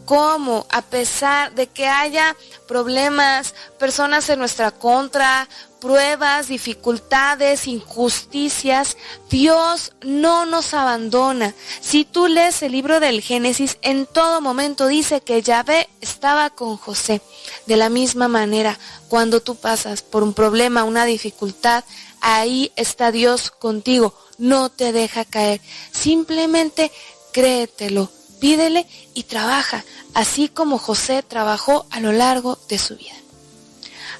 [0.07, 2.35] cómo, a pesar de que haya
[2.66, 5.49] problemas, personas en nuestra contra,
[5.81, 8.97] pruebas, dificultades, injusticias,
[9.28, 11.55] Dios no nos abandona.
[11.81, 16.77] Si tú lees el libro del Génesis, en todo momento dice que Yahvé estaba con
[16.77, 17.20] José.
[17.66, 18.78] De la misma manera,
[19.09, 21.85] cuando tú pasas por un problema, una dificultad,
[22.20, 25.61] ahí está Dios contigo, no te deja caer.
[25.93, 26.91] Simplemente
[27.33, 28.11] créetelo,
[28.41, 29.85] pídele y trabaja,
[30.15, 33.15] así como José trabajó a lo largo de su vida.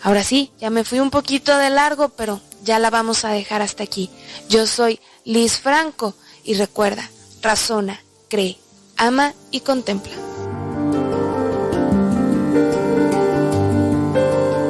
[0.03, 3.63] Ahora sí, ya me fui un poquito de largo, pero ya la vamos a dejar
[3.63, 4.11] hasta aquí.
[4.49, 6.15] Yo soy Liz Franco
[6.45, 7.11] y recuerda,
[7.43, 8.59] razona, cree,
[8.97, 10.13] ama y contempla.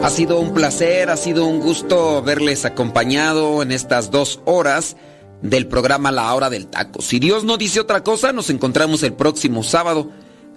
[0.02, 4.96] Ha sido un placer, ha sido un gusto verles acompañado en estas dos horas
[5.42, 7.02] del programa La Hora del Taco.
[7.02, 10.10] Si Dios no dice otra cosa, nos encontramos el próximo sábado.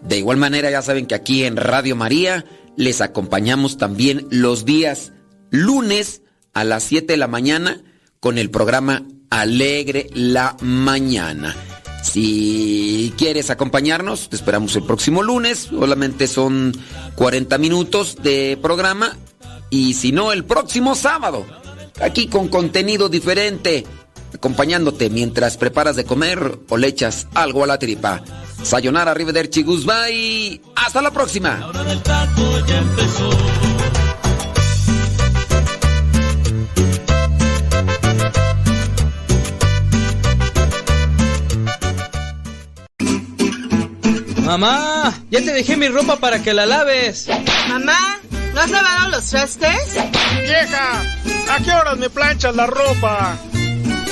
[0.04, 2.46] De igual manera, ya saben que aquí en Radio María
[2.76, 5.12] les acompañamos también los días
[5.50, 6.22] lunes
[6.54, 7.82] a las 7 de la mañana
[8.20, 11.56] con el programa Alegre la Mañana.
[12.04, 15.68] Si quieres acompañarnos, te esperamos el próximo lunes.
[15.70, 16.74] Solamente son
[17.16, 19.18] 40 minutos de programa.
[19.70, 21.46] Y si no, el próximo sábado.
[22.02, 23.86] Aquí con contenido diferente.
[24.34, 28.22] Acompañándote mientras preparas de comer o le echas algo a la tripa.
[28.64, 30.62] Sayonara, arrivederci, goodbye.
[30.76, 31.72] Hasta la próxima.
[44.50, 47.28] Mamá, ya te dejé mi ropa para que la laves.
[47.68, 48.20] Mamá,
[48.56, 49.94] ¿no has lavado los trastes?
[50.42, 51.02] Vieja,
[51.52, 53.38] ¿a qué horas me planchas la ropa?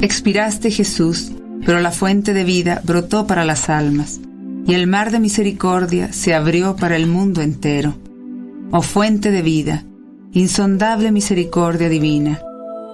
[0.00, 1.32] Expiraste Jesús,
[1.66, 4.20] pero la fuente de vida brotó para las almas,
[4.66, 7.94] y el mar de misericordia se abrió para el mundo entero.
[8.70, 9.84] Oh fuente de vida,
[10.32, 12.40] insondable misericordia divina,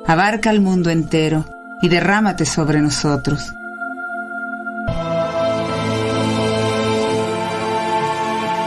[0.07, 1.45] abarca el mundo entero
[1.83, 3.53] y derrámate sobre nosotros.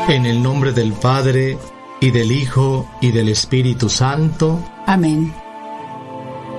[0.09, 1.57] En el nombre del Padre,
[1.99, 4.63] y del Hijo, y del Espíritu Santo.
[4.85, 5.33] Amén.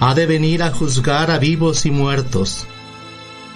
[0.00, 2.66] ha de venir a juzgar a vivos y muertos.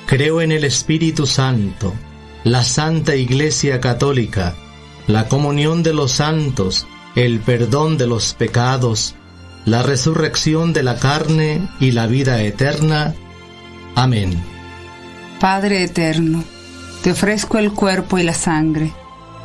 [0.06, 1.94] Creo en el Espíritu Santo,
[2.44, 4.54] la Santa Iglesia Católica,
[5.06, 9.14] la comunión de los santos, el perdón de los pecados,
[9.64, 13.14] la resurrección de la carne y la vida eterna.
[13.94, 14.38] Amén.
[15.40, 16.44] Padre eterno,
[17.02, 18.92] te ofrezco el cuerpo y la sangre,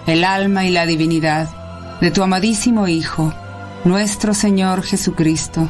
[0.05, 1.49] el alma y la divinidad
[2.01, 3.33] de tu amadísimo Hijo,
[3.85, 5.69] nuestro Señor Jesucristo,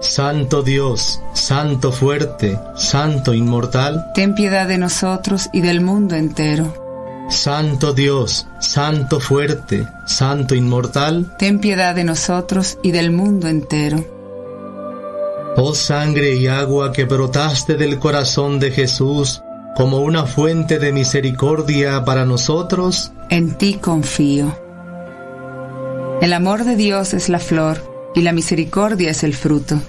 [0.00, 7.26] Santo Dios, Santo fuerte, Santo inmortal, Ten piedad de nosotros y del mundo entero.
[7.30, 14.04] Santo Dios, Santo fuerte, Santo inmortal, Ten piedad de nosotros y del mundo entero.
[15.56, 19.42] oh sangre y agua que brotaste del corazón de Jesús
[19.74, 24.56] como una fuente de misericordia para nosotros, En ti confío.
[26.20, 29.80] El amor de Dios es la flor y la misericordia es el fruto.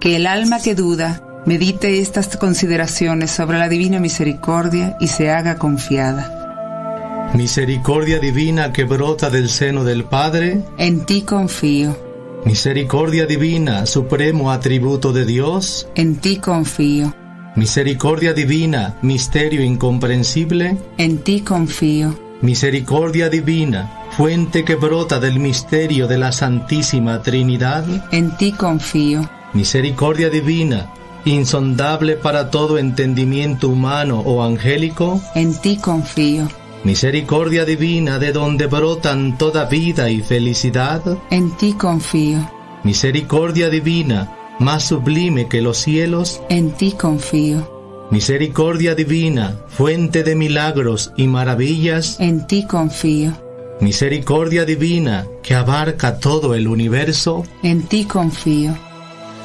[0.00, 5.56] Que el alma que duda medite estas consideraciones sobre la divina misericordia y se haga
[5.58, 7.30] confiada.
[7.34, 11.96] misericordia divina que brota del seno del Padre, En ti confío,
[12.44, 17.14] misericordia divina, supremo atributo de Dios, en ti confío,
[17.56, 26.18] misericordia divina, misterio incomprensible, en ti confío, misericordia divina, fuente que brota del misterio de
[26.18, 30.92] la Santísima Trinidad, en ti confío, misericordia divina,
[31.24, 36.48] insondable para todo entendimiento humano o angélico, en ti confío,
[36.84, 42.50] misericordia divina de donde brotan toda vida y felicidad, en ti confío,
[42.84, 51.12] misericordia divina, más sublime que los cielos, en ti confío, misericordia divina, fuente de milagros
[51.16, 53.32] y maravillas, en ti confío,
[53.80, 58.76] misericordia divina que abarca todo el universo, en ti confío,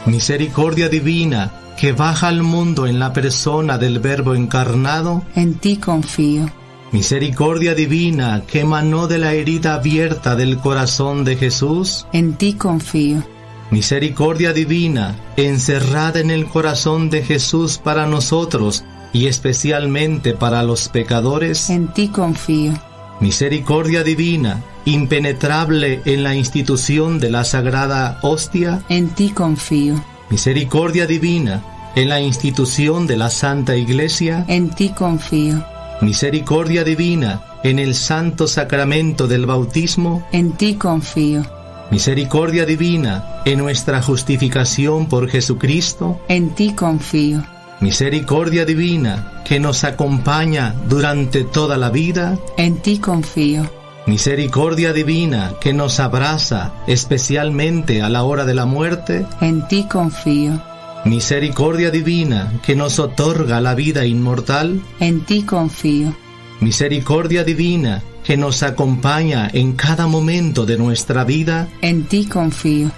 [0.06, 6.50] misericordia divina que baja al mundo en la persona del Verbo encarnado, en ti confío,
[6.92, 13.24] misericordia divina que emanó de la herida abierta del corazón de Jesús, en ti confío,
[13.72, 21.70] misericordia divina encerrada en el corazón de Jesús para nosotros y especialmente para los pecadores,
[21.70, 22.74] en ti confío,
[23.20, 31.64] misericordia divina impenetrable en la institución de la sagrada hostia, en ti confío, misericordia divina
[31.96, 35.66] en la institución de la Santa Iglesia, en ti confío,
[36.02, 41.44] misericordia divina en el santo sacramento del bautismo, en ti confío,
[41.92, 47.44] misericordia divina en nuestra justificación por Jesucristo, en ti confío,
[47.80, 53.70] misericordia divina que nos acompaña durante toda la vida, en ti confío,
[54.08, 60.62] misericordia divina que nos abraza especialmente a la hora de la muerte, en ti confío,
[61.06, 66.16] misericordia divina que nos otorga la vida inmortal, en ti confío,
[66.60, 72.90] misericordia divina que nos acompaña en cada momento de nuestra vida, en ti confío,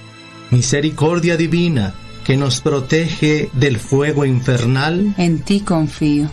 [0.52, 1.94] misericordia divina
[2.30, 6.30] que nos protege del fuego infernal, en ti confío,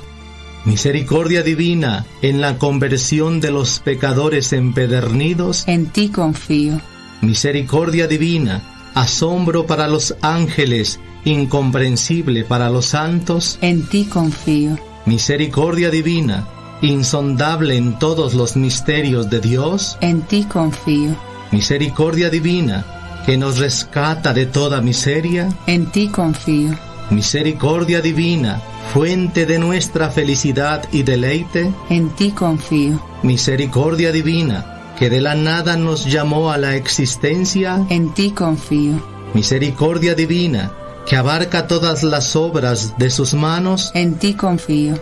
[0.66, 6.83] misericordia divina en la conversión de los pecadores empedernidos, en ti confío,
[7.23, 16.47] misericordia divina, asombro para los ángeles, incomprensible para los santos, en ti confío, misericordia divina,
[16.83, 21.16] insondable en todos los misterios de Dios, en ti confío,
[21.52, 22.84] misericordia divina,
[23.26, 26.78] que nos rescata de toda miseria, en ti confío,
[27.10, 28.62] misericordia divina,
[28.94, 35.76] fuente de nuestra felicidad y deleite, en ti confío, misericordia divina, que de la nada
[35.76, 40.70] nos llamó a la existencia, en ti confío, misericordia divina,
[41.05, 44.94] que abarca todas las obras de sus manos, en ti confío,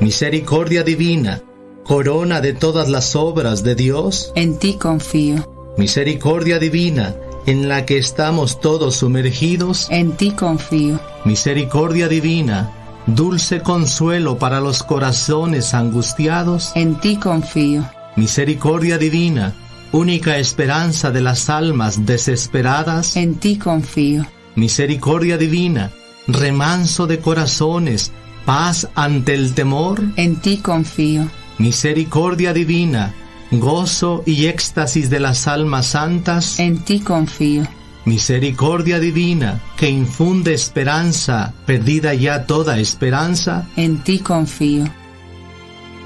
[0.00, 1.40] misericordia divina,
[1.82, 7.14] corona de todas las obras de Dios, en ti confío, misericordia divina,
[7.46, 12.72] en la que estamos todos sumergidos, en ti confío, misericordia divina,
[13.06, 19.54] dulce consuelo para los corazones angustiados, en ti confío, misericordia divina,
[19.92, 25.90] única esperanza de las almas desesperadas, en ti confío, misericordia divina,
[26.26, 28.12] remanso de corazones,
[28.44, 30.00] paz ante el temor.
[30.16, 31.28] En ti confío.
[31.58, 33.14] Misericordia divina,
[33.50, 36.58] gozo y éxtasis de las almas santas.
[36.58, 37.66] En ti confío.
[38.04, 43.68] Misericordia divina, que infunde esperanza, perdida ya toda esperanza.
[43.76, 44.84] En ti confío.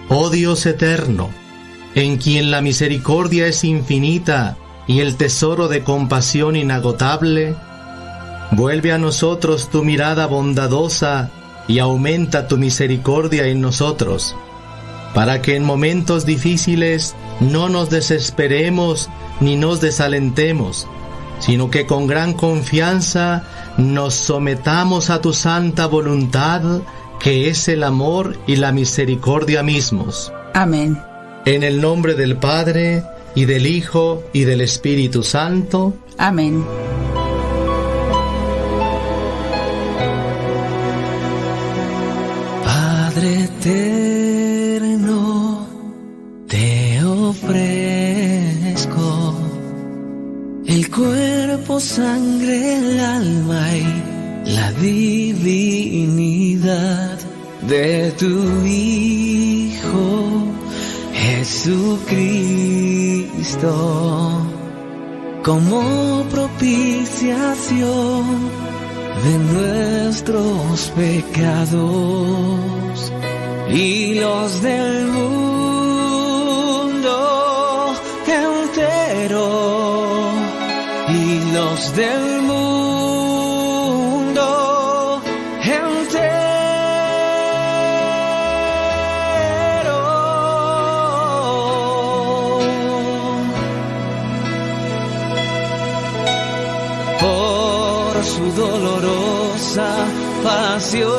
[0.08, 1.30] Oh Dios eterno,
[1.94, 4.56] en quien la misericordia es infinita
[4.86, 7.54] y el tesoro de compasión inagotable,
[8.50, 11.30] vuelve a nosotros tu mirada bondadosa
[11.68, 14.36] y aumenta tu misericordia en nosotros,
[15.14, 19.08] para que en momentos difíciles no nos desesperemos
[19.40, 20.86] ni nos desalentemos,
[21.38, 23.44] sino que con gran confianza
[23.78, 26.62] nos sometamos a tu santa voluntad,
[27.20, 30.32] que es el amor y la misericordia mismos.
[30.52, 31.00] Amén.
[31.46, 33.02] En el nombre del Padre,
[33.34, 35.94] y del Hijo, y del Espíritu Santo.
[36.18, 36.64] Amén.
[42.64, 44.13] Padre eterno,
[50.74, 53.84] el cuerpo, sangre, el alma y
[54.50, 55.96] la divinidad
[57.68, 60.48] de tu Hijo
[61.12, 62.10] Jesucristo.
[65.44, 68.24] Como propiciación
[69.24, 72.58] de nuestros pecados
[73.70, 75.53] y los del mundo
[81.74, 82.70] del mundo
[85.60, 86.04] entero
[97.20, 99.90] por su dolorosa
[100.44, 101.10] pasión.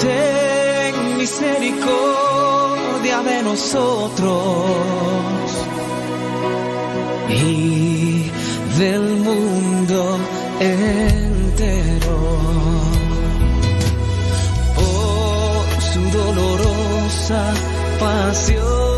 [0.00, 5.03] Ten misericordia de nosotros
[10.84, 12.18] entero.
[14.76, 17.54] Por su dolorosa
[18.00, 18.93] pasión.